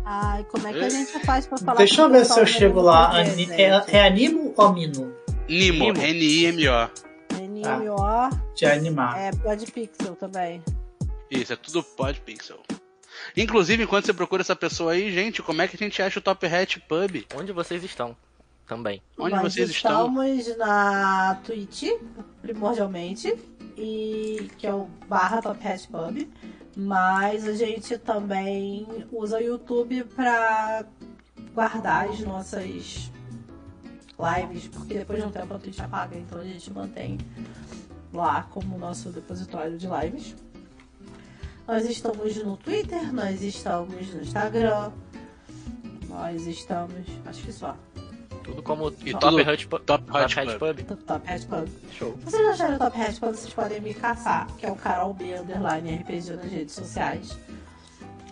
[0.04, 2.80] Ai, como é que a gente faz pra falar Deixa eu ver se eu chego
[2.80, 3.10] lá.
[3.16, 3.50] Ani-?
[3.52, 5.14] É, é Animo ou Mino?
[5.48, 5.98] Nimo, Nimo.
[5.98, 6.90] N-I-M-O.
[7.34, 9.18] NMO De animar.
[9.18, 10.62] é Podpixel também.
[11.30, 12.60] Isso, é tudo Podpixel.
[13.36, 16.22] Inclusive, enquanto você procura essa pessoa aí, gente, como é que a gente acha o
[16.22, 17.24] Top Hat Pub?
[17.36, 18.16] Onde vocês estão?
[18.66, 19.02] Também.
[19.18, 20.06] Onde Nós vocês estão?
[20.08, 21.84] estamos na Twitch,
[22.40, 23.34] primordialmente,
[23.76, 26.28] e que é o barra Top Hat Pub.
[26.76, 30.84] Mas a gente também usa o YouTube pra
[31.54, 33.10] guardar as nossas
[34.18, 37.18] lives, porque depois de um tempo a Twitch apaga, então a gente mantém
[38.12, 40.34] lá como nosso depositório de lives.
[41.66, 44.92] Nós estamos no Twitter, nós estamos no Instagram,
[46.08, 47.06] nós estamos.
[47.26, 47.76] Acho que só.
[48.42, 49.82] Tudo como E Top Hut Pub.
[49.82, 50.98] Top Top Hot Hut Pub.
[51.06, 51.68] Top Hat Pub.
[51.92, 52.18] Show.
[52.24, 55.14] Se vocês acharem o Top Hat Pub, vocês podem me caçar, que é o Carol
[55.14, 57.38] B Underline RPG nas redes sociais.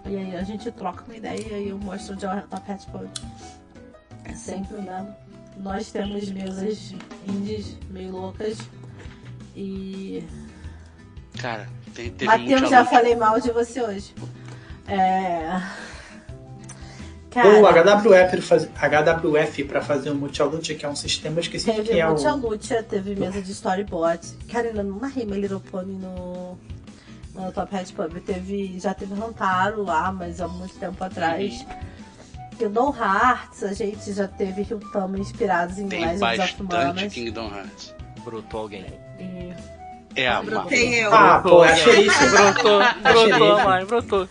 [0.06, 2.86] E aí a gente troca uma ideia e eu mostro onde é o Top Hat
[2.90, 3.08] Pub.
[4.24, 5.14] É sempre, né?
[5.56, 6.94] Nós temos mesas
[7.28, 8.58] indies meio loucas.
[9.54, 10.24] E.
[11.38, 14.14] Cara, tem, teve Matheus, muita já falei mal de você hoje.
[14.86, 15.60] É.
[17.30, 21.40] O Cara, HWF, pra fazer- HWF pra fazer o Multialute, que é um sistema, eu
[21.40, 22.82] esqueci o que teve é o.
[22.88, 24.26] teve mesa de storyboard.
[24.50, 26.58] Cara, ainda não narrei My Little Pony no,
[27.34, 28.12] no Top Hat Pub.
[28.26, 31.64] Teve, já teve Rantaro lá, mas há muito tempo atrás.
[32.58, 37.12] Kingdom Hearts, a gente já teve Ryutama inspirados em Tem Legends of bastante Manas.
[37.12, 37.94] Kingdom Hearts.
[38.24, 38.84] Brotou alguém.
[39.18, 39.54] E-
[40.16, 41.14] É a ma- Tem eu.
[41.14, 42.28] Ah, pô, é a xerife.
[42.28, 44.28] Brotou, brotou, mãe, brotou.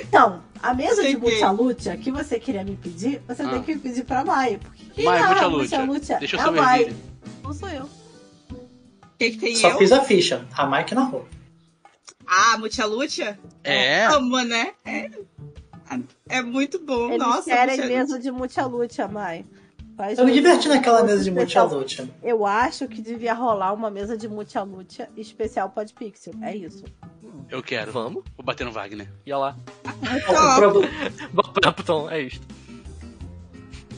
[0.00, 1.20] Então, a mesa de Cheguei.
[1.20, 3.48] Multialute que você queria me pedir, você Ah.
[3.50, 4.58] tem que me pedir pra Mai.
[4.62, 5.76] Porque quem Mai, narra Multialute.
[5.86, 6.84] Multialute Deixa eu é saber, Mai.
[6.84, 6.96] Vivi.
[7.42, 7.84] Não sou eu.
[7.84, 7.88] O
[9.18, 9.78] que, que tem Só eu?
[9.78, 10.46] fiz a ficha.
[10.56, 11.26] A Mike narrou.
[12.26, 13.38] Ah, Mutia Lucha?
[13.64, 14.06] É?
[14.06, 14.72] Amo, né?
[14.84, 15.10] É,
[16.28, 17.08] é muito bom.
[17.08, 19.44] Eles Nossa, querem Mutia- mesa de Multialute, Mai.
[20.00, 21.30] Faz Eu me diverti naquela mesa de.
[21.30, 22.10] Multialute.
[22.22, 26.32] Eu acho que devia rolar uma mesa de Multialute especial Podpixel.
[26.40, 26.86] É isso.
[27.50, 27.92] Eu quero.
[27.92, 28.24] Vamos?
[28.34, 29.12] Vou bater no Wagner.
[29.26, 29.56] E olha lá.
[31.84, 32.46] Tom, é isto.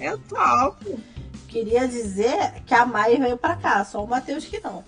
[0.00, 0.98] Eu topo.
[1.46, 4.82] Queria dizer que a Mai veio pra cá, só o Matheus que não.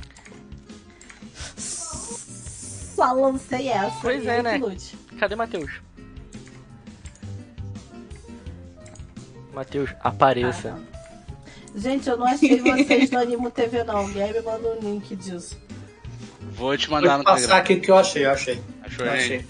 [1.57, 4.01] Só lancei essa.
[4.03, 4.57] Pois é, né?
[4.57, 4.97] lute.
[5.17, 5.81] Cadê Matheus?
[9.53, 10.77] Matheus, apareça.
[10.77, 10.94] Ah,
[11.75, 13.99] Gente, eu não achei vocês no Animo TV, não.
[13.99, 15.59] Alguém me manda um link disso.
[16.53, 17.59] Vou te Vou mandar no passar Telegram.
[17.59, 18.63] aqui o que eu achei, eu achei.
[18.83, 19.47] Achou, Eu achei.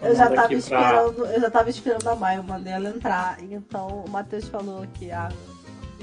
[0.00, 2.88] Eu já tava aqui pra- esperando, eu já tava esperando a Maia, eu mandei ela
[2.88, 3.36] entrar.
[3.42, 5.30] Então o Matheus falou que a.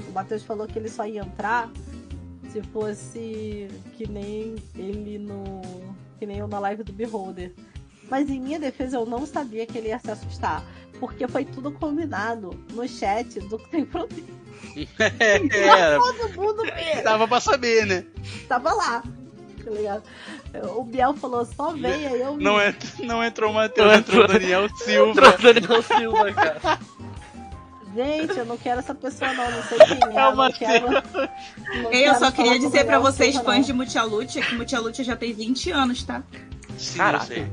[0.08, 1.70] O Matheus falou que ele só ia entrar
[2.52, 5.60] se fosse que nem ele no.
[6.18, 7.52] que nem eu na live do Beholder.
[8.10, 10.62] Mas em minha defesa eu não sabia que ele ia se assustar.
[11.00, 14.41] Porque foi tudo combinado no chat do que tem problema.
[14.98, 17.02] É, Todo mundo vê.
[17.02, 18.04] dava pra saber, né?
[18.48, 19.02] Tava lá.
[19.64, 20.02] Tá ligado?
[20.76, 22.36] O Biel falou, só vem, aí eu.
[22.36, 24.28] Não, é, não entrou o Matheus, entrou o.
[24.28, 25.10] Daniel Silva.
[25.10, 26.78] Entrou Daniel Silva, cara.
[27.94, 30.20] Gente, eu não quero essa pessoa não, não sei quem é.
[30.20, 33.64] É o não quero, não Ei, eu só queria dizer pra vocês, Silva, fãs não.
[33.66, 36.22] de Mutia Lucha, que Mutia Lucha já tem 20 anos, tá?
[36.78, 37.24] Sim, Caraca.
[37.24, 37.52] eu sei.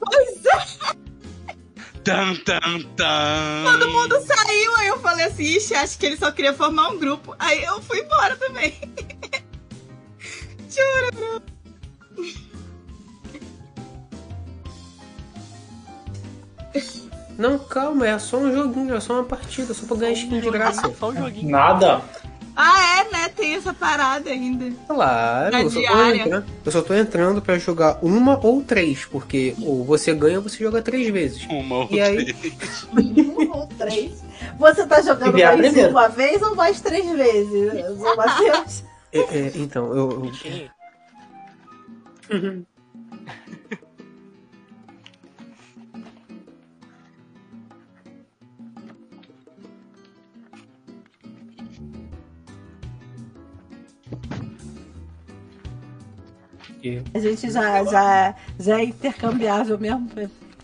[0.00, 0.96] Pois é,
[2.04, 3.64] Tan, tan, tan.
[3.64, 6.98] todo mundo saiu, aí eu falei assim, ixi, acho que ele só queria formar um
[6.98, 7.34] grupo.
[7.38, 8.74] Aí eu fui embora também.
[10.68, 11.42] Juro.
[17.38, 20.50] Não, calma, é só um joguinho, é só uma partida, só pra ganhar skin de
[20.50, 20.92] graça.
[20.98, 21.50] Só um joguinho.
[21.50, 22.02] Nada.
[22.54, 23.28] Ah, é, né?
[23.34, 24.70] Tem essa parada ainda.
[24.86, 25.80] Claro, eu só,
[26.14, 30.42] entrando, eu só tô entrando pra jogar uma ou três, porque ou você ganha ou
[30.42, 31.46] você joga três vezes.
[31.48, 32.32] Uma ou E aí?
[32.34, 32.86] três.
[32.92, 34.22] Um ou três.
[34.58, 35.90] Você tá jogando Enviar mais primeiro.
[35.92, 37.72] uma vez ou mais três vezes?
[39.14, 40.30] É, é, então, eu,
[42.30, 42.66] eu-
[56.82, 57.02] Sim.
[57.14, 60.10] A gente já, já, já é intercambiável mesmo.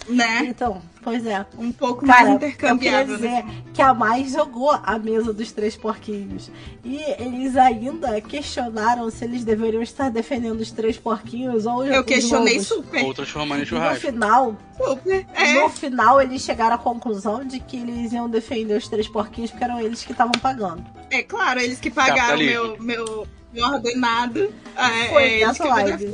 [0.08, 0.46] Né?
[0.46, 1.44] Então, pois é.
[1.58, 3.16] Um pouco Cara, mais eu queria intercambiável.
[3.16, 3.62] dizer né?
[3.74, 6.50] que a mais jogou a mesa dos três porquinhos.
[6.82, 12.02] E eles ainda questionaram se eles deveriam estar defendendo os três porquinhos ou os Eu
[12.04, 12.68] questionei lobos.
[12.68, 13.04] super.
[13.04, 14.00] Ou transformando em E no churrasco.
[14.06, 15.26] final, Super.
[15.34, 15.60] É.
[15.60, 19.64] no final, eles chegaram à conclusão de que eles iam defender os três porquinhos porque
[19.64, 20.82] eram eles que estavam pagando.
[21.10, 23.26] É claro, eles que pagaram meu, meu
[23.62, 24.52] ordenado.
[24.76, 26.06] É, Foi é, nessa live.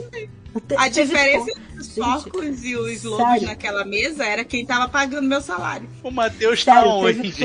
[0.69, 1.97] Te- A diferença to- entre os Gente,
[2.31, 3.47] porcos e os lobos sério.
[3.49, 5.89] naquela mesa era quem tava pagando meu salário.
[6.03, 7.33] O Matheus tá onde?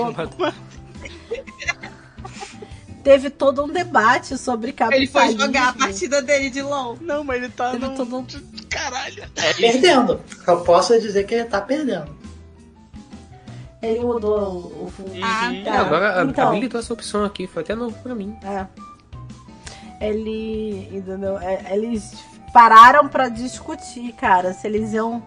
[3.03, 5.19] teve todo, um debate sobre Ele capitalismo.
[5.19, 6.97] foi jogar a partida dele de LOL.
[7.01, 7.95] Não, mas ele tá Teve no...
[7.95, 8.25] todo um...
[8.69, 9.23] Caralho.
[9.57, 10.21] Perdendo.
[10.47, 12.15] Eu posso dizer que ele tá perdendo.
[13.81, 15.11] Ele mudou o, o fundo.
[15.23, 15.79] Ah, É, tá.
[15.79, 16.49] agora então.
[16.49, 18.37] habilitou essa opção aqui, foi até novo pra mim.
[18.43, 18.67] É.
[19.99, 20.89] Ele.
[20.91, 21.37] Entendeu?
[21.39, 22.13] É, Eles
[22.53, 25.23] pararam pra discutir, cara, se eles iam.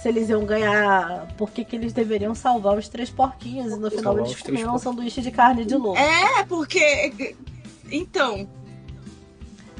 [0.00, 1.28] Se eles iam ganhar.
[1.36, 3.72] Por que, que eles deveriam salvar os três porquinhos?
[3.72, 5.96] E no final Salvar eles comeram um sanduíche de carne de lobo.
[5.96, 7.36] É, porque.
[7.90, 8.48] Então.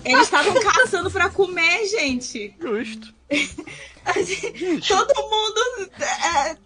[0.05, 2.55] Eles estavam caçando pra comer, gente.
[2.60, 3.14] Justo.
[4.89, 5.90] Todo mundo.
[6.01, 6.56] é,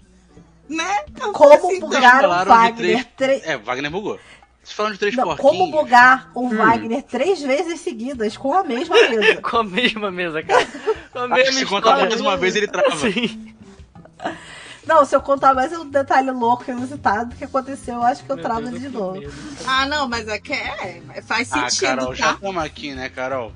[0.68, 1.04] né?
[1.16, 3.06] Falei Como assim, então, bugar o Wagner.
[3.16, 3.44] Três...
[3.46, 4.18] É, Wagner bugou.
[4.66, 5.48] Vocês falam de três Não, porquinhos.
[5.52, 9.36] como bugar o Wagner três vezes seguidas com a mesma mesa.
[9.40, 10.66] Com a mesma mesa, cara.
[11.12, 12.96] Com a mesma se contar mais uma vez, ele trava.
[12.96, 13.54] Sim.
[14.84, 18.36] Não, se eu contar mais um detalhe louco, inusitado que aconteceu, eu acho que eu
[18.36, 19.20] Meu travo Deus, de novo.
[19.20, 19.32] medo.
[19.64, 22.32] Ah, não, mas é que é, faz Ah, sentido, Carol, já tá?
[22.34, 23.52] estamos aqui, né, Carol?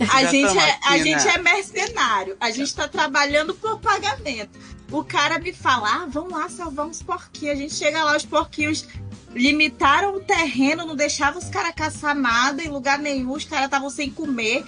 [0.00, 1.32] A Já gente, é, a aqui, gente né?
[1.34, 2.36] é mercenário.
[2.40, 4.58] A gente tá trabalhando por pagamento.
[4.90, 7.56] O cara me fala, ah, vamos lá salvar uns porquinhos.
[7.56, 8.86] A gente chega lá, os porquinhos
[9.34, 13.32] limitaram o terreno, não deixavam os caras caçar nada em lugar nenhum.
[13.32, 14.64] Os caras estavam sem comer.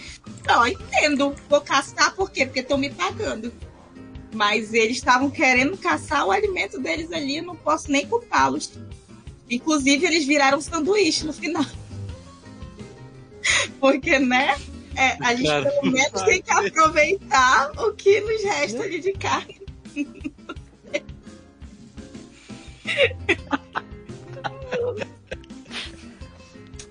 [0.48, 1.34] Eu entendo.
[1.48, 2.44] Vou caçar por quê?
[2.44, 3.52] Porque estão me pagando.
[4.34, 8.72] Mas eles estavam querendo caçar o alimento deles ali, não posso nem culpá-los.
[9.48, 11.64] Inclusive, eles viraram sanduíche no final.
[13.80, 14.58] Porque, né?
[14.96, 19.12] É, a gente Cara, pelo menos tem que aproveitar o que nos resta ali de
[19.12, 19.60] carne.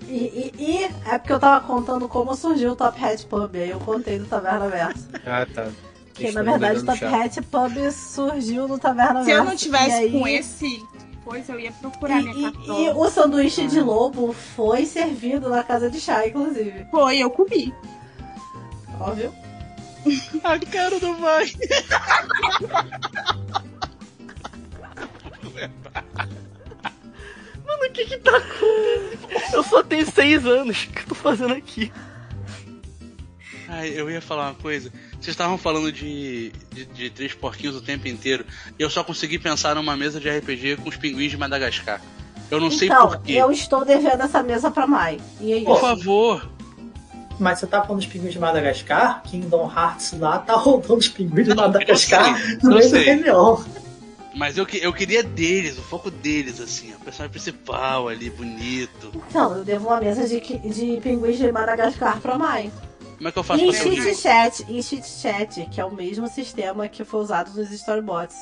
[0.08, 3.70] E, e- e é porque eu tava contando como surgiu o Top Hat Pub, aí
[3.70, 5.08] eu contei do Taverna Verso.
[5.26, 5.68] Ah, tá.
[6.14, 7.24] Que Eles na verdade o Top chá.
[7.24, 9.40] Hat Pub surgiu no Taverna Se Verso.
[9.40, 10.82] eu não tivesse aí- com esse
[11.24, 12.80] coisa, eu ia procurar minha E, e- cartola.
[12.80, 16.86] e o sanduíche de lobo foi servido na casa de chá, inclusive.
[16.90, 17.74] Foi, eu comi.
[19.00, 19.34] Óbvio.
[20.44, 21.68] A cara do Wagner.
[27.88, 29.54] O que que tá acontecendo?
[29.54, 30.84] Eu só tenho seis anos.
[30.84, 31.92] O que eu tô fazendo aqui?
[33.68, 34.92] Ai, eu ia falar uma coisa.
[35.12, 38.44] Vocês estavam falando de, de, de três porquinhos o tempo inteiro.
[38.78, 42.00] E eu só consegui pensar numa mesa de RPG com os pinguins de Madagascar.
[42.50, 43.32] Eu não sei então, porquê.
[43.32, 45.18] eu estou devendo essa mesa pra Mai.
[45.40, 45.64] E aí?
[45.64, 46.48] Por favor.
[47.38, 49.22] Mas você tá falando dos pinguins de Madagascar?
[49.24, 53.04] Kingdom Hearts lá tá roubando os pinguins de Madagascar sei, no eu meio do sei.
[53.04, 53.64] Réveillon.
[54.36, 56.92] Mas eu, que- eu queria deles, o foco deles, assim.
[56.92, 59.10] O personagem principal ali, bonito.
[59.30, 62.70] Então, eu devo uma mesa de, de pinguins de Madagascar pra Mai.
[63.16, 64.14] Como é que eu faço E pra Cheat?
[64.14, 68.36] Chat, e Cheat Chat, que é o mesmo sistema que foi usado nos storybots.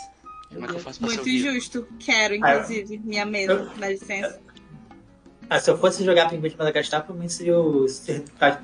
[0.52, 1.86] Como é que eu faço pra Muito justo.
[2.00, 4.40] Quero, inclusive, minha mesa, dá licença.
[5.48, 7.86] Ah, se eu fosse jogar pinguins de Madagascar, provavelmente seria o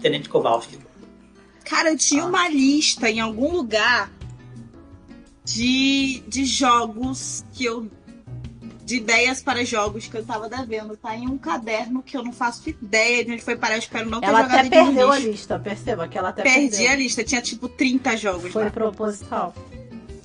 [0.03, 0.79] Tenente Kowalski.
[1.65, 4.11] Cara, eu tinha uma lista em algum lugar
[5.55, 7.89] de, de jogos que eu.
[8.85, 10.97] de ideias para jogos que eu tava devendo.
[10.97, 13.75] Tá em um caderno que eu não faço ideia de onde foi parar.
[13.75, 16.29] Eu espero não ter Ela jogado até aqui no perdeu a lista, perceba que ela
[16.31, 16.91] até Perdi perdeu.
[16.91, 18.71] a lista, tinha tipo 30 jogos Foi lá.
[18.71, 19.55] proposital.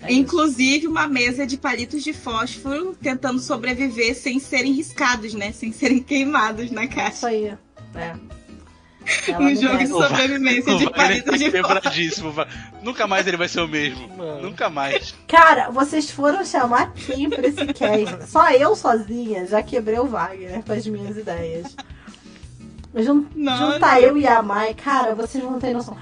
[0.01, 0.19] É isso.
[0.21, 5.51] Inclusive uma mesa de palitos de fósforo tentando sobreviver sem serem riscados, né?
[5.51, 7.27] Sem serem queimados na Isso caixa.
[7.27, 7.45] aí.
[7.95, 8.15] É.
[9.27, 12.33] Ela Um jogo de sobrevivência de palitos de quebradíssimo.
[12.81, 14.07] Nunca mais ele vai ser o mesmo.
[14.15, 14.41] Mano.
[14.41, 15.15] Nunca mais.
[15.27, 18.29] Cara, vocês foram chamar quem pra esse cast?
[18.29, 21.75] Só eu sozinha já quebrei o Wagner com as minhas ideias.
[22.95, 25.97] Jun Não, juntar eu e a Mai, cara, vocês não têm noção.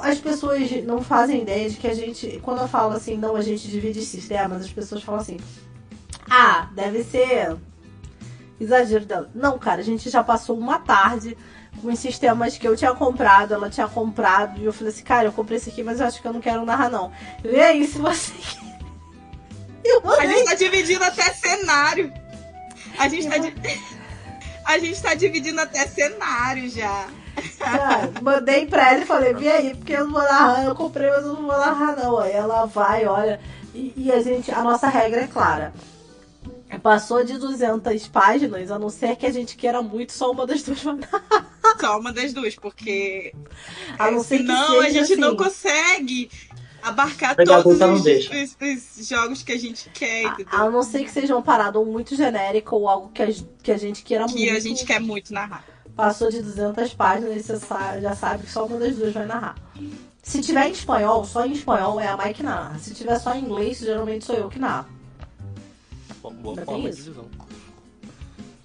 [0.00, 2.38] As pessoas não fazem ideia de que a gente.
[2.42, 5.38] Quando eu falo assim, não, a gente divide sistemas, as pessoas falam assim.
[6.30, 7.56] Ah, deve ser
[8.60, 9.30] exagero dela.
[9.34, 11.36] Não, cara, a gente já passou uma tarde
[11.82, 15.32] os sistemas que eu tinha comprado, ela tinha comprado, e eu falei assim, cara, eu
[15.32, 17.12] comprei esse aqui, mas eu acho que eu não quero narrar, não.
[17.42, 18.32] Vê aí se você.
[19.84, 22.12] Eu A mandei gente tá dividindo até cenário.
[22.98, 23.54] A gente tá, di-
[24.66, 27.06] a gente tá dividindo até cenário já.
[27.58, 31.08] Cara, mandei pra ela e falei, vem aí, porque eu não vou narrar, eu comprei,
[31.08, 32.18] mas eu não vou narrar não.
[32.18, 33.40] Aí ela vai, olha,
[33.72, 35.72] e, e a gente, a nossa regra é clara.
[36.82, 40.62] Passou de 200 páginas, a não ser que a gente queira muito, só uma das
[40.62, 41.46] duas vai narrar.
[41.80, 43.32] Só uma das duas, porque
[43.98, 45.36] A não ser que senão a gente não assim.
[45.36, 46.30] consegue
[46.82, 50.46] abarcar Pegar todos não os, os- os jogos que a gente quer, A, entendeu?
[50.58, 53.28] a não ser que seja uma parada ou muito genérica ou algo que a,
[53.62, 54.36] que a gente queira muito.
[54.36, 55.64] Que a gente quer muito narrar.
[55.96, 59.56] Passou de 200 páginas, você sa- já sabe que só uma das duas vai narrar.
[60.22, 62.78] Se tiver em espanhol, só em espanhol é a Mike que narra.
[62.78, 64.86] Se tiver só em inglês, geralmente sou eu que narro.
[66.22, 67.24] Bom, boa Ainda forma de divisão.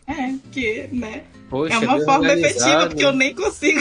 [0.05, 1.23] É, que, né?
[1.53, 3.79] Poxa, é uma forma efetiva, porque eu nem consigo.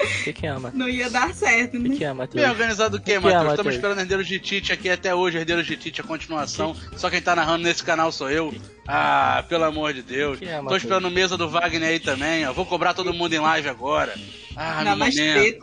[0.00, 0.74] O que, que é, Matheus?
[0.74, 1.96] Não ia dar certo, O que, né?
[1.96, 3.50] que é, Bem organizado o que é, Matheus?
[3.50, 6.74] Estamos esperando Herdeiros de Tite aqui até hoje, Herdeiros de Tite, a continuação.
[6.96, 8.52] Só quem tá narrando nesse canal sou eu.
[8.86, 10.40] Ah, pelo amor de Deus.
[10.40, 12.52] Que é, Tô esperando mesa do Wagner aí também, ó.
[12.52, 14.12] Vou cobrar todo mundo em live agora.
[14.56, 15.18] Ah, meu momento.
[15.18, 15.58] Namastê,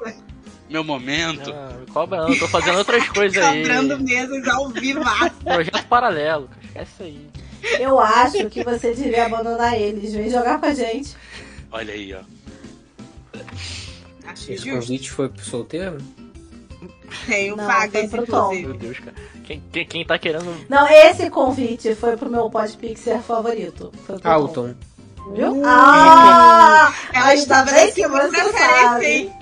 [0.69, 1.53] Meu momento.
[1.53, 3.61] Ah, me cobra não, eu tô fazendo outras coisas aí.
[3.61, 5.01] cobrando mesas ao vivo.
[5.43, 6.61] Projeto paralelo, cara.
[6.65, 7.44] esquece aí.
[7.79, 10.13] Eu acho que você devia abandonar eles.
[10.13, 11.15] Vem jogar com a gente.
[11.71, 12.19] Olha aí, ó.
[14.27, 14.79] Acho Esse justo.
[14.79, 15.97] convite foi pro solteiro?
[17.55, 18.53] Não, vagas, foi pro Tom.
[18.53, 18.67] inclusive.
[18.67, 19.15] Meu Deus, cara.
[19.43, 20.65] Quem, quem, quem tá querendo.
[20.67, 23.91] Não, esse convite foi pro meu podpixer favorito.
[24.05, 24.73] Foi pro Alton.
[25.23, 25.33] Tom.
[25.33, 25.61] Viu?
[25.65, 26.93] Ah!
[27.13, 29.05] Ela estava bem que você preferência, sabe.
[29.05, 29.33] hein?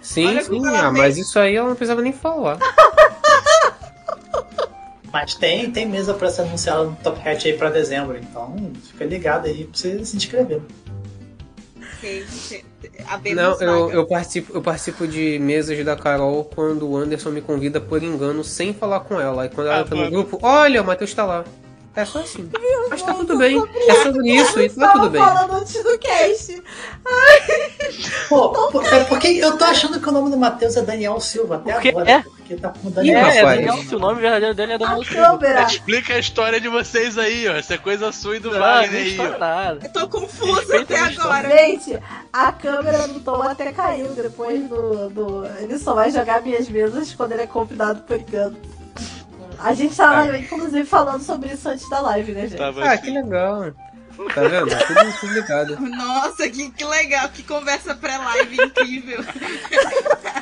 [0.00, 2.58] Sim, Olha sim, ela ah, mas isso aí ela não precisava nem falar.
[5.12, 8.56] Mas tem, tem mesa pra ser anunciada no Top Hat aí pra dezembro, então
[8.90, 10.62] fica ligado aí pra você se inscrever.
[13.34, 13.94] Não, eu, vaga.
[13.94, 18.42] eu, participo, eu participo de mesas da Carol quando o Anderson me convida por engano
[18.42, 19.42] sem falar com ela.
[19.42, 21.44] Aí quando ela Ah, tá no grupo, olha, o Matheus tá lá.
[21.94, 22.50] É só assim.
[22.88, 23.62] Mas tá tudo bem.
[23.86, 25.22] É sobre isso e tá tudo bem.
[25.22, 26.62] falando antes do cast.
[28.30, 31.72] Pô, por, porque eu tô achando que o nome do Matheus é Daniel Silva até
[31.90, 32.10] agora.
[32.10, 32.24] É?
[32.52, 33.10] Porque tá com o Ih.
[33.10, 33.42] É, rapaz.
[33.42, 35.38] Daniel, se o nome verdadeiro dele é Daniel Silva.
[35.38, 35.62] câmera.
[35.62, 37.52] Explica a história de vocês aí, ó.
[37.52, 39.78] Essa é coisa sua e do Wagner aí, nada.
[39.82, 41.48] Eu tô confusa Respeita até agora.
[41.48, 41.98] Gente,
[42.32, 45.46] a câmera do Tom até caiu depois do, do.
[45.58, 48.56] Ele só vai jogar minhas mesas quando ele é convidado por engano.
[49.58, 52.60] A gente tava, inclusive, falando sobre isso antes da live, né, gente?
[52.60, 53.72] Ah, que legal.
[54.34, 54.68] Tá vendo?
[54.68, 55.80] Tudo, tudo ligado.
[55.88, 59.24] Nossa, que, que legal, que conversa pré-live incrível.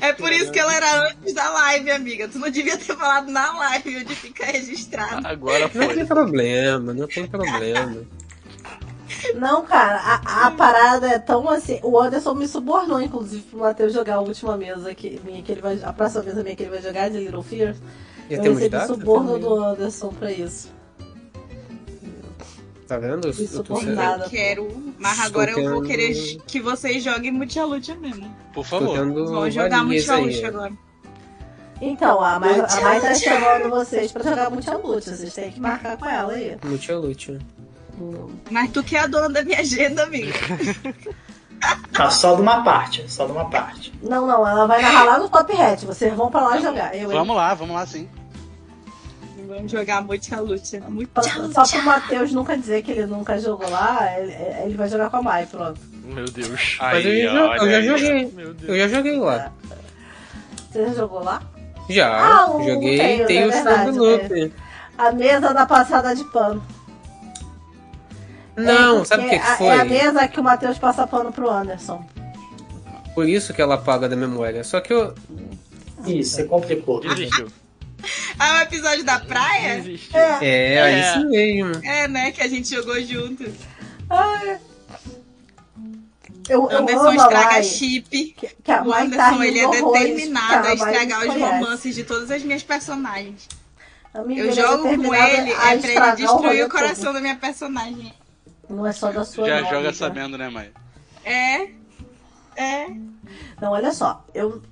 [0.00, 2.28] é por isso que ela era antes da live, amiga.
[2.28, 5.26] Tu não devia ter falado na live, onde fica registrado.
[5.26, 5.94] Agora Não foi.
[5.94, 7.96] tem problema, não tem problema.
[9.34, 11.80] Não, cara, a, a parada é tão assim.
[11.82, 15.60] O Anderson me subornou, inclusive, pro Matheus jogar a última mesa que, minha, que ele
[15.60, 15.80] vai.
[15.82, 17.78] A próxima mesa minha que ele vai jogar de Little Fears.
[18.30, 18.86] Já Eu recebi data?
[18.86, 20.70] suborno do Anderson pra isso.
[22.88, 23.28] Tá vendo?
[23.28, 23.78] Eu- tô.
[23.78, 28.34] Eu quero, mas Estou agora eu vou querer que vocês joguem Multialute mesmo.
[28.54, 28.96] Por favor.
[28.96, 30.44] Vamos jogar aí.
[30.44, 30.72] agora.
[31.80, 35.10] Então, a Mai, a Mai tá chamando vocês pra jogar Multialute.
[35.10, 36.56] Vocês têm que marcar com ela aí.
[36.64, 37.38] Multialute.
[38.50, 40.32] Mas tu que é a dona da minha agenda, amiga.
[41.92, 43.92] Tá só de uma parte, só de uma parte.
[44.00, 45.84] Não, não, ela vai narrar lá no Top Hat.
[45.84, 46.94] Vocês vão pra lá jogar.
[46.94, 47.18] Eu, hein?
[47.18, 48.08] Vamos lá, vamos lá sim.
[49.48, 50.68] Vamos jogar Multialute.
[50.78, 51.54] Só, Multialute.
[51.54, 54.32] só pro Matheus nunca dizer que ele nunca jogou lá, ele,
[54.64, 55.80] ele vai jogar com a Mai, pronto.
[56.04, 56.76] Meu Deus.
[56.80, 58.32] Mas eu, Aí, já, eu já joguei.
[58.32, 58.68] Meu Deus.
[58.68, 59.52] Eu já joguei lá.
[60.70, 61.42] Você já jogou lá?
[61.88, 64.52] Já, Ah, o joguei Tails, tem é o verdade, Frog Loop.
[64.98, 66.62] A mesa da passada de pano.
[68.56, 69.66] Não, É, sabe o que, que foi?
[69.68, 72.04] É a mesa que o Matheus passa pano pro Anderson.
[73.14, 74.62] Por isso que ela apaga da memória.
[74.64, 75.14] Só que eu.
[76.04, 77.00] Ih, você complicou.
[77.00, 77.48] Desistiu.
[78.38, 79.82] Ah, o episódio da praia?
[80.14, 80.44] É.
[80.44, 81.12] É, É.
[81.14, 81.84] sim mesmo.
[81.84, 82.30] É, né?
[82.30, 83.44] Que a gente jogou junto.
[84.08, 84.58] Ai.
[86.48, 88.08] Eu, eu Anderson estraga chip.
[88.08, 92.30] que, que a O tá Anderson, ele é determinado a estragar os romances de todas
[92.30, 93.48] as minhas personagens.
[94.14, 97.04] Amiga, Eu é jogo com determinado ele, a é pra ele destruir rolê o coração
[97.06, 97.14] todo.
[97.14, 98.14] da minha personagem.
[98.70, 99.92] Não é só da sua Já não, joga amiga.
[99.92, 100.70] sabendo, né, mãe?
[101.24, 101.68] É.
[102.56, 102.86] É.
[103.60, 104.62] Não, olha só, eu.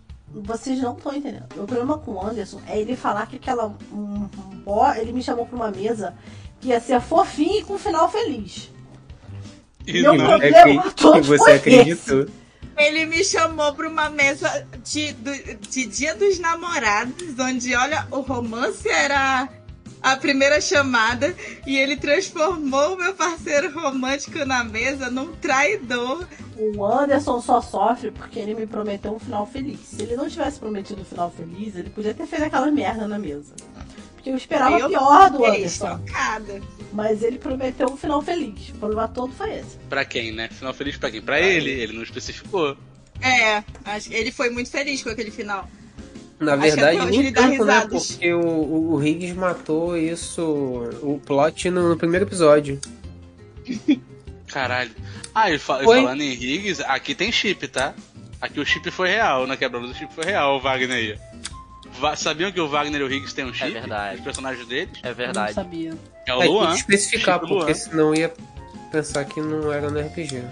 [0.43, 1.45] Vocês não estão entendendo.
[1.57, 3.67] O problema com o Anderson é ele falar que aquela.
[3.93, 4.29] Um,
[4.67, 6.15] um, ele me chamou pra uma mesa
[6.61, 8.71] que ia ser fofinho e com final feliz.
[9.87, 10.27] E Meu não.
[10.27, 12.27] problema acredito todo que você acreditou.
[12.77, 18.21] Ele me chamou pra uma mesa de, do- de Dia dos Namorados, onde, olha, o
[18.21, 19.49] romance era
[20.03, 21.35] a primeira chamada
[21.67, 26.27] e ele transformou o meu parceiro romântico na mesa num traidor.
[26.57, 29.81] O Anderson só sofre porque ele me prometeu um final feliz.
[29.81, 33.19] Se ele não tivesse prometido um final feliz, ele podia ter feito aquela merda na
[33.19, 33.55] mesa.
[34.15, 35.99] Porque eu esperava Eu pior do Fiquei Anderson.
[36.07, 36.61] chocada.
[36.93, 38.71] Mas ele prometeu um final feliz.
[38.71, 39.77] O problema todo foi esse.
[39.89, 40.49] Pra quem, né?
[40.49, 41.21] Final feliz pra quem?
[41.21, 42.77] Pra ele, ele não especificou.
[43.21, 45.69] É, acho que ele foi muito feliz com aquele final.
[46.39, 47.87] Na verdade, nem tanto, né?
[47.89, 50.43] Porque o, o, o Higgs matou isso,
[51.03, 52.79] o plot no, no primeiro episódio.
[54.49, 54.91] Caralho.
[55.35, 55.97] Ah, e, fa- e Oi?
[56.03, 57.95] falando em Higgs, aqui tem chip, tá?
[58.41, 61.19] Aqui o chip foi real, na quebra do chip foi real, o Wagner aí.
[61.99, 63.71] Va- Sabiam que o Wagner e o Higgs têm um chip?
[63.73, 64.19] verdade.
[64.19, 64.91] Os personagens deles?
[65.03, 65.53] É Eu não verdade.
[65.55, 65.95] sabia.
[66.27, 66.71] É o É, tem Luan.
[66.73, 67.75] que especificar, Chip porque Luan.
[67.75, 68.33] senão ia
[68.93, 70.43] pensar que não era no RPG.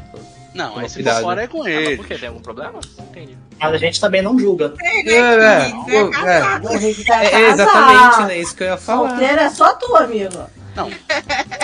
[0.54, 1.22] Não, aí se for cuidado.
[1.22, 1.96] fora é com Ah, ele.
[1.96, 2.14] por quê?
[2.16, 2.78] Tem algum problema?
[2.98, 3.36] Entendi.
[3.58, 4.74] Mas a gente também não julga.
[4.80, 5.72] É, é, né?
[5.88, 7.04] é é.
[7.04, 8.38] tá É, é exatamente, né?
[8.38, 9.08] Isso que eu ia falar.
[9.10, 10.46] Solteiro é só tu, amigo.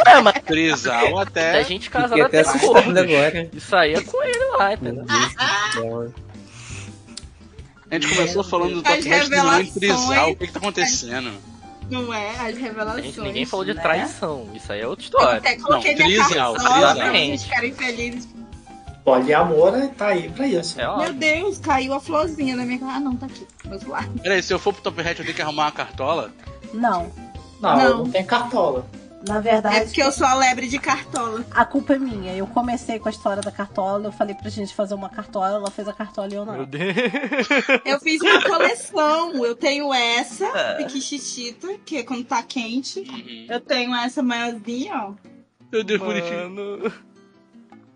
[0.06, 1.64] É, mas Trisal a até.
[1.64, 2.96] gente Fiquei casada até acordos.
[2.96, 3.50] agora.
[3.52, 5.04] Isso aí é com ele lá, entendeu?
[5.04, 6.14] Do.
[7.90, 9.72] A gente começou falando do As Top Hat terminou em revelações.
[9.74, 10.30] Trisal.
[10.30, 11.32] O que, que tá acontecendo?
[11.90, 12.30] Não é?
[12.30, 13.04] As A revelações.
[13.06, 13.82] gente, ninguém falou de né?
[13.82, 14.48] traição.
[14.54, 15.38] Isso aí é outra Eu história.
[15.38, 16.94] até coloquei Não, trisal, trisal.
[16.94, 18.28] pra vocês ficarem felizes.
[19.18, 20.80] Poliamor tá aí pra isso.
[20.80, 21.12] É Meu.
[21.12, 22.92] Deus, caiu a florzinha na minha cara.
[22.94, 23.46] Ah, não, tá aqui.
[23.70, 24.10] Outro lado.
[24.22, 26.30] Peraí, se eu for pro Top Hat eu tenho que arrumar uma cartola?
[26.72, 27.10] Não.
[27.60, 27.98] Não, Não.
[28.04, 28.86] não, tem cartola.
[29.28, 31.44] Na verdade, É porque eu sou a lebre de cartola.
[31.50, 32.34] a culpa é minha.
[32.34, 35.70] Eu comecei com a história da cartola, eu falei pra gente fazer uma cartola, ela
[35.70, 36.54] fez a cartola e eu não.
[36.54, 36.96] Meu Deus.
[37.84, 39.44] Eu fiz uma coleção.
[39.44, 40.46] Eu tenho essa,
[40.78, 43.00] piquichitita, que é quando tá quente.
[43.00, 43.46] Uhum.
[43.50, 45.12] Eu tenho essa maiorzinha, ó.
[45.70, 46.90] Meu Deus, bonitinho.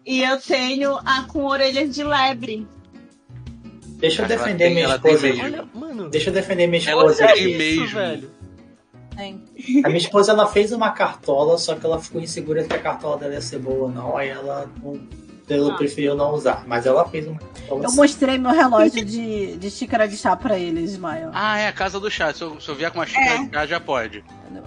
[0.07, 2.67] E eu tenho a com orelhas de lebre.
[3.99, 5.41] Deixa eu defender tem- minha esposa aí.
[5.41, 6.11] Olha, mano.
[6.11, 7.41] Deixa eu defender minha esposa aqui.
[7.51, 7.95] Isso, mesmo.
[7.99, 8.31] velho.
[9.17, 9.45] Tem.
[9.85, 13.17] A minha esposa ela fez uma cartola, só que ela ficou insegura que a cartola
[13.17, 15.01] dela ia ser boa ou não, aí ela, não,
[15.49, 15.77] ela Ah.
[15.77, 16.65] preferiu não usar.
[16.67, 17.39] Mas ela fez uma.
[17.69, 21.31] Eu mostrei meu relógio de, de xícara de chá pra eles, Ismael.
[21.33, 22.33] Ah, é a casa do chá.
[22.33, 23.45] Se eu, se eu vier com uma xícara É.
[23.45, 24.25] de chá, já pode.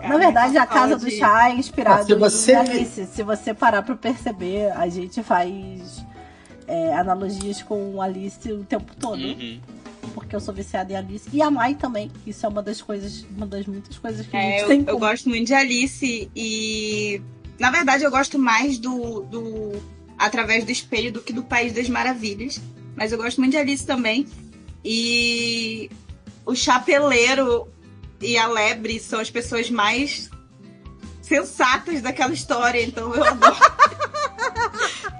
[0.07, 3.05] Na verdade, a casa do chá é inspirada Ah, se você- em Alice.
[3.07, 6.03] Se você parar pra perceber, a gente faz
[6.67, 9.21] é, analogias com Alice o tempo todo.
[9.21, 9.59] Uhum.
[10.13, 11.29] Porque eu sou viciada em Alice.
[11.31, 12.11] E a Mai também.
[12.25, 14.79] Isso é uma das coisas, uma das muitas coisas que a É, gente eu, tem.
[14.81, 17.21] em eu gosto muito de Alice e.
[17.59, 19.71] Na verdade, eu gosto mais do, do.
[20.17, 22.59] Através do espelho do que do País das Maravilhas.
[22.95, 24.27] Mas eu gosto muito de Alice também.
[24.83, 25.89] E.
[26.45, 27.67] O chapeleiro
[28.21, 30.29] e a lebre são as pessoas mais
[31.21, 33.57] sensatas daquela história, então eu adoro.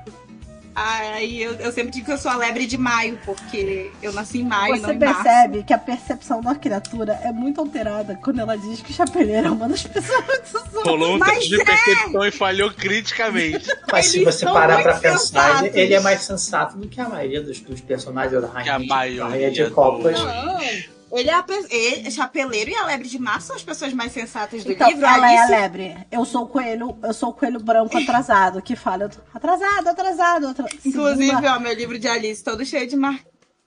[0.80, 4.42] Aí eu, eu sempre digo que eu sou a lebre de maio, porque eu nasci
[4.42, 8.56] em maio, não Você percebe que a percepção da criatura é muito alterada quando ela
[8.56, 10.84] diz que o chapeleiro é uma das pessoas que são.
[10.84, 13.68] Rolou um teste de percepção e falhou criticamente.
[13.92, 15.62] Mas se você parar pra pensar, sensatos.
[15.64, 18.74] ele, ele é mais sensato do que a maioria dos, dos personagens da Que a
[18.74, 20.22] Rainha, da maioria Rainha de Copas.
[20.22, 20.97] Não.
[21.12, 24.64] Ele é, a, ele, Chapeleiro e a Lebre de Mar são as pessoas mais sensatas
[24.64, 25.06] do Então, livro.
[25.06, 25.98] ela é a Alice- lebre.
[26.12, 29.88] Eu sou o coelho, eu sou o coelho branco atrasado, que fala eu tô atrasado,
[29.88, 30.48] atrasado.
[30.48, 33.20] atra- Inclusive, Segunda- ó, meu livro de Alice todo cheio de mar...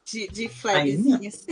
[0.04, 1.46] de, de flagzinhas.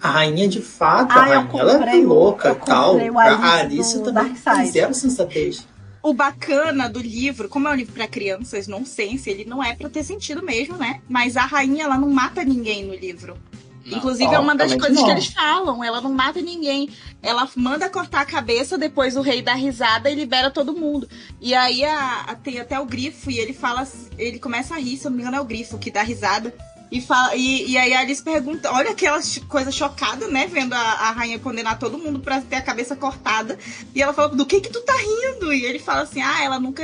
[0.00, 2.96] A rainha de fato, Ah, a eu rainha, ela é louca e tal.
[2.96, 5.66] o A Alice Alice do também tem zero sensatez.
[6.02, 9.62] O bacana do livro, como é um livro pra crianças, não sei se ele não
[9.62, 11.00] é pra ter sentido mesmo, né?
[11.08, 13.36] Mas a rainha, ela não mata ninguém no livro.
[13.84, 13.98] Não.
[13.98, 15.04] Inclusive, é uma das coisas não.
[15.04, 15.82] que eles falam.
[15.82, 16.88] Ela não mata ninguém.
[17.22, 21.08] Ela manda cortar a cabeça, depois o rei dá risada e libera todo mundo.
[21.40, 23.86] E aí a- a- tem até o grifo, e ele fala.
[24.18, 26.54] Ele começa a rir, se eu não me engano, é o grifo que dá risada.
[26.90, 29.18] E, fala, e, e aí a Alice pergunta, olha aquela
[29.48, 30.46] coisa chocada, né?
[30.46, 33.58] Vendo a, a rainha condenar todo mundo pra ter a cabeça cortada.
[33.94, 35.54] E ela fala, do que que tu tá rindo?
[35.54, 36.82] E ele fala assim, ah, ela nunca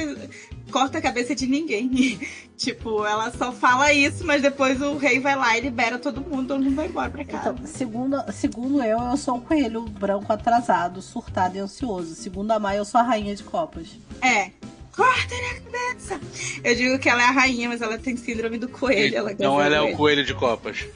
[0.70, 2.18] corta a cabeça de ninguém.
[2.56, 6.48] tipo, ela só fala isso, mas depois o rei vai lá e libera todo mundo,
[6.48, 7.50] todo mundo vai embora pra casa.
[7.50, 12.14] Então, segundo, segundo eu, eu sou o coelho branco atrasado, surtado e ansioso.
[12.14, 13.88] Segundo a Maia, eu sou a rainha de copas.
[14.22, 14.50] É.
[14.94, 16.20] Corta na cabeça!
[16.64, 19.16] Eu digo que ela é a rainha, mas ela tem síndrome do coelho.
[19.16, 20.24] Ela Então ela é o coelho.
[20.24, 20.86] de copas.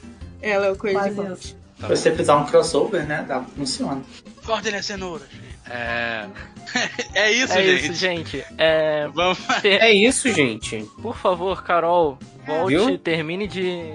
[0.41, 1.55] Ela é o coelho de copas.
[1.79, 3.23] Tá Se você fizer um crossover, né?
[3.25, 4.01] Dá, funciona.
[4.45, 5.27] Cortem as cenouras.
[5.69, 6.25] É.
[7.13, 7.83] é isso, É gente.
[7.85, 8.45] isso, gente.
[8.57, 9.39] É, Vamos.
[9.63, 10.85] É isso, gente.
[11.01, 12.97] por favor, Carol, volte, Viu?
[12.97, 13.91] termine de,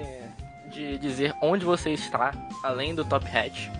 [0.71, 2.31] de dizer onde você está,
[2.63, 3.71] além do Top Hat.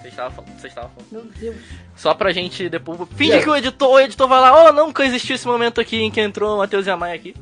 [0.00, 1.08] Você estava, fal- você estava falando.
[1.10, 1.56] Meu Deus.
[1.96, 2.98] Só pra gente depois.
[3.16, 6.10] Finge que o editor, o editor vai lá, oh, nunca existiu esse momento aqui em
[6.10, 7.34] que entrou o Matheus e a Maia aqui.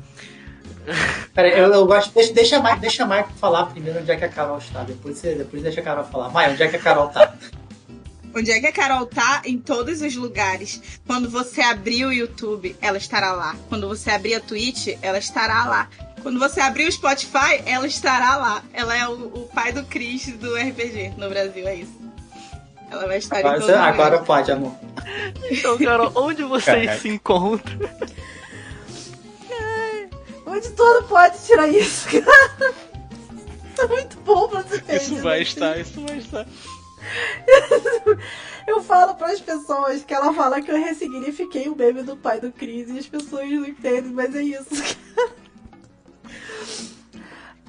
[1.33, 2.13] Pera, eu, eu gosto.
[2.13, 4.83] Deixa, deixa, a Mai- deixa a Maia falar primeiro onde é que a Carol está.
[4.83, 6.29] Depois, você, depois deixa a Carol falar.
[6.29, 7.33] Maia, onde é que a Carol tá?
[8.35, 9.41] Onde é que a Carol tá?
[9.45, 10.81] Em todos os lugares.
[11.07, 13.55] Quando você abrir o YouTube, ela estará lá.
[13.69, 15.89] Quando você abrir a Twitch, ela estará lá.
[16.21, 18.63] Quando você abrir o Spotify, ela estará lá.
[18.73, 21.93] Ela é o, o pai do Chris do RPG no Brasil, é isso.
[22.91, 24.75] Ela vai estar Agora, em você- todos os agora pode, amor.
[25.49, 26.99] Então, Carol, onde vocês Caraca.
[27.01, 27.79] se encontram?
[30.45, 32.73] O editor não pode tirar isso, cara.
[33.75, 34.89] Tá muito bom pra feito.
[34.93, 35.43] Isso vai né?
[35.43, 36.45] estar, isso vai estar.
[38.67, 42.51] Eu falo pras pessoas que ela fala que eu ressignifiquei o meme do pai do
[42.51, 44.69] Chris e as pessoas não entendem, mas é isso.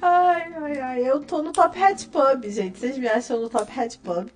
[0.01, 1.09] Ai, ai, ai.
[1.09, 2.77] Eu tô no Top Hat Pub, gente.
[2.77, 4.27] Vocês me acham no Top Hat Pub.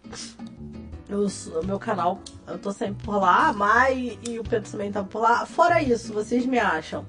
[1.08, 3.48] Eu, sou- meu canal, eu tô sempre por lá.
[3.50, 5.46] A Mai e o Pedro também tá por lá.
[5.46, 7.06] Fora isso, vocês me acham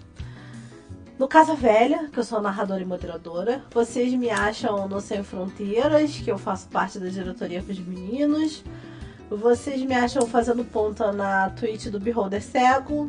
[1.23, 3.63] no Casa Velha, que eu sou narradora e moderadora.
[3.71, 8.65] Vocês me acham no Sem Fronteiras, que eu faço parte da diretoria com os meninos.
[9.31, 13.09] Vocês me acham fazendo ponta na Twitch do Beholder Cego.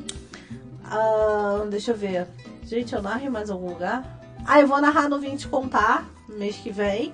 [0.86, 2.28] Ah, deixa eu ver.
[2.64, 4.04] Gente, eu narro em mais algum lugar?
[4.46, 7.12] Ah, eu vou narrar no Vim Te Contar, mês que vem.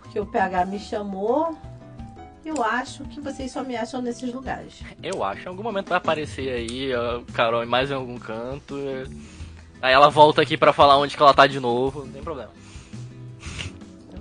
[0.00, 1.54] Porque o PH me chamou.
[2.42, 4.82] Eu acho que vocês só me acham nesses lugares.
[5.02, 6.92] Eu acho, em algum momento vai aparecer aí,
[7.34, 8.74] Carol, em mais algum canto.
[9.80, 12.50] Aí ela volta aqui pra falar onde que ela tá de novo, não tem problema.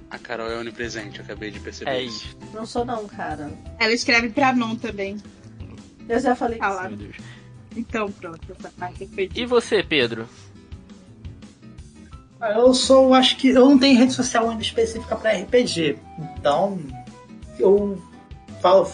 [0.10, 2.28] A Carol é onipresente, eu acabei de perceber É isso.
[2.28, 3.52] isso, Não sou não, cara.
[3.78, 5.18] Ela escreve pra não também.
[6.08, 7.22] Eu já falei Ah isso.
[7.76, 10.28] Então pronto, essa parte foi E você, Pedro?
[12.42, 15.98] Eu sou, acho que eu não tenho rede social ainda específica para RPG.
[16.38, 16.80] Então,
[17.60, 18.00] eu
[18.62, 18.86] falo,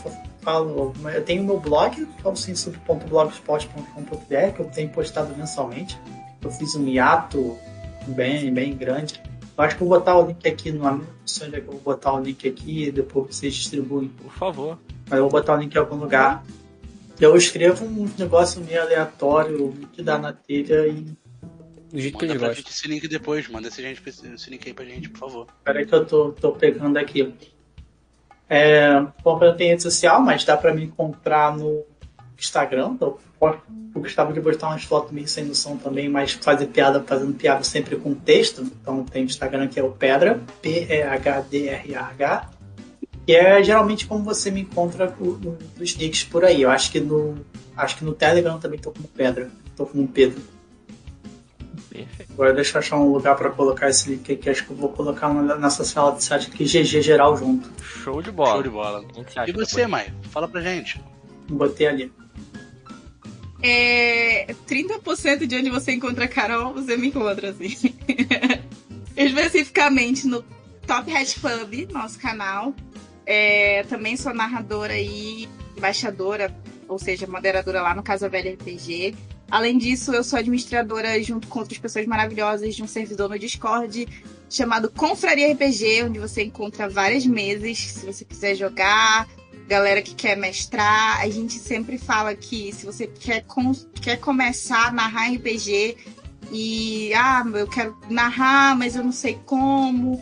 [0.41, 2.31] falo, eu tenho meu blog, que é o
[4.53, 5.99] que eu tenho postado mensalmente.
[6.43, 7.57] Eu fiz um hiato
[8.07, 9.21] bem, bem grande.
[9.57, 11.73] Eu acho que eu vou botar o link aqui no sei onde é que eu
[11.73, 14.09] vou botar o link aqui e depois vocês distribuem.
[14.09, 14.79] Por favor.
[15.07, 16.43] Mas eu vou botar o link em algum lugar.
[17.19, 21.05] Eu escrevo um negócio meio aleatório, o que dá na telha e
[21.91, 22.61] Do jeito que Manda ele pra gosta.
[22.63, 25.47] gente esse link depois, manda esse, gente, esse link aí pra gente, por favor.
[25.63, 27.31] Peraí que eu tô, tô pegando aqui.
[28.49, 31.83] É, bom, eu não tenho rede social, mas dá pra me encontrar no
[32.37, 32.97] Instagram.
[32.99, 37.33] Eu, eu gostava de postar umas fotos meio sem noção também, mas fazer piada, fazendo
[37.33, 38.61] piada sempre com texto.
[38.63, 42.49] Então tem o Instagram que é o Pedra, P-E-H-D-R-A-H.
[43.27, 46.61] E é geralmente como você me encontra o- o- nos nicks por aí.
[46.61, 47.35] Eu acho que no,
[47.77, 49.49] acho que no Telegram também tô como Pedra.
[49.77, 50.41] Tô como Pedro.
[51.89, 52.33] Perfeito.
[52.33, 54.49] Agora deixa eu achar um lugar pra colocar esse link aqui.
[54.49, 57.69] Acho que eu vou colocar na- nessa sala de chat aqui, GG geral junto.
[57.83, 58.53] Show de bola.
[58.53, 59.05] Show de bola.
[59.47, 59.87] E você, depois.
[59.87, 60.13] Maia?
[60.31, 60.99] Fala pra gente.
[61.49, 62.11] Botei ali.
[63.65, 67.73] É, 30% de onde você encontra a Carol, você me encontra, assim.
[69.15, 70.43] Especificamente no
[70.85, 72.75] Top Hat Pub, nosso canal.
[73.25, 76.53] É, também sou narradora e embaixadora,
[76.89, 79.15] ou seja, moderadora lá no Casa Velha RPG.
[79.49, 84.07] Além disso, eu sou administradora junto com outras pessoas maravilhosas de um servidor no Discord
[84.49, 89.27] chamado Confraria RPG, onde você encontra várias mesas, se você quiser jogar,
[89.67, 91.21] galera que quer mestrar.
[91.21, 93.45] A gente sempre fala que se você quer,
[94.01, 95.97] quer começar a narrar RPG
[96.51, 100.21] e, ah, eu quero narrar, mas eu não sei como,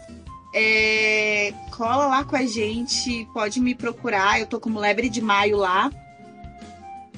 [0.53, 5.57] é, cola lá com a gente, pode me procurar, eu tô como Lebre de Maio
[5.57, 5.91] lá.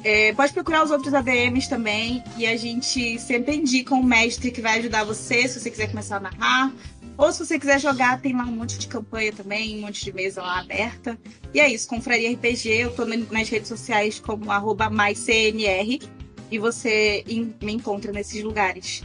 [0.03, 4.61] É, pode procurar os outros ADMs também, e a gente sempre indica um mestre que
[4.61, 6.73] vai ajudar você, se você quiser começar a narrar.
[7.17, 10.13] Ou se você quiser jogar, tem lá um monte de campanha também, um monte de
[10.13, 11.17] mesa lá aberta.
[11.53, 15.99] E é isso, Confraria RPG, eu tô nas redes sociais como arroba maiscnr,
[16.49, 19.03] e você me encontra nesses lugares.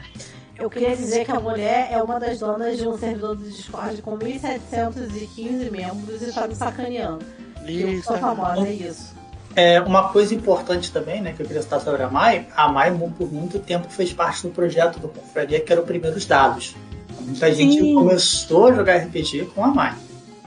[0.59, 4.03] Eu queria dizer que a mulher é uma das donas de um servidor do Discord
[4.03, 7.25] com 1.715 membros e tá me sacaneando.
[7.65, 9.17] Eu sou famosa, é isso.
[9.55, 12.91] É, uma coisa importante também, né, que eu queria citar sobre a Mai, a Mai
[13.17, 16.75] por muito tempo fez parte do projeto do Confraria, que era o Primeiros Dados.
[17.21, 17.73] Muita Sim.
[17.73, 19.97] gente começou a jogar RPG com a Mai.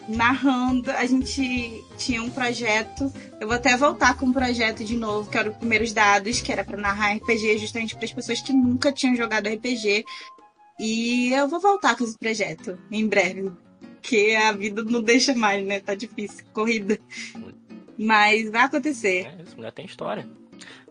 [0.07, 3.11] Narrando, a gente tinha um projeto.
[3.39, 6.51] Eu vou até voltar com um projeto de novo, que era o Primeiros Dados, que
[6.51, 10.03] era para narrar RPG justamente para as pessoas que nunca tinham jogado RPG.
[10.79, 13.51] E eu vou voltar com esse projeto em breve.
[14.01, 15.79] Porque a vida não deixa mais, né?
[15.79, 16.99] Tá difícil, corrida.
[17.97, 19.27] Mas vai acontecer.
[19.27, 20.27] É, isso mulher tem história.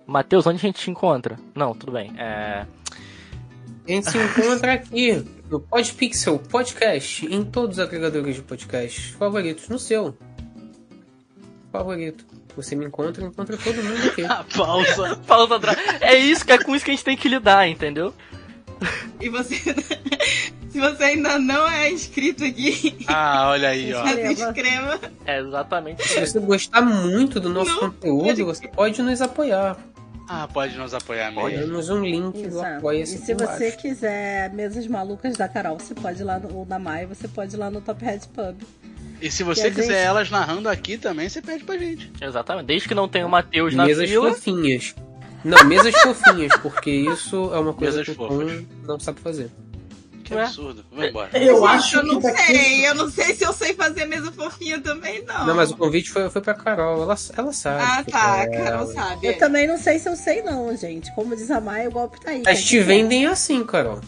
[0.07, 1.39] Matheus, onde a gente te encontra?
[1.55, 2.13] Não, tudo bem.
[2.17, 2.67] É...
[3.87, 9.69] A gente se encontra aqui no Podpixel Podcast, em todos os agregadores de podcast favoritos,
[9.69, 10.17] no seu
[11.73, 12.25] favorito.
[12.55, 14.23] Você me encontra, encontra todo mundo aqui.
[14.25, 15.17] A pausa.
[15.27, 15.79] pausa atrás.
[16.01, 18.15] É isso que é com isso que a gente tem que lidar, entendeu?
[19.21, 19.57] E você.
[20.71, 23.05] Se você ainda não é inscrito aqui.
[23.09, 24.07] Ah, olha aí, ó.
[24.07, 25.01] Se inscreva.
[25.27, 26.07] É exatamente.
[26.07, 29.77] Se você gostar muito do nosso não, conteúdo, você pode nos apoiar.
[30.33, 31.51] Ah, pode nos apoiar mesmo.
[31.51, 32.71] Temos um link Exato.
[32.71, 36.57] do apoia E se você quiser mesas malucas da Carol, você pode ir lá no,
[36.57, 38.63] ou da Mai, você pode ir lá no Top Head Pub.
[39.21, 40.07] E se você quiser gente...
[40.07, 42.13] elas narrando aqui também, você pede pra gente.
[42.21, 42.67] Exatamente.
[42.67, 44.27] Desde que não tenha o Matheus na mesas fila.
[44.27, 44.95] Mesas fofinhas.
[45.45, 49.51] Não, mesas fofinhas, porque isso é uma coisa mesas que o não sabe fazer.
[50.31, 50.85] Que absurdo.
[50.91, 51.39] Vamos embora.
[51.39, 52.47] Eu acho eu não daqui...
[52.47, 52.89] sei.
[52.89, 55.47] Eu não sei se eu sei fazer mesa fofinha também, não.
[55.47, 57.03] Não, mas o convite foi, foi pra Carol.
[57.03, 57.83] Ela, ela sabe.
[57.83, 58.43] Ah, tá.
[58.43, 59.27] A Carol sabe.
[59.27, 61.13] Eu também não sei se eu sei, não, gente.
[61.15, 62.43] Como diz a Maia, o golpe tá aí.
[62.45, 64.01] Mas te vendem assim, Carol.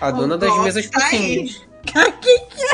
[0.00, 1.64] A dona das mesas tá fofinhas.
[1.86, 2.65] Quem que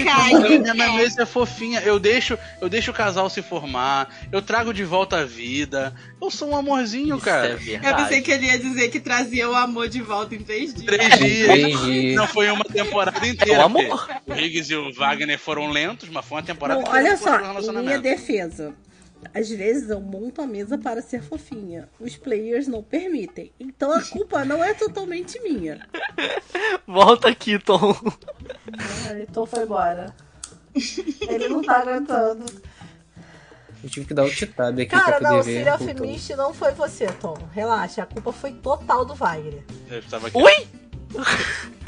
[0.00, 0.58] é?
[0.58, 1.80] Minha na mesa é fofinha.
[1.80, 4.08] Eu deixo, eu deixo o casal se formar.
[4.30, 5.94] Eu trago de volta a vida.
[6.20, 7.58] Eu sou um amorzinho, Isso cara.
[7.66, 10.74] É eu pensei que ele ia dizer que trazia o amor de volta em três
[10.74, 10.86] dias.
[10.86, 12.16] Três dias.
[12.16, 13.54] Não foi uma temporada inteira.
[13.54, 14.08] É o amor.
[14.26, 17.82] O Higgs e o Wagner foram lentos, mas foi uma temporada Não, Olha só, em
[17.82, 18.74] minha defesa.
[19.34, 21.88] Às vezes eu monto a mesa para ser fofinha.
[22.00, 23.52] Os players não permitem.
[23.60, 25.86] Então a culpa não é totalmente minha.
[26.86, 27.94] Volta aqui, Tom.
[29.08, 30.14] Ai, Tom foi embora.
[31.28, 32.44] Ele não tá aguentando.
[33.82, 35.64] Eu tive que dar o tab aqui Cara, pra não, poder ver.
[35.64, 37.36] Cara, não, o Finish não foi você, Tom.
[37.52, 39.64] Relaxa, a culpa foi total do Wagner.
[39.88, 40.36] Eu estava aqui.
[40.36, 40.68] Oi?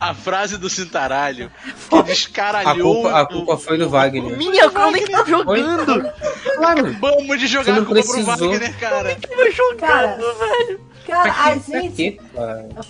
[0.00, 1.50] A frase do Cintaralho
[1.88, 3.06] que descaralhou.
[3.06, 4.36] A culpa, a culpa foi do Wagner.
[4.36, 6.12] Minha, eu nem tava jogando.
[6.56, 6.92] Claro.
[7.00, 8.36] Vamos de jogar a culpa precisou.
[8.36, 9.12] pro Wagner, cara.
[9.12, 10.88] Eu tava jogando, Cara, velho.
[11.06, 12.20] Cara, Pra a gente.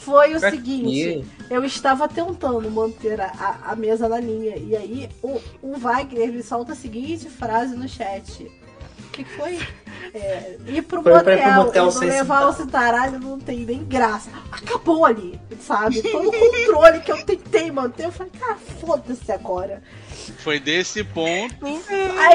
[0.00, 1.54] Foi o Pra seguinte, quê?
[1.54, 4.56] eu estava tentando manter a, a mesa na linha.
[4.56, 8.50] E aí o, o Wagner me solta a seguinte frase no chat.
[9.18, 9.58] Que foi?
[10.14, 14.30] É, ir pro Foi motel, pro motel e levar o citaralho não tem nem graça.
[14.52, 16.00] Acabou ali, sabe?
[16.02, 19.82] Todo o controle que eu tentei manter, eu falei, cara, foda-se agora.
[20.38, 21.80] Foi desse ponto Aí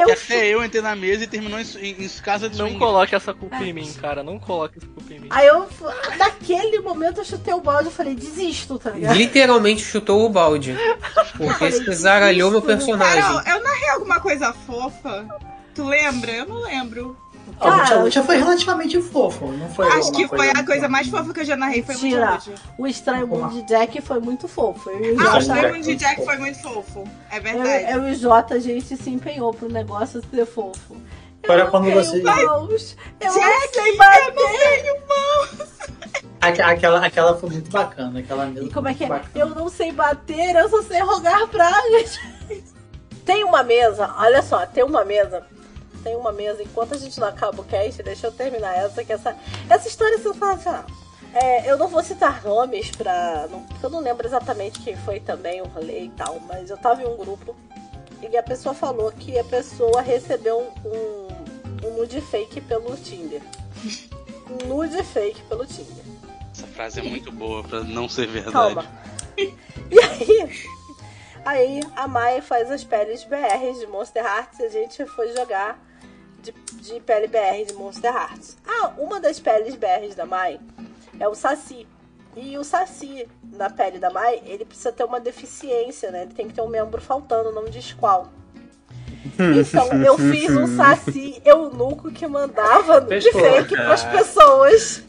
[0.04, 2.66] que eu até eu entrei na mesa e terminou em, em, em casa de Não
[2.66, 2.78] swing.
[2.78, 4.22] coloque essa culpa em mim, cara.
[4.22, 5.28] Não coloque essa culpa em mim.
[5.30, 5.66] Aí eu,
[6.18, 9.16] naquele momento, eu chutei o balde e falei, desisto, tá ligado?
[9.16, 10.76] Literalmente chutou o balde.
[11.34, 13.22] Porque você zaralhou meu personagem.
[13.22, 15.26] Carol, eu narrei alguma coisa fofa?
[15.74, 16.30] Tu lembra?
[16.32, 17.16] Eu não lembro.
[17.60, 20.88] A luta, a Cara, luta foi relativamente fofo, não foi Acho que foi a coisa
[20.88, 21.82] mais fofa que eu já narrei.
[21.82, 22.30] Foi Tira.
[22.30, 22.54] muito hoje.
[22.78, 24.88] O Estranho Mundo de Jack foi muito fofo.
[24.90, 27.04] Eu o Ah, o Estranho de Jack foi muito fofo.
[27.30, 27.92] É eu, verdade.
[27.92, 30.94] eu e o Jota, a gente se empenhou pro negócio ser fofo.
[30.94, 33.44] Eu Para não quando você- Mãos, eu Jack,
[33.76, 34.34] não sei eu bater.
[34.34, 35.66] não tenho mão.
[36.40, 39.06] Aque- Aquela, aquela foi muito bacana, aquela mesa E como é que é?
[39.08, 39.30] bacana.
[39.34, 42.18] Eu não sei bater, eu só sei rogar pragas.
[43.24, 45.42] Tem uma mesa, olha só, tem uma mesa.
[46.04, 49.12] Tem uma mesa, enquanto a gente não acaba o cast, deixa eu terminar essa, que
[49.12, 49.36] essa,
[49.68, 50.84] essa história é sensacional.
[51.32, 53.48] É, eu não vou citar nomes pra.
[53.50, 56.76] Não, porque eu não lembro exatamente quem foi também o rolê e tal, mas eu
[56.76, 57.56] tava em um grupo
[58.30, 63.42] e a pessoa falou que a pessoa recebeu um, um, um nude fake pelo Tinder.
[64.66, 66.04] Nude fake pelo Tinder.
[66.52, 68.52] Essa frase é muito boa pra não ser verdade.
[68.52, 68.86] Calma.
[69.36, 70.70] E aí,
[71.44, 75.78] aí a Mai faz as peles BR de Monster Hearts e a gente foi jogar
[76.44, 78.56] de, de pele BR de Monster Hearts.
[78.66, 80.60] Ah, uma das peles BR da Mai
[81.18, 81.86] é o Saci.
[82.36, 86.22] E o Saci, na pele da Mai, ele precisa ter uma deficiência, né?
[86.22, 88.28] Ele tem que ter um membro faltando, não diz qual.
[89.36, 95.02] Então, eu fiz um Saci eunuco que mandava de fake pras pessoas.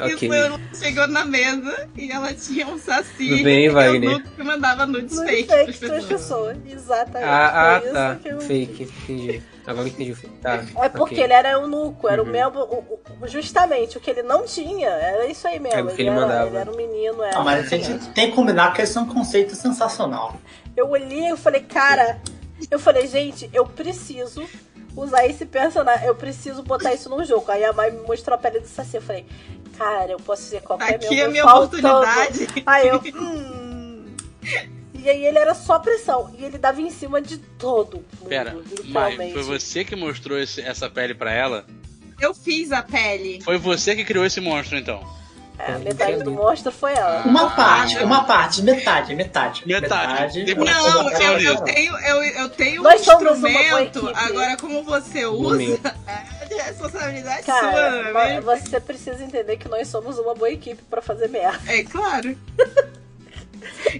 [0.04, 0.14] Ok.
[0.28, 3.28] Isso eu chegou na mesa e ela tinha um saci.
[3.28, 4.10] Tudo bem, e eu Wagner?
[4.10, 6.04] nunca que mandava nudes No fake fake pras pras pessoas.
[6.06, 6.56] pessoas.
[6.72, 7.30] Exatamente.
[7.30, 8.16] Ah, ah tá.
[8.22, 9.42] que eu Fake, entendi.
[9.66, 10.36] Agora entendi o fake.
[10.38, 10.64] Tá.
[10.82, 11.24] É porque ok.
[11.24, 12.30] ele era eunuco, era o Uhum.
[12.32, 12.60] membro.
[12.62, 15.78] o- o- justamente, o que ele não tinha, era isso aí mesmo.
[15.78, 16.46] É o que ele, ele era, mandava.
[16.48, 17.38] ele era um menino, era.
[17.38, 20.36] Ah, mas a gente tem que combinar que esse é um conceito sensacional.
[20.76, 22.18] Eu olhei e falei, cara,
[22.70, 24.42] eu falei, gente, eu preciso
[24.96, 27.50] usar esse personagem, eu preciso botar isso num jogo.
[27.50, 29.24] Aí a mãe me mostrou a pele do Saci, eu falei,
[29.76, 31.88] cara, eu posso ser qualquer Aqui é membro a minha faltando.
[31.88, 32.62] oportunidade.
[32.66, 34.04] Aí eu, hum.
[34.94, 36.32] E aí ele era só pressão.
[36.38, 39.32] E ele dava em cima de todo mundo, Pera, literalmente.
[39.32, 41.64] foi você que mostrou esse- essa pele pra ela?
[42.20, 43.40] Eu fiz a pele.
[43.42, 45.02] Foi você que criou esse monstro, então?
[45.58, 47.22] É, metade do monstro foi ela.
[47.24, 49.62] Uma parte, uma parte, metade, metade.
[49.66, 50.44] Metade.
[50.44, 54.08] Tem Não, eu, eu tenho, eu, eu tenho um Nós boa instrumento.
[54.14, 55.78] Agora, como você usa,
[56.52, 56.60] meio.
[56.60, 58.42] é de responsabilidade Cara, sua, é mesmo?
[58.42, 61.72] você precisa entender que nós somos uma boa equipe pra fazer merda.
[61.72, 62.36] É claro.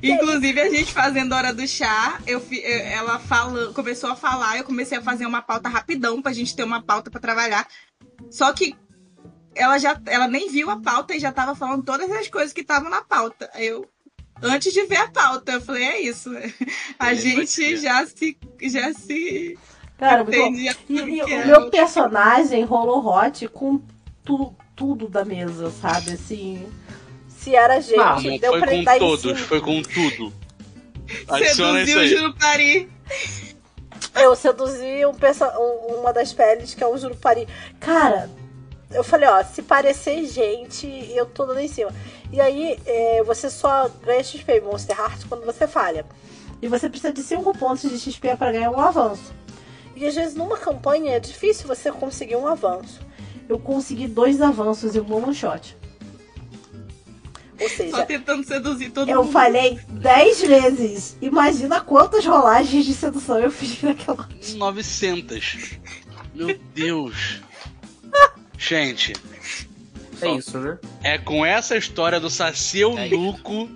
[0.02, 4.98] Inclusive, a gente fazendo hora do chá, eu, ela fala, começou a falar, eu comecei
[4.98, 7.66] a fazer uma pauta rapidão pra gente ter uma pauta pra trabalhar.
[8.30, 8.74] Só que
[9.54, 12.62] ela já ela nem viu a pauta e já tava falando todas as coisas que
[12.62, 13.50] estavam na pauta.
[13.56, 13.88] Eu
[14.42, 16.30] antes de ver a pauta, eu falei, é isso.
[16.98, 19.58] A Ele gente já se já se
[20.02, 20.52] Cara, muito bom.
[20.88, 23.80] E, e o meu personagem rolou hot com
[24.24, 26.12] tu, tudo da mesa, sabe?
[26.14, 26.66] Assim.
[27.28, 30.32] Se era gente, Ah, deu foi pra com todos, foi com tudo.
[31.28, 32.06] Adiciona seduziu o.
[32.06, 32.90] Jurupari.
[34.14, 37.46] Eu seduzi um perso- um- uma das peles, que é o Jurupari.
[37.78, 38.28] Cara,
[38.90, 41.90] eu falei, ó, se parecer gente, eu tô dando em cima.
[42.32, 46.04] E aí, é, você só ganha XP em Monster Hearts quando você falha.
[46.60, 49.32] E você precisa de 5 pontos de XP pra ganhar um avanço.
[49.96, 53.00] E às vezes numa campanha é difícil você conseguir um avanço.
[53.48, 55.76] Eu consegui dois avanços em um one shot.
[57.60, 59.32] Ou Só seja, tentando seduzir todo eu mundo.
[59.32, 61.16] falhei 10 vezes.
[61.20, 65.78] Imagina quantas rolagens de sedução eu fiz naquela 900.
[66.34, 67.40] Meu Deus.
[68.58, 69.12] Gente,
[70.20, 70.78] É isso, né?
[71.02, 73.68] é com essa história do Saci Eunuco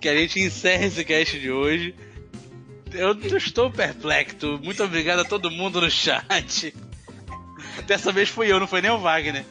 [0.00, 1.94] que a gente encerra esse cast de hoje.
[2.94, 4.58] Eu estou perplexo.
[4.62, 6.74] Muito obrigado a todo mundo no chat.
[7.86, 9.44] Dessa vez fui eu, não foi nem o Wagner.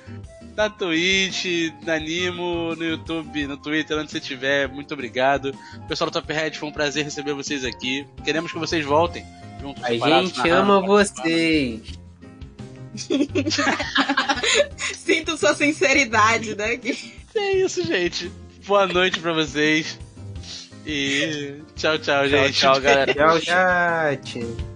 [0.56, 5.54] Na Twitch, na Nimo, no YouTube, no Twitter, onde você estiver, muito obrigado.
[5.88, 8.06] Pessoal do Top Red, foi um prazer receber vocês aqui.
[8.24, 9.26] Queremos que vocês voltem
[9.60, 9.84] juntos.
[9.84, 10.86] A gente ama participando.
[10.86, 11.82] vocês.
[14.78, 16.80] Sinto sua sinceridade, né?
[17.36, 18.32] É isso, gente.
[18.68, 19.98] Boa noite pra vocês.
[20.86, 22.60] E tchau, tchau, Tchau, gente.
[22.60, 23.14] tchau, galera.
[23.14, 24.73] Tchau, chat.